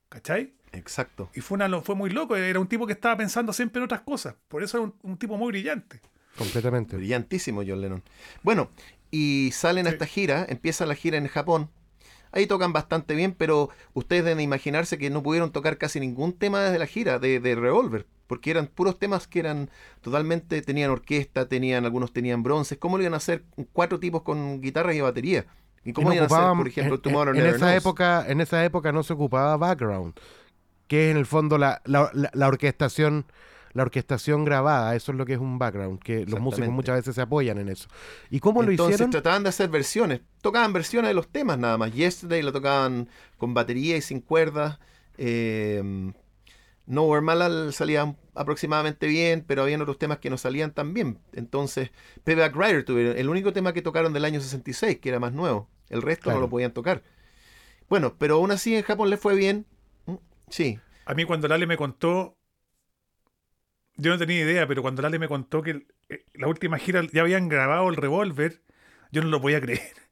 ¿cachai? 0.08 0.54
Exacto. 0.72 1.30
Y 1.34 1.40
fue, 1.40 1.56
una, 1.56 1.80
fue 1.80 1.94
muy 1.94 2.10
loco, 2.10 2.36
era 2.36 2.60
un 2.60 2.68
tipo 2.68 2.86
que 2.86 2.92
estaba 2.92 3.16
pensando 3.16 3.52
siempre 3.52 3.80
en 3.80 3.84
otras 3.84 4.02
cosas. 4.02 4.34
Por 4.48 4.62
eso 4.62 4.78
era 4.78 4.84
un, 4.84 4.94
un 5.02 5.18
tipo 5.18 5.36
muy 5.36 5.48
brillante. 5.48 6.00
Completamente. 6.38 6.96
Brillantísimo 6.96 7.62
John 7.66 7.80
Lennon. 7.80 8.02
Bueno, 8.42 8.70
y 9.10 9.50
salen 9.52 9.86
a 9.86 9.90
esta 9.90 10.06
gira, 10.06 10.46
empieza 10.48 10.86
la 10.86 10.94
gira 10.94 11.18
en 11.18 11.26
Japón. 11.26 11.70
Ahí 12.30 12.46
tocan 12.46 12.72
bastante 12.72 13.14
bien, 13.14 13.32
pero 13.32 13.70
ustedes 13.94 14.24
deben 14.24 14.40
imaginarse 14.40 14.98
que 14.98 15.08
no 15.10 15.22
pudieron 15.22 15.50
tocar 15.50 15.78
casi 15.78 15.98
ningún 15.98 16.34
tema 16.34 16.60
desde 16.60 16.78
la 16.78 16.86
gira 16.86 17.18
de, 17.18 17.40
de 17.40 17.54
Revolver, 17.54 18.06
porque 18.26 18.50
eran 18.50 18.66
puros 18.66 18.98
temas 18.98 19.26
que 19.26 19.40
eran 19.40 19.70
totalmente, 20.02 20.60
tenían 20.60 20.90
orquesta, 20.90 21.48
tenían, 21.48 21.86
algunos 21.86 22.12
tenían 22.12 22.42
bronces. 22.42 22.76
¿Cómo 22.78 22.98
lo 22.98 23.02
iban 23.02 23.14
a 23.14 23.16
hacer 23.16 23.44
cuatro 23.72 23.98
tipos 23.98 24.22
con 24.22 24.60
guitarras 24.60 24.94
y 24.94 25.00
batería? 25.00 25.46
¿Y 25.84 25.90
Y 25.90 25.92
cómo 25.94 26.10
no 26.10 26.14
iban 26.14 26.24
a 26.24 26.26
hacer, 26.26 26.56
por 26.58 26.68
ejemplo, 26.68 26.96
en, 26.96 27.00
Tomorrow 27.02 27.34
en 27.34 27.38
Never 27.38 27.54
esa 27.56 27.66
Knows? 27.66 27.78
época 27.78 28.24
en 28.28 28.40
esa 28.42 28.62
época 28.64 28.92
no 28.92 29.02
se 29.02 29.14
ocupaba 29.14 29.56
background 29.56 30.14
que 30.86 31.06
es 31.06 31.10
en 31.12 31.16
el 31.18 31.26
fondo 31.26 31.56
la, 31.58 31.80
la, 31.84 32.10
la- 32.14 32.30
la 32.32 32.48
orquestación 32.48 33.26
la 33.72 33.82
orquestación 33.82 34.44
grabada 34.44 34.94
eso 34.96 35.12
es 35.12 35.18
lo 35.18 35.26
que 35.26 35.34
es 35.34 35.38
un 35.38 35.58
background 35.58 36.00
que 36.00 36.24
los 36.26 36.40
músicos 36.40 36.70
muchas 36.70 36.96
veces 36.96 37.14
se 37.14 37.22
apoyan 37.22 37.58
en 37.58 37.68
eso 37.68 37.88
y 38.30 38.40
cómo 38.40 38.62
lo 38.62 38.70
Entonces 38.70 38.94
hicieron 38.94 39.10
trataban 39.10 39.42
de 39.42 39.50
hacer 39.50 39.68
versiones. 39.68 40.20
Tocaban 40.42 40.72
versiones 40.72 41.08
de 41.10 41.14
los 41.14 41.28
temas 41.28 41.58
nada 41.58 41.76
más. 41.78 41.92
Yesterday 41.92 42.42
lo 42.42 42.52
tocaban 42.52 43.08
con 43.36 43.54
batería 43.54 43.96
y 43.96 44.00
sin 44.00 44.20
cuerdas. 44.20 44.78
Eh, 45.16 46.12
Nowhere 46.86 47.20
Malal 47.20 47.72
salía 47.74 48.14
aproximadamente 48.34 49.06
bien, 49.06 49.44
pero 49.46 49.62
habían 49.62 49.82
otros 49.82 49.98
temas 49.98 50.18
que 50.18 50.30
no 50.30 50.38
salían 50.38 50.72
tan 50.72 50.94
bien. 50.94 51.18
Entonces, 51.34 51.90
Payback 52.24 52.56
Rider 52.56 52.84
tuvieron 52.84 53.18
el 53.18 53.28
único 53.28 53.52
tema 53.52 53.74
que 53.74 53.82
tocaron 53.82 54.12
del 54.14 54.24
año 54.24 54.40
66, 54.40 54.98
que 54.98 55.08
era 55.10 55.20
más 55.20 55.32
nuevo. 55.34 55.68
El 55.90 56.00
resto 56.02 56.24
Claro. 56.24 56.38
no 56.40 56.40
lo 56.46 56.48
podían 56.50 56.72
tocar. 56.72 57.02
Bueno, 57.90 58.16
pero 58.18 58.36
aún 58.36 58.50
así 58.52 58.74
en 58.76 58.82
Japón 58.84 59.10
le 59.10 59.18
fue 59.18 59.34
bien. 59.36 59.66
Mm, 60.06 60.14
Sí, 60.50 60.80
A 61.04 61.14
mí 61.14 61.24
cuando 61.26 61.48
Lale 61.48 61.66
me 61.66 61.76
contó, 61.76 62.37
yo 63.98 64.10
no 64.10 64.16
tenía 64.18 64.40
idea, 64.40 64.66
pero 64.66 64.80
cuando 64.80 65.02
Lale 65.02 65.18
me 65.18 65.28
contó 65.28 65.60
que 65.62 65.86
eh, 66.08 66.24
la 66.34 66.46
última 66.48 66.78
gira 66.78 67.02
ya 67.12 67.20
habían 67.20 67.48
grabado 67.48 67.88
el 67.90 67.96
revólver, 67.96 68.62
yo 69.12 69.20
no 69.22 69.28
lo 69.28 69.40
podía 69.40 69.60
creer. 69.60 69.80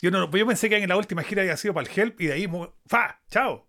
Yo, 0.00 0.12
no, 0.12 0.30
yo 0.30 0.46
pensé 0.46 0.68
que 0.68 0.76
en 0.76 0.88
la 0.88 0.96
última 0.96 1.24
gira 1.24 1.42
había 1.42 1.56
sido 1.56 1.74
para 1.74 1.90
el 1.90 1.98
Help 1.98 2.20
y 2.20 2.26
de 2.26 2.32
ahí, 2.34 2.48
¡fa! 2.86 3.20
¡Chao! 3.30 3.66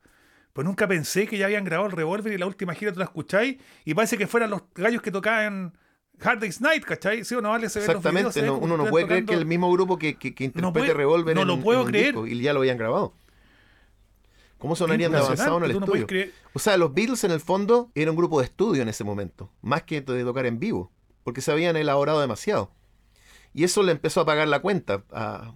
Pues 0.54 0.64
nunca 0.64 0.88
pensé 0.88 1.26
que 1.26 1.40
ya 1.40 1.46
habían 1.48 1.64
grabado 1.64 1.90
el 1.90 1.96
revólver 1.96 2.32
y 2.34 2.38
la 2.38 2.46
última 2.46 2.76
gira 2.76 2.92
tú 2.94 3.00
la 3.00 3.06
escucháis 3.06 3.58
y 3.84 3.96
parece 3.96 4.16
que 4.16 4.28
fueran 4.28 4.52
los 4.52 4.62
gallos 4.76 5.02
que 5.02 5.10
tocaban 5.10 5.76
Hard 6.22 6.40
Day's 6.42 6.62
Night, 6.62 6.84
¿cachai? 6.86 7.24
¿Sí 7.26 7.34
o 7.34 7.42
no 7.42 7.50
vale? 7.50 7.68
Se 7.68 7.80
ven 7.80 7.88
los 7.96 8.04
videos, 8.04 8.28
exactamente. 8.36 8.46
no- 8.48 8.58
uno 8.60 8.78
no 8.78 8.86
puede 8.92 9.08
creer 9.08 9.26
que 9.26 9.34
el 9.34 9.48
mismo 9.48 9.72
grupo 9.72 9.98
que, 9.98 10.20
que, 10.20 10.36
que 10.36 10.44
interprete 10.44 10.72
puede- 10.80 10.94
Revolver 10.94 11.36
no 11.36 11.42
en 11.42 11.48
lo 11.48 11.60
puedo 11.62 11.82
en 11.82 11.88
creer. 11.88 12.06
disco, 12.14 12.28
y 12.28 12.40
ya 12.40 12.54
lo 12.54 12.60
habían 12.60 12.78
grabado. 12.78 13.16
¿Cómo 14.60 14.76
sonarían 14.76 15.12
de 15.12 15.18
avanzado 15.18 15.58
en 15.58 15.64
el 15.64 15.80
no 15.80 15.86
puedes 15.86 16.02
estudio? 16.04 16.08
creer. 16.08 16.34
O 16.54 16.60
sea, 16.60 16.78
los 16.78 16.94
Beatles 16.94 17.24
en 17.24 17.32
el 17.32 17.40
fondo 17.40 17.90
era 17.96 18.12
un 18.12 18.18
grupo 18.18 18.40
de 18.40 18.46
estudio 18.46 18.82
en 18.84 18.90
ese 18.90 19.04
momento, 19.04 19.50
más 19.62 19.84
que 19.84 20.02
de 20.02 20.24
tocar 20.24 20.46
en 20.46 20.60
vivo, 20.60 20.92
porque 21.24 21.42
se 21.42 21.52
habían 21.52 21.76
elaborado 21.78 22.20
demasiado. 22.22 22.72
Y 23.54 23.64
eso 23.64 23.82
le 23.82 23.92
empezó 23.94 24.22
a 24.22 24.26
pagar 24.26 24.48
la 24.48 24.62
cuenta. 24.62 25.04
a- 25.12 25.54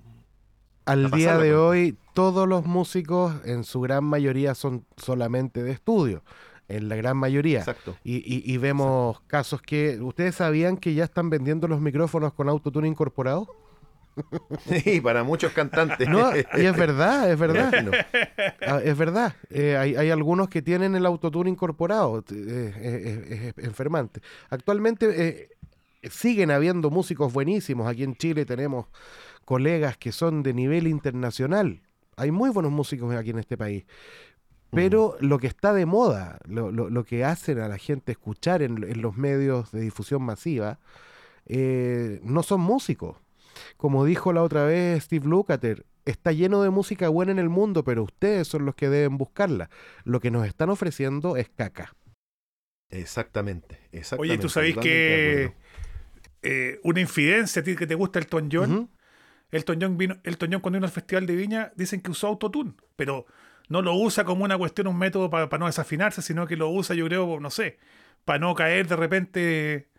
al 0.85 1.05
a 1.05 1.09
día 1.15 1.37
de 1.37 1.55
hoy 1.55 1.97
todos 2.13 2.45
los 2.47 2.65
músicos 2.65 3.33
en 3.45 3.63
su 3.63 3.79
gran 3.81 4.03
mayoría 4.03 4.53
son 4.55 4.85
solamente 4.97 5.63
de 5.63 5.71
estudio 5.71 6.23
en 6.67 6.89
la 6.89 6.95
gran 6.97 7.15
mayoría 7.15 7.59
Exacto. 7.59 7.95
y, 8.03 8.17
y- 8.17 8.43
y 8.45 8.57
vemos 8.57 9.21
casos 9.27 9.61
que 9.61 9.99
ustedes 10.01 10.35
sabían 10.35 10.75
que 10.75 10.93
ya 10.93 11.05
están 11.05 11.29
vendiendo 11.29 11.67
los 11.69 11.79
micrófonos 11.79 12.33
con 12.33 12.49
autotune 12.49 12.87
incorporado 12.89 13.47
Sí, 14.83 15.01
para 15.01 15.23
muchos 15.23 15.51
cantantes. 15.53 16.07
No, 16.07 16.31
y 16.35 16.65
es 16.65 16.77
verdad, 16.77 17.31
es 17.31 17.39
verdad. 17.39 17.71
Ah, 18.65 18.79
es 18.83 18.97
verdad. 18.97 19.35
Eh, 19.49 19.75
hay, 19.77 19.95
hay 19.95 20.09
algunos 20.11 20.49
que 20.49 20.61
tienen 20.61 20.95
el 20.95 21.05
autotune 21.05 21.49
incorporado. 21.49 22.19
eh, 22.19 22.73
eh, 22.75 23.53
es 23.57 23.65
enfermante. 23.65 24.21
Actualmente 24.49 25.49
siguen 26.03 26.51
habiendo 26.51 26.89
músicos 26.89 27.33
buenísimos. 27.33 27.87
Aquí 27.87 28.03
en 28.03 28.15
Chile 28.15 28.45
tenemos 28.45 28.87
colegas 29.45 29.97
que 29.97 30.11
son 30.11 30.43
de 30.43 30.53
nivel 30.53 30.87
internacional. 30.87 31.81
Hay 32.15 32.31
muy 32.31 32.49
buenos 32.51 32.71
músicos 32.71 33.13
aquí 33.15 33.31
en 33.31 33.39
este 33.39 33.57
país. 33.57 33.85
Pero 34.69 35.15
lo 35.19 35.37
que 35.37 35.47
está 35.47 35.71
de 35.73 35.85
moda, 35.85 36.39
lo, 36.45 36.71
lo- 36.71 36.89
lo 36.89 37.03
que 37.03 37.23
hacen 37.23 37.59
a 37.59 37.67
la 37.67 37.77
gente 37.77 38.11
escuchar 38.11 38.63
en, 38.63 38.83
en 38.83 39.01
los 39.03 39.15
medios 39.17 39.71
de 39.71 39.81
difusión 39.81 40.23
masiva, 40.23 40.79
eh, 41.45 42.19
no 42.23 42.41
son 42.43 42.61
músicos. 42.61 43.17
Como 43.83 44.05
dijo 44.05 44.31
la 44.31 44.43
otra 44.43 44.63
vez 44.63 45.03
Steve 45.03 45.27
Lukather, 45.27 45.85
está 46.05 46.31
lleno 46.31 46.63
de 46.63 46.69
música 46.69 47.09
buena 47.09 47.33
en 47.33 47.37
el 47.37 47.49
mundo, 47.49 47.83
pero 47.83 48.03
ustedes 48.03 48.47
son 48.47 48.65
los 48.65 48.75
que 48.75 48.87
deben 48.87 49.17
buscarla. 49.17 49.69
Lo 50.05 50.21
que 50.21 50.31
nos 50.31 50.47
están 50.47 50.69
ofreciendo 50.69 51.35
es 51.35 51.49
caca. 51.49 51.93
Exactamente, 52.89 53.81
exactamente. 53.91 54.35
Oye, 54.35 54.37
¿tú 54.37 54.57
de 54.57 54.73
que 54.81 55.53
eh, 56.43 56.79
una 56.85 57.01
infidencia 57.01 57.61
a 57.61 57.65
ti 57.65 57.75
que 57.75 57.85
te 57.85 57.95
gusta 57.95 58.19
el 58.19 58.27
John? 58.49 58.89
Elton 59.51 59.79
John 59.81 59.97
vino, 59.97 60.17
Elton 60.23 60.53
John 60.53 60.61
cuando 60.61 60.77
vino 60.77 60.85
al 60.85 60.93
Festival 60.93 61.25
de 61.25 61.35
Viña 61.35 61.73
dicen 61.75 61.99
que 61.99 62.11
usó 62.11 62.27
autotune, 62.27 62.75
pero 62.95 63.25
no 63.67 63.81
lo 63.81 63.95
usa 63.95 64.23
como 64.23 64.45
una 64.45 64.57
cuestión, 64.57 64.87
un 64.87 64.97
método 64.97 65.29
para 65.29 65.57
no 65.57 65.65
desafinarse, 65.65 66.21
sino 66.21 66.47
que 66.47 66.55
lo 66.55 66.69
usa, 66.69 66.95
yo 66.95 67.05
creo, 67.07 67.37
no 67.41 67.49
sé, 67.49 67.79
para 68.23 68.39
no 68.39 68.55
caer 68.55 68.87
de 68.87 68.95
repente. 68.95 69.89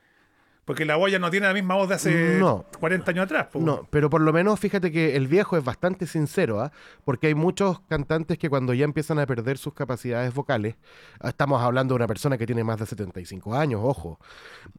Porque 0.65 0.85
la 0.87 0.97
boya 0.97 1.19
no 1.19 1.31
tiene 1.31 1.47
la 1.47 1.53
misma 1.53 1.75
voz 1.75 1.89
de 1.91 1.95
hace 1.97 2.39
No. 2.39 2.65
40 2.81 3.11
años 3.11 3.25
atrás. 3.25 3.49
po. 3.53 3.61
No, 3.61 3.87
pero 3.91 4.09
por 4.09 4.21
lo 4.23 4.33
menos 4.33 4.59
fíjate 4.59 4.91
que 4.91 5.15
el 5.17 5.29
viejo 5.29 5.57
es 5.59 5.65
bastante 5.65 6.07
sincero, 6.07 6.61
¿ah? 6.63 6.73
porque 7.05 7.27
hay 7.27 7.35
muchos 7.35 7.81
cantantes 7.89 8.39
que 8.39 8.49
cuando 8.49 8.73
ya 8.73 8.85
empiezan 8.85 9.19
a 9.19 9.27
perder 9.27 9.59
sus 9.59 9.75
capacidades 9.75 10.33
vocales, 10.33 10.77
ah, 11.21 11.29
estamos 11.29 11.61
hablando 11.63 11.93
de 11.93 11.97
una 11.97 12.07
persona 12.07 12.39
que 12.39 12.47
tiene 12.47 12.65
más 12.65 12.79
de 12.79 12.87
75 12.87 13.55
años, 13.55 13.81
ojo, 13.85 14.19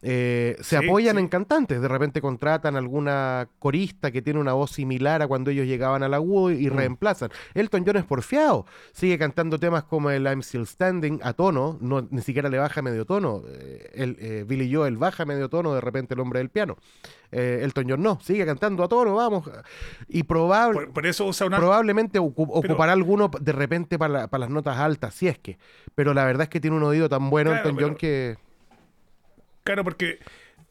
eh, 0.02 0.56
se 0.62 0.80
Sí, 0.80 0.86
apoyan 0.88 1.16
sí. 1.16 1.22
en 1.22 1.28
cantantes, 1.28 1.82
de 1.82 1.88
repente 1.88 2.22
contratan 2.22 2.76
alguna 2.76 3.48
corista 3.60 4.10
que 4.12 4.22
tiene 4.22 4.40
una 4.40 4.54
voz 4.54 4.72
similar 4.72 5.22
a 5.22 5.28
cuando 5.28 5.52
ellos 5.52 5.68
llegaban 5.68 6.04
al 6.04 6.14
agudo 6.14 6.52
y 6.52 6.68
reemplazan. 6.70 7.30
Elton 7.54 7.84
John 7.86 7.98
es 7.98 8.04
porfiado, 8.06 8.66
sigue 8.92 9.18
cantando 9.18 9.60
temas 9.60 9.84
como 9.84 10.10
el 10.10 10.24
I'm 10.26 10.42
Still 10.42 10.66
Standing 10.66 11.20
a 11.24 11.34
tono, 11.34 11.78
no, 11.82 12.08
ni 12.10 12.22
siquiera 12.22 12.50
le 12.50 12.58
baja 12.58 12.82
medio 12.82 13.06
tono, 13.06 13.44
eh, 13.48 13.92
el, 13.94 14.18
eh, 14.20 14.44
Billy 14.48 14.74
Joel 14.74 14.98
baja 14.98 15.26
medio 15.26 15.50
tono, 15.50 15.75
de 15.76 15.82
repente 15.82 16.14
el 16.14 16.20
hombre 16.20 16.40
del 16.40 16.50
piano. 16.50 16.78
Eh, 17.32 17.60
Elton 17.64 17.86
John 17.90 18.02
no, 18.04 18.20
sigue 18.22 18.46
cantando 18.46 18.84
a 18.84 18.88
tono, 18.88 19.16
vamos. 19.16 19.50
Y 20.08 20.24
probable, 20.24 20.82
Por, 20.86 20.94
por 20.94 21.06
eso 21.08 21.26
usa 21.26 21.48
una. 21.48 21.58
probablemente 21.58 22.14
Pero- 22.20 22.26
ocupará 22.36 22.94
alguno 22.94 23.30
de 23.40 23.52
repente 23.52 23.98
para, 24.00 24.14
la- 24.14 24.28
para 24.28 24.42
las 24.42 24.50
notas 24.50 24.78
altas, 24.78 25.14
si 25.14 25.28
es 25.28 25.38
que. 25.38 25.58
Pero 25.96 26.14
la 26.14 26.26
verdad 26.26 26.44
es 26.44 26.50
que 26.50 26.60
tiene 26.60 26.76
un 26.78 26.84
oído 26.84 27.08
tan 27.10 27.30
bueno 27.30 27.52
Claro, 27.52 27.70
Elton 27.70 27.84
John 27.84 27.96
que... 27.96 28.38
Claro, 29.64 29.84
porque 29.84 30.20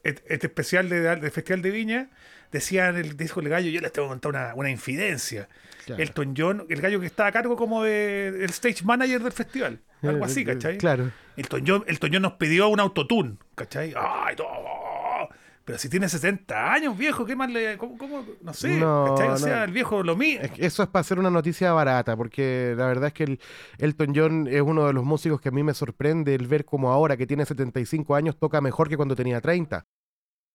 este 0.03 0.47
especial 0.47 0.87
de, 0.89 1.01
del 1.01 1.31
Festival 1.31 1.61
de 1.61 1.71
Viña 1.71 2.09
decían 2.51 2.95
el 2.95 3.17
disco 3.17 3.41
del 3.41 3.49
gallo, 3.49 3.69
yo 3.69 3.81
les 3.81 3.91
tengo 3.91 4.07
que 4.07 4.11
contar 4.13 4.29
una, 4.31 4.53
una 4.55 4.69
infidencia. 4.69 5.49
Claro. 5.85 6.01
Elton 6.01 6.33
John, 6.37 6.65
el 6.69 6.81
gallo 6.81 6.99
que 6.99 7.05
está 7.05 7.27
a 7.27 7.31
cargo 7.31 7.55
como 7.55 7.83
de, 7.83 8.27
el 8.29 8.49
stage 8.51 8.83
manager 8.83 9.21
del 9.21 9.31
festival. 9.33 9.79
Algo 10.01 10.23
así, 10.25 10.41
Eh, 10.41 10.45
¿cachai? 10.45 10.77
Claro. 10.77 11.11
Elton 11.35 11.63
John, 11.67 11.83
Elton 11.87 12.09
John 12.13 12.21
nos 12.21 12.33
pidió 12.33 12.69
un 12.69 12.79
autotune, 12.79 13.37
¿cachai? 13.55 13.93
¡Ay, 13.97 14.35
no! 14.37 14.45
Pero 15.65 15.79
si 15.79 15.89
tiene 15.89 16.07
60 16.07 16.71
años, 16.73 16.95
viejo, 16.95 17.25
¿qué 17.25 17.35
más 17.35 17.49
le.? 17.51 17.75
¿Cómo? 17.77 17.97
cómo? 17.97 18.23
No 18.41 18.53
sé, 18.53 18.77
No, 18.77 19.05
¿cachai? 19.09 19.27
O 19.29 19.31
no. 19.31 19.37
sea, 19.39 19.63
el 19.63 19.71
viejo 19.71 20.03
lo 20.03 20.15
mío. 20.15 20.39
Es 20.41 20.51
que 20.51 20.63
Eso 20.65 20.83
es 20.83 20.89
para 20.89 21.01
hacer 21.01 21.17
una 21.17 21.31
noticia 21.31 21.73
barata, 21.73 22.15
porque 22.15 22.75
la 22.77 22.85
verdad 22.85 23.07
es 23.07 23.13
que 23.13 23.23
el 23.23 23.39
Elton 23.79 24.13
John 24.15 24.47
es 24.47 24.61
uno 24.61 24.85
de 24.85 24.93
los 24.93 25.03
músicos 25.03 25.41
que 25.41 25.49
a 25.49 25.51
mí 25.51 25.63
me 25.63 25.73
sorprende 25.73 26.35
el 26.35 26.47
ver 26.47 26.65
como 26.65 26.91
ahora 26.91 27.17
que 27.17 27.25
tiene 27.25 27.45
75 27.45 28.13
años 28.15 28.37
toca 28.37 28.61
mejor 28.61 28.89
que 28.89 28.95
cuando 28.95 29.15
tenía 29.15 29.41
30. 29.41 29.85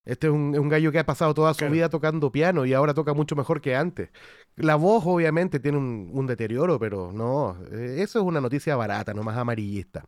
Este 0.04 0.28
es 0.28 0.32
un, 0.32 0.52
gallo 0.68 0.92
que 0.92 0.98
ha 1.00 1.04
pasado 1.04 1.34
toda 1.34 1.52
su 1.54 1.58
Claro. 1.58 1.72
vida 1.74 1.88
tocando 1.90 2.32
piano 2.32 2.64
y 2.64 2.72
ahora 2.72 2.94
toca 2.94 3.12
mucho 3.12 3.34
mejor 3.36 3.60
que 3.60 3.74
antes. 3.76 4.10
La 4.56 4.76
voz 4.76 5.02
obviamente 5.06 5.58
tiene 5.60 5.76
un, 5.76 6.08
un 6.12 6.26
deterioro, 6.26 6.78
pero 6.78 7.12
no, 7.12 7.58
eh, 7.72 7.96
eso 7.98 8.20
es 8.20 8.24
una 8.24 8.40
noticia 8.40 8.76
barata, 8.76 9.12
nomás 9.12 9.36
amarillista. 9.36 10.04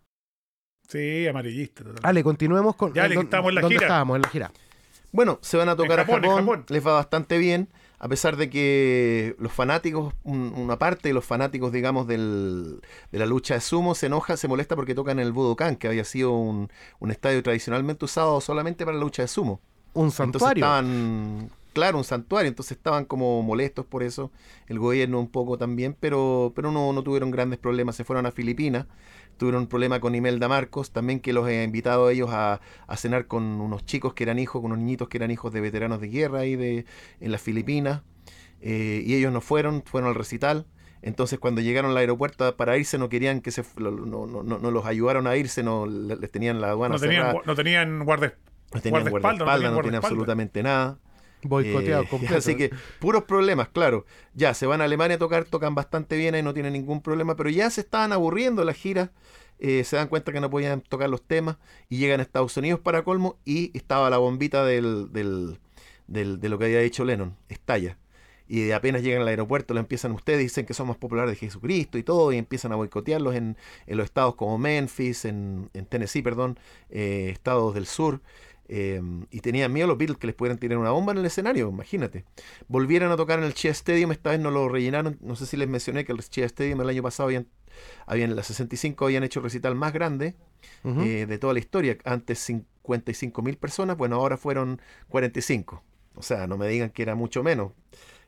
Sí, 0.88 1.26
amarillista. 1.26 1.78
totalmente. 1.82 2.08
Ale, 2.08 2.22
continuemos 2.24 2.76
con... 2.76 2.92
Ya, 2.94 3.06
eh, 3.06 3.10
le 3.10 3.14
¿dó- 3.16 3.22
estamos 3.22 3.48
en 3.50 3.54
la 3.56 3.60
¿Dónde 3.62 3.74
gira. 3.76 3.86
estábamos? 3.86 4.16
En 4.16 4.22
la 4.22 4.28
gira. 4.28 4.50
Bueno, 5.12 5.38
se 5.42 5.56
van 5.58 5.68
a 5.68 5.76
tocar 5.76 5.98
Japón, 5.98 6.24
a 6.24 6.30
Japón, 6.30 6.30
Japón. 6.30 6.66
les 6.68 6.86
va 6.86 6.94
bastante 6.94 7.36
bien, 7.38 7.68
a 7.98 8.08
pesar 8.08 8.36
de 8.36 8.48
que 8.50 9.36
los 9.38 9.52
fanáticos, 9.52 10.14
un- 10.24 10.54
una 10.56 10.78
parte 10.78 11.08
de 11.08 11.14
los 11.14 11.24
fanáticos, 11.24 11.70
digamos, 11.72 12.06
del- 12.06 12.80
de 13.12 13.18
la 13.18 13.26
lucha 13.26 13.54
de 13.54 13.60
sumo 13.60 13.94
se 13.94 14.06
enoja, 14.06 14.36
se 14.36 14.48
molesta 14.48 14.74
porque 14.74 14.94
tocan 14.94 15.18
en 15.18 15.26
el 15.26 15.32
Budokan, 15.32 15.76
que 15.76 15.86
había 15.88 16.04
sido 16.04 16.32
un, 16.32 16.70
un 16.98 17.10
estadio 17.10 17.42
tradicionalmente 17.42 18.04
usado 18.06 18.40
solamente 18.40 18.84
para 18.86 18.96
la 18.96 19.04
lucha 19.04 19.22
de 19.22 19.28
sumo. 19.28 19.60
Un 19.94 20.10
Entonces 20.20 20.48
santuario. 20.48 20.64
estaban, 20.64 21.50
claro, 21.74 21.98
un 21.98 22.04
santuario, 22.04 22.48
entonces 22.48 22.76
estaban 22.78 23.04
como 23.04 23.42
molestos 23.42 23.86
por 23.86 24.02
eso, 24.02 24.30
el 24.68 24.78
gobierno 24.78 25.20
un 25.20 25.28
poco 25.30 25.58
también, 25.58 25.96
pero, 25.98 26.52
pero 26.56 26.72
no, 26.72 26.92
no 26.92 27.02
tuvieron 27.02 27.30
grandes 27.30 27.58
problemas, 27.58 27.96
se 27.96 28.04
fueron 28.04 28.26
a 28.26 28.32
Filipinas, 28.32 28.86
tuvieron 29.36 29.62
un 29.62 29.66
problema 29.68 30.00
con 30.00 30.14
Imelda 30.14 30.48
Marcos, 30.48 30.92
también 30.92 31.20
que 31.20 31.32
los 31.32 31.48
he 31.48 31.64
invitado 31.64 32.06
a 32.06 32.12
ellos 32.12 32.30
a, 32.32 32.60
a 32.86 32.96
cenar 32.96 33.26
con 33.26 33.42
unos 33.44 33.84
chicos 33.84 34.14
que 34.14 34.24
eran 34.24 34.38
hijos, 34.38 34.60
con 34.62 34.72
unos 34.72 34.78
niñitos 34.78 35.08
que 35.08 35.18
eran 35.18 35.30
hijos 35.30 35.52
de 35.52 35.60
veteranos 35.60 36.00
de 36.00 36.08
guerra 36.08 36.40
ahí 36.40 36.56
de, 36.56 36.84
en 37.20 37.32
las 37.32 37.40
Filipinas, 37.40 38.02
eh, 38.60 39.02
y 39.04 39.14
ellos 39.14 39.32
no 39.32 39.40
fueron, 39.40 39.82
fueron 39.84 40.08
al 40.10 40.14
recital. 40.14 40.66
Entonces 41.02 41.40
cuando 41.40 41.60
llegaron 41.60 41.90
al 41.90 41.96
aeropuerto 41.96 42.56
para 42.56 42.76
irse 42.78 42.96
no 42.96 43.08
querían 43.08 43.40
que 43.40 43.50
se 43.50 43.64
no, 43.76 43.90
no, 43.90 44.26
no, 44.26 44.58
no 44.58 44.70
los 44.70 44.86
ayudaron 44.86 45.26
a 45.26 45.36
irse, 45.36 45.64
no 45.64 45.86
le- 45.86 46.14
les 46.16 46.30
tenían 46.30 46.60
la 46.60 46.68
aduana 46.70 46.94
No 46.94 47.00
tenían, 47.00 47.22
cerrada, 47.22 47.42
no 47.44 47.54
tenían 47.56 48.04
guarda, 48.04 48.34
no 48.72 48.80
tenían 48.80 49.02
guardaespaldas, 49.02 49.10
guardaespaldas, 49.10 49.48
no 49.48 49.54
tenían 49.54 49.74
guardaespaldas. 49.74 50.04
absolutamente 50.04 50.62
nada. 50.62 50.98
Boicoteado 51.42 52.02
Eh, 52.04 52.06
completo. 52.10 52.36
Así 52.36 52.54
que 52.56 52.70
puros 53.00 53.24
problemas, 53.24 53.68
claro. 53.68 54.06
Ya 54.34 54.54
se 54.54 54.66
van 54.66 54.80
a 54.80 54.84
Alemania 54.84 55.16
a 55.16 55.18
tocar, 55.18 55.44
tocan 55.44 55.74
bastante 55.74 56.16
bien 56.16 56.34
y 56.34 56.42
no 56.42 56.54
tienen 56.54 56.72
ningún 56.74 57.02
problema, 57.02 57.36
pero 57.36 57.50
ya 57.50 57.70
se 57.70 57.80
estaban 57.82 58.12
aburriendo 58.12 58.64
las 58.64 58.76
giras. 58.76 59.10
eh, 59.64 59.84
se 59.84 59.94
dan 59.96 60.08
cuenta 60.08 60.32
que 60.32 60.40
no 60.40 60.50
podían 60.50 60.80
tocar 60.80 61.08
los 61.08 61.22
temas 61.22 61.56
y 61.88 61.98
llegan 61.98 62.18
a 62.18 62.24
Estados 62.24 62.56
Unidos 62.56 62.80
para 62.80 63.04
colmo 63.04 63.36
y 63.44 63.70
estaba 63.78 64.10
la 64.10 64.18
bombita 64.18 64.64
del, 64.64 65.12
del- 65.12 65.58
del- 66.08 66.40
de 66.40 66.48
lo 66.48 66.58
que 66.58 66.64
había 66.64 66.80
dicho 66.80 67.04
Lennon, 67.04 67.36
estalla. 67.48 67.96
Y 68.48 68.72
apenas 68.72 69.02
llegan 69.02 69.22
al 69.22 69.28
aeropuerto, 69.28 69.72
lo 69.72 69.78
empiezan 69.80 70.12
ustedes, 70.12 70.40
dicen 70.40 70.66
que 70.66 70.74
son 70.74 70.88
más 70.88 70.96
populares 70.96 71.30
de 71.30 71.36
Jesucristo 71.36 71.96
y 71.96 72.02
todo, 72.02 72.32
y 72.32 72.38
empiezan 72.38 72.72
a 72.72 72.76
boicotearlos 72.76 73.34
en, 73.36 73.56
en 73.86 73.96
los 73.96 74.04
estados 74.06 74.34
como 74.34 74.58
Memphis, 74.58 75.24
en, 75.24 75.70
en 75.74 75.86
Tennessee, 75.86 76.22
perdón, 76.22 76.58
eh, 76.90 77.30
estados 77.32 77.72
del 77.74 77.86
sur. 77.86 78.20
Eh, 78.68 79.02
y 79.30 79.40
tenían 79.40 79.72
miedo 79.72 79.88
los 79.88 79.98
Beatles 79.98 80.18
que 80.18 80.26
les 80.26 80.36
pudieran 80.36 80.58
tirar 80.58 80.78
una 80.78 80.90
bomba 80.90 81.12
en 81.12 81.18
el 81.18 81.26
escenario, 81.26 81.68
imagínate. 81.68 82.24
Volvieron 82.68 83.10
a 83.12 83.16
tocar 83.16 83.38
en 83.38 83.44
el 83.44 83.54
Chia 83.54 83.70
Stadium, 83.72 84.12
esta 84.12 84.30
vez 84.30 84.40
no 84.40 84.50
lo 84.50 84.68
rellenaron. 84.68 85.18
No 85.20 85.36
sé 85.36 85.46
si 85.46 85.56
les 85.56 85.68
mencioné 85.68 86.04
que 86.04 86.12
el 86.12 86.18
Chia 86.20 86.46
Stadium 86.46 86.80
el 86.80 86.88
año 86.88 87.02
pasado 87.02 87.28
habían, 87.28 87.48
habían 88.06 88.30
en 88.30 88.36
la 88.36 88.42
65 88.42 89.04
habían 89.04 89.24
hecho 89.24 89.40
el 89.40 89.44
recital 89.44 89.74
más 89.74 89.92
grande 89.92 90.36
eh, 90.84 91.26
de 91.26 91.38
toda 91.38 91.52
la 91.52 91.58
historia. 91.58 91.98
Antes 92.04 92.38
55 92.38 93.42
mil 93.42 93.56
personas, 93.56 93.96
bueno, 93.96 94.16
ahora 94.16 94.36
fueron 94.36 94.80
45. 95.08 95.82
O 96.14 96.22
sea, 96.22 96.46
no 96.46 96.56
me 96.56 96.68
digan 96.68 96.90
que 96.90 97.02
era 97.02 97.14
mucho 97.14 97.42
menos. 97.42 97.72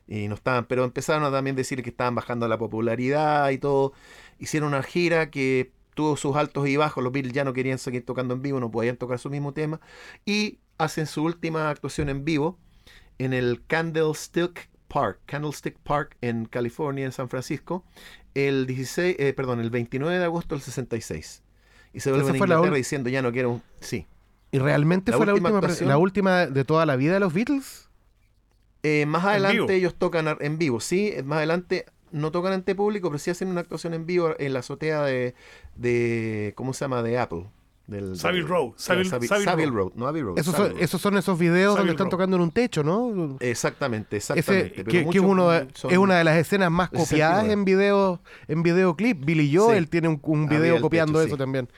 Y 0.06 0.28
no 0.28 0.34
estaban, 0.34 0.66
pero 0.66 0.84
empezaron 0.84 1.24
a 1.24 1.30
también 1.30 1.56
decir 1.56 1.82
que 1.82 1.90
estaban 1.90 2.14
bajando 2.14 2.46
la 2.48 2.58
popularidad 2.58 3.48
y 3.50 3.58
todo. 3.58 3.92
Hicieron 4.38 4.68
una 4.68 4.82
gira 4.82 5.30
que 5.30 5.72
tuvo 5.94 6.16
sus 6.16 6.36
altos 6.36 6.68
y 6.68 6.76
bajos. 6.76 7.02
Los 7.02 7.12
Beatles 7.12 7.32
ya 7.32 7.44
no 7.44 7.52
querían 7.52 7.78
seguir 7.78 8.04
tocando 8.04 8.34
en 8.34 8.42
vivo, 8.42 8.60
no 8.60 8.70
podían 8.70 8.96
tocar 8.96 9.18
su 9.18 9.30
mismo 9.30 9.52
tema. 9.52 9.80
Y 10.24 10.58
hacen 10.78 11.06
su 11.06 11.22
última 11.22 11.70
actuación 11.70 12.08
en 12.08 12.24
vivo 12.24 12.58
en 13.18 13.32
el 13.32 13.62
Candlestick 13.66 14.68
Park, 14.88 15.20
Candlestick 15.26 15.78
Park 15.78 16.16
en 16.20 16.46
California, 16.46 17.04
en 17.04 17.12
San 17.12 17.28
Francisco, 17.28 17.84
el 18.34 18.66
16, 18.66 19.16
eh, 19.18 19.32
perdón, 19.32 19.60
el 19.60 19.70
29 19.70 20.18
de 20.18 20.24
agosto 20.24 20.54
del 20.54 20.62
66. 20.62 21.42
Y 21.92 22.00
se 22.00 22.10
vuelven 22.10 22.28
a 22.28 22.32
la 22.32 22.38
Inglaterra 22.38 22.76
diciendo 22.76 23.08
ya 23.08 23.22
no 23.22 23.32
quiero, 23.32 23.52
un-". 23.52 23.62
sí. 23.80 24.06
¿Y 24.50 24.58
realmente 24.60 25.10
la 25.10 25.16
fue 25.16 25.26
la 25.26 25.34
última 25.34 25.60
la 25.80 25.98
última 25.98 26.46
de 26.46 26.64
toda 26.64 26.86
la 26.86 26.94
vida 26.94 27.14
de 27.14 27.20
los 27.20 27.34
Beatles? 27.34 27.88
Eh, 28.84 29.04
más 29.04 29.24
adelante 29.24 29.74
ellos 29.74 29.96
tocan 29.96 30.36
en 30.38 30.58
vivo, 30.58 30.78
sí, 30.78 31.08
eh, 31.08 31.24
más 31.24 31.38
adelante 31.38 31.86
no 32.14 32.30
tocan 32.30 32.52
ante 32.52 32.74
público, 32.74 33.08
pero 33.10 33.18
sí 33.18 33.30
hacen 33.30 33.48
una 33.48 33.60
actuación 33.60 33.92
en 33.94 34.06
vivo 34.06 34.34
en 34.38 34.52
la 34.52 34.60
azotea 34.60 35.02
de, 35.02 35.34
de 35.76 36.52
¿cómo 36.56 36.72
se 36.72 36.84
llama? 36.84 37.02
De 37.02 37.18
Apple. 37.18 37.46
Del, 37.86 38.16
Savile 38.16 38.46
Row, 38.46 38.72
Savile- 38.78 39.04
Savile, 39.10 39.28
Savile 39.28 39.44
Savile 39.44 39.66
Row. 39.70 39.76
Road, 39.90 39.92
no 39.96 40.06
Abbey 40.06 40.22
Road. 40.22 40.38
Esos 40.38 40.54
son, 40.56 40.72
esos 40.78 40.98
son 41.02 41.18
esos 41.18 41.38
videos 41.38 41.74
Savile 41.74 41.80
donde 41.90 41.92
están 41.92 42.08
tocando 42.08 42.36
en 42.36 42.42
un 42.42 42.50
techo, 42.50 42.82
¿no? 42.82 43.36
Exactamente, 43.40 44.16
Ese, 44.16 44.32
exactamente. 44.38 44.72
que, 44.72 44.84
pero 44.84 45.10
que 45.10 45.18
es, 45.18 45.22
uno 45.24 45.50
de- 45.50 45.68
son- 45.74 45.90
es 45.90 45.98
una 45.98 46.16
de 46.16 46.24
las 46.24 46.38
escenas 46.38 46.70
más 46.70 46.88
copiadas 46.88 47.46
en 47.46 47.66
video 47.66 48.20
en 48.48 48.62
videoclip. 48.62 49.22
Billy 49.26 49.54
Joel 49.54 49.84
Sí. 49.84 49.90
tiene 49.90 50.08
un, 50.22 50.48
video 50.48 50.80
copiando 50.80 51.18
techo, 51.18 51.26
eso 51.26 51.34
sí. 51.36 51.38
también. 51.38 51.68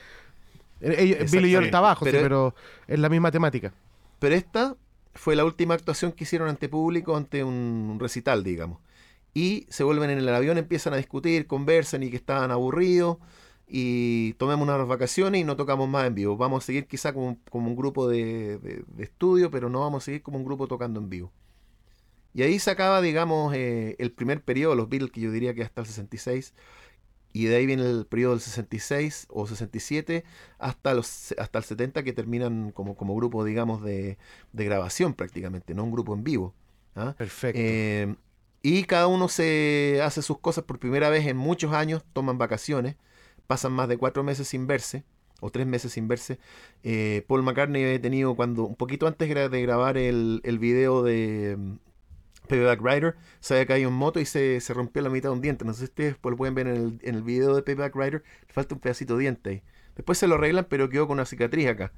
Eh, 0.80 0.94
ellos- 1.18 1.30
Billy 1.32 1.52
Joel 1.52 1.64
está 1.66 1.78
abajo, 1.78 2.04
sí, 2.04 2.12
pero 2.12 2.54
es 2.86 2.98
la 3.00 3.08
misma 3.08 3.32
temática. 3.32 3.72
Pero 4.20 4.34
esta 4.36 4.76
fue 5.14 5.34
la 5.34 5.44
última 5.44 5.74
actuación 5.74 6.12
que 6.12 6.22
hicieron 6.22 6.48
ante 6.48 6.68
público, 6.68 7.16
ante 7.16 7.42
un 7.42 7.96
recital, 7.98 8.44
digamos. 8.44 8.78
Y 9.36 9.66
se 9.70 9.84
vuelven 9.84 10.08
en 10.10 10.18
el 10.18 10.28
avión, 10.30 10.56
empiezan 10.58 10.94
a 10.94 10.96
discutir, 10.96 11.46
conversan 11.46 12.02
y 12.02 12.10
que 12.10 12.16
estaban 12.16 12.50
aburridos. 12.50 13.18
Y 13.68 14.32
tomemos 14.34 14.62
unas 14.68 14.86
vacaciones 14.88 15.40
y 15.40 15.44
no 15.44 15.56
tocamos 15.56 15.88
más 15.88 16.06
en 16.06 16.14
vivo. 16.14 16.36
Vamos 16.38 16.64
a 16.64 16.66
seguir 16.66 16.86
quizá 16.86 17.12
como, 17.12 17.38
como 17.50 17.68
un 17.68 17.76
grupo 17.76 18.08
de, 18.08 18.58
de- 18.58 18.84
de 18.86 19.04
estudio, 19.04 19.50
pero 19.50 19.68
no 19.68 19.80
vamos 19.80 20.04
a 20.04 20.06
seguir 20.06 20.22
como 20.22 20.38
un 20.38 20.44
grupo 20.44 20.68
tocando 20.68 21.00
en 21.00 21.10
vivo. 21.10 21.32
Y 22.34 22.42
ahí 22.42 22.58
se 22.58 22.70
acaba, 22.70 23.00
digamos, 23.00 23.54
eh, 23.54 23.96
el 23.98 24.12
primer 24.12 24.42
periodo 24.42 24.72
de 24.72 24.76
los 24.76 24.88
Beatles, 24.88 25.10
que 25.10 25.20
yo 25.22 25.30
diría 25.32 25.54
que 25.54 25.62
hasta 25.62 25.80
el 25.80 25.86
66. 25.86 26.54
Y 27.32 27.46
de 27.46 27.56
ahí 27.56 27.66
viene 27.66 27.84
el 27.88 28.06
periodo 28.06 28.32
del 28.32 28.40
66 28.40 29.26
o 29.30 29.46
67 29.46 30.24
hasta, 30.58 30.94
los, 30.94 31.34
hasta 31.38 31.58
el 31.58 31.64
70 31.64 32.02
que 32.04 32.12
terminan 32.14 32.72
como, 32.72 32.96
como 32.96 33.14
grupo, 33.16 33.44
digamos, 33.44 33.82
de, 33.82 34.18
de 34.52 34.64
grabación 34.64 35.14
prácticamente, 35.14 35.74
no 35.74 35.84
un 35.84 35.92
grupo 35.92 36.14
en 36.14 36.24
vivo. 36.24 36.54
¿ah? 36.94 37.14
Perfecto. 37.18 37.60
Eh, 37.60 38.16
y 38.68 38.82
cada 38.82 39.06
uno 39.06 39.28
se 39.28 40.00
hace 40.02 40.22
sus 40.22 40.40
cosas 40.40 40.64
por 40.64 40.80
primera 40.80 41.08
vez 41.08 41.24
en 41.28 41.36
muchos 41.36 41.72
años, 41.72 42.04
toman 42.12 42.36
vacaciones, 42.36 42.96
pasan 43.46 43.72
más 43.72 43.88
de 43.88 43.96
cuatro 43.96 44.24
meses 44.24 44.48
sin 44.48 44.66
verse, 44.66 45.04
o 45.38 45.50
tres 45.50 45.68
meses 45.68 45.92
sin 45.92 46.08
verse. 46.08 46.40
Eh, 46.82 47.24
Paul 47.28 47.44
McCartney 47.44 47.84
había 47.84 48.00
tenido 48.02 48.34
cuando, 48.34 48.64
un 48.64 48.74
poquito 48.74 49.06
antes 49.06 49.28
de 49.28 49.62
grabar 49.62 49.96
el, 49.96 50.40
el 50.42 50.58
video 50.58 51.04
de 51.04 51.54
mm, 51.56 51.76
Payback 52.48 52.80
Rider, 52.82 53.14
se 53.38 53.54
había 53.54 53.66
caído 53.66 53.88
en 53.88 53.94
moto 53.94 54.18
y 54.18 54.26
se, 54.26 54.60
se 54.60 54.74
rompió 54.74 55.00
la 55.00 55.10
mitad 55.10 55.28
de 55.28 55.34
un 55.36 55.42
diente. 55.42 55.64
No 55.64 55.72
sé 55.72 55.78
si 55.78 55.84
ustedes 55.84 56.14
después 56.14 56.32
lo 56.32 56.36
pueden 56.36 56.56
ver 56.56 56.66
en 56.66 56.76
el, 56.76 56.98
en 57.02 57.14
el 57.14 57.22
video 57.22 57.54
de 57.54 57.62
Payback 57.62 57.94
Rider, 57.94 58.24
le 58.48 58.52
falta 58.52 58.74
un 58.74 58.80
pedacito 58.80 59.16
de 59.16 59.20
diente 59.20 59.50
ahí. 59.50 59.62
Después 59.94 60.18
se 60.18 60.26
lo 60.26 60.34
arreglan, 60.34 60.66
pero 60.68 60.88
quedó 60.88 61.06
con 61.06 61.14
una 61.18 61.24
cicatriz 61.24 61.68
acá. 61.68 61.92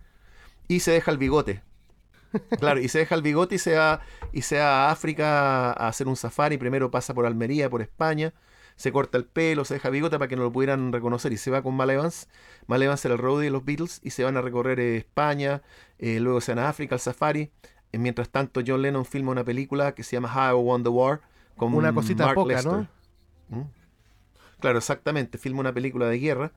Y 0.69 0.81
se 0.81 0.91
deja 0.91 1.11
el 1.13 1.17
bigote. 1.17 1.63
Claro, 2.59 2.81
y 2.81 2.89
se 2.89 2.99
deja 2.99 3.15
el 3.15 3.23
bigote 3.23 3.55
y 3.55 3.59
se 3.59 3.75
va, 3.75 4.01
y 4.33 4.43
se 4.43 4.59
va 4.59 4.89
a 4.89 4.91
África 4.91 5.73
a 5.73 5.89
hacer 5.89 6.09
un 6.09 6.17
safari. 6.17 6.59
Primero 6.59 6.91
pasa 6.91 7.15
por 7.15 7.27
Almería, 7.27 7.71
por 7.71 7.83
España. 7.83 8.35
Se 8.77 8.93
corta 8.93 9.19
el 9.19 9.25
pelo, 9.25 9.65
se 9.65 9.75
deja 9.75 9.91
bigote 9.91 10.19
para 10.19 10.29
que 10.29 10.37
no 10.37 10.43
lo 10.43 10.53
pudieran 10.53 10.93
reconocer. 10.93 11.33
Y 11.33 11.37
se 11.37 11.51
va 11.51 11.63
con 11.63 11.75
Mal 11.75 11.91
Evans. 11.91 12.29
Mal 12.69 12.81
Evans 12.83 13.05
era 13.05 13.15
el 13.15 13.21
roadie 13.21 13.47
de 13.47 13.51
los 13.51 13.65
Beatles. 13.65 14.01
Y 14.05 14.11
se 14.11 14.23
van 14.23 14.37
a 14.37 14.41
recorrer 14.41 14.79
eh, 14.79 14.97
España. 14.99 15.63
eh, 15.99 16.21
luego 16.21 16.41
se 16.41 16.55
van 16.55 16.65
a 16.65 16.69
África 16.69 16.95
al 16.95 17.01
safari. 17.01 17.51
Eh, 17.93 17.99
mientras 17.99 18.29
tanto, 18.29 18.61
John 18.65 18.83
Lennon 18.83 19.05
filma 19.05 19.33
una 19.33 19.43
película 19.43 19.97
que 19.97 20.05
se 20.05 20.15
llama 20.15 20.33
How 20.33 20.61
I 20.61 20.63
Won 20.63 20.83
the 20.85 20.91
War. 20.91 21.23
Con 21.57 21.75
Una 21.75 21.93
cosita 21.93 22.27
Mark 22.27 22.37
poca, 22.37 22.55
Lester. 22.55 22.73
¿no? 22.73 22.89
¿Mm? 23.49 23.63
Claro, 24.61 24.79
exactamente. 24.79 25.39
Filma 25.39 25.59
una 25.59 25.73
película 25.73 26.07
de 26.07 26.19
guerra. 26.21 26.53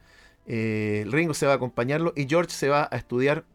Ringo 0.45 1.33
se 1.33 1.47
va 1.47 1.53
a 1.53 1.55
acompañarlo 1.55 2.13
y 2.15 2.27
George 2.27 2.51
se 2.51 2.69
va 2.69 2.87
a 2.91 2.97
estudiar 2.97 3.45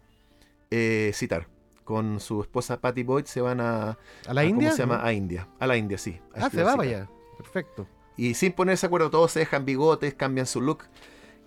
citar. 1.12 1.46
Con 1.86 2.18
su 2.18 2.40
esposa 2.42 2.80
Patty 2.80 3.04
Boyd 3.04 3.26
se 3.26 3.40
van 3.40 3.60
a, 3.60 3.96
¿A 4.26 4.34
la 4.34 4.40
a- 4.40 4.44
India? 4.44 4.70
¿Cómo 4.70 4.76
se 4.76 4.82
llama? 4.82 5.06
A 5.06 5.12
India. 5.12 5.48
A 5.60 5.68
la 5.68 5.76
India, 5.76 5.96
sí. 5.96 6.20
Ah, 6.34 6.50
se 6.50 6.64
va 6.64 6.72
para 6.76 6.82
allá. 6.82 7.10
Perfecto. 7.38 7.86
Y 8.16 8.34
sin 8.34 8.52
ponerse 8.52 8.86
acuerdo, 8.86 9.08
todos 9.08 9.30
se 9.30 9.38
dejan 9.38 9.64
bigotes, 9.64 10.12
cambian 10.14 10.46
su 10.46 10.60
look. 10.60 10.82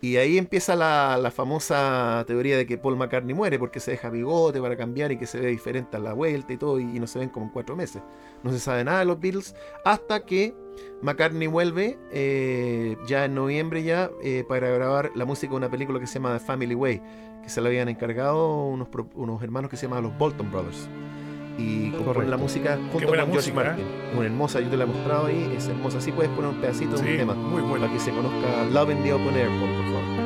Y 0.02 0.16
ahí 0.16 0.38
empieza 0.38 0.78
la, 0.78 1.18
la 1.18 1.30
famosa 1.30 2.24
teoría 2.26 2.56
de 2.56 2.66
que 2.66 2.78
Paul 2.78 2.96
McCartney 2.96 3.36
muere 3.36 3.60
porque 3.60 3.82
se 3.82 3.92
deja 3.92 4.10
bigote 4.10 4.62
para 4.62 4.78
cambiar 4.78 5.12
y 5.12 5.18
que 5.18 5.26
se 5.26 5.42
ve 5.42 5.48
diferente 5.48 5.98
a 5.98 6.00
la 6.00 6.14
vuelta 6.14 6.54
y 6.54 6.58
todo, 6.58 6.80
y, 6.80 6.86
no 6.86 7.06
se 7.06 7.20
ven 7.20 7.28
como 7.28 7.48
en 7.48 7.52
cuatro 7.52 7.76
meses. 7.76 8.02
No 8.42 8.54
se 8.54 8.60
sabe 8.60 8.86
nada 8.86 9.00
de 9.00 9.06
los 9.06 9.20
Beatles 9.20 9.54
hasta 9.84 10.26
que 10.26 10.56
McCartney 11.02 11.48
vuelve 11.48 12.00
eh, 12.14 12.96
ya 13.08 13.26
en 13.26 13.36
noviembre 13.36 13.84
ya 13.84 14.10
eh, 14.24 14.46
para 14.48 14.70
grabar 14.70 15.12
la 15.16 15.26
música 15.26 15.52
de 15.52 15.58
una 15.58 15.70
película 15.70 16.00
que 16.00 16.08
se 16.08 16.14
llama 16.14 16.38
The 16.40 16.46
Family 16.46 16.76
Way, 16.76 17.02
que 17.50 17.54
se 17.56 17.62
la 17.62 17.70
habían 17.70 17.90
encargado 17.90 18.66
unos, 18.68 18.90
unos 19.16 19.42
hermanos 19.42 19.72
que 19.72 19.76
se 19.78 19.88
llaman 19.88 20.04
los 20.04 20.16
Bolton 20.20 20.52
Brothers. 20.52 20.88
Y 21.58 21.90
componen 21.90 22.30
la 22.30 22.38
música 22.38 22.76
junto 22.92 23.08
con 23.08 23.16
George 23.18 23.34
música, 23.34 23.56
Martin. 23.56 23.86
Una 24.16 24.26
hermosa, 24.28 24.60
yo 24.62 24.70
te 24.70 24.78
la 24.78 24.84
he 24.84 24.88
mostrado 24.88 25.26
ahí, 25.26 25.52
es 25.58 25.68
hermosa. 25.68 25.98
Así 25.98 26.12
puedes 26.12 26.32
poner 26.32 26.52
un 26.52 26.62
pedacito 26.62 26.92
de 26.92 26.98
Sí, 27.00 27.10
un 27.10 27.18
tema 27.18 27.34
muy 27.34 27.62
bueno. 27.64 27.80
para 27.88 27.92
que 27.92 28.00
se 28.00 28.12
conozca 28.12 28.66
Love 28.72 28.92
in 28.92 29.04
the 29.04 29.14
Open 29.14 29.36
Air, 29.36 29.48
por 29.50 29.68
favor. 29.68 30.19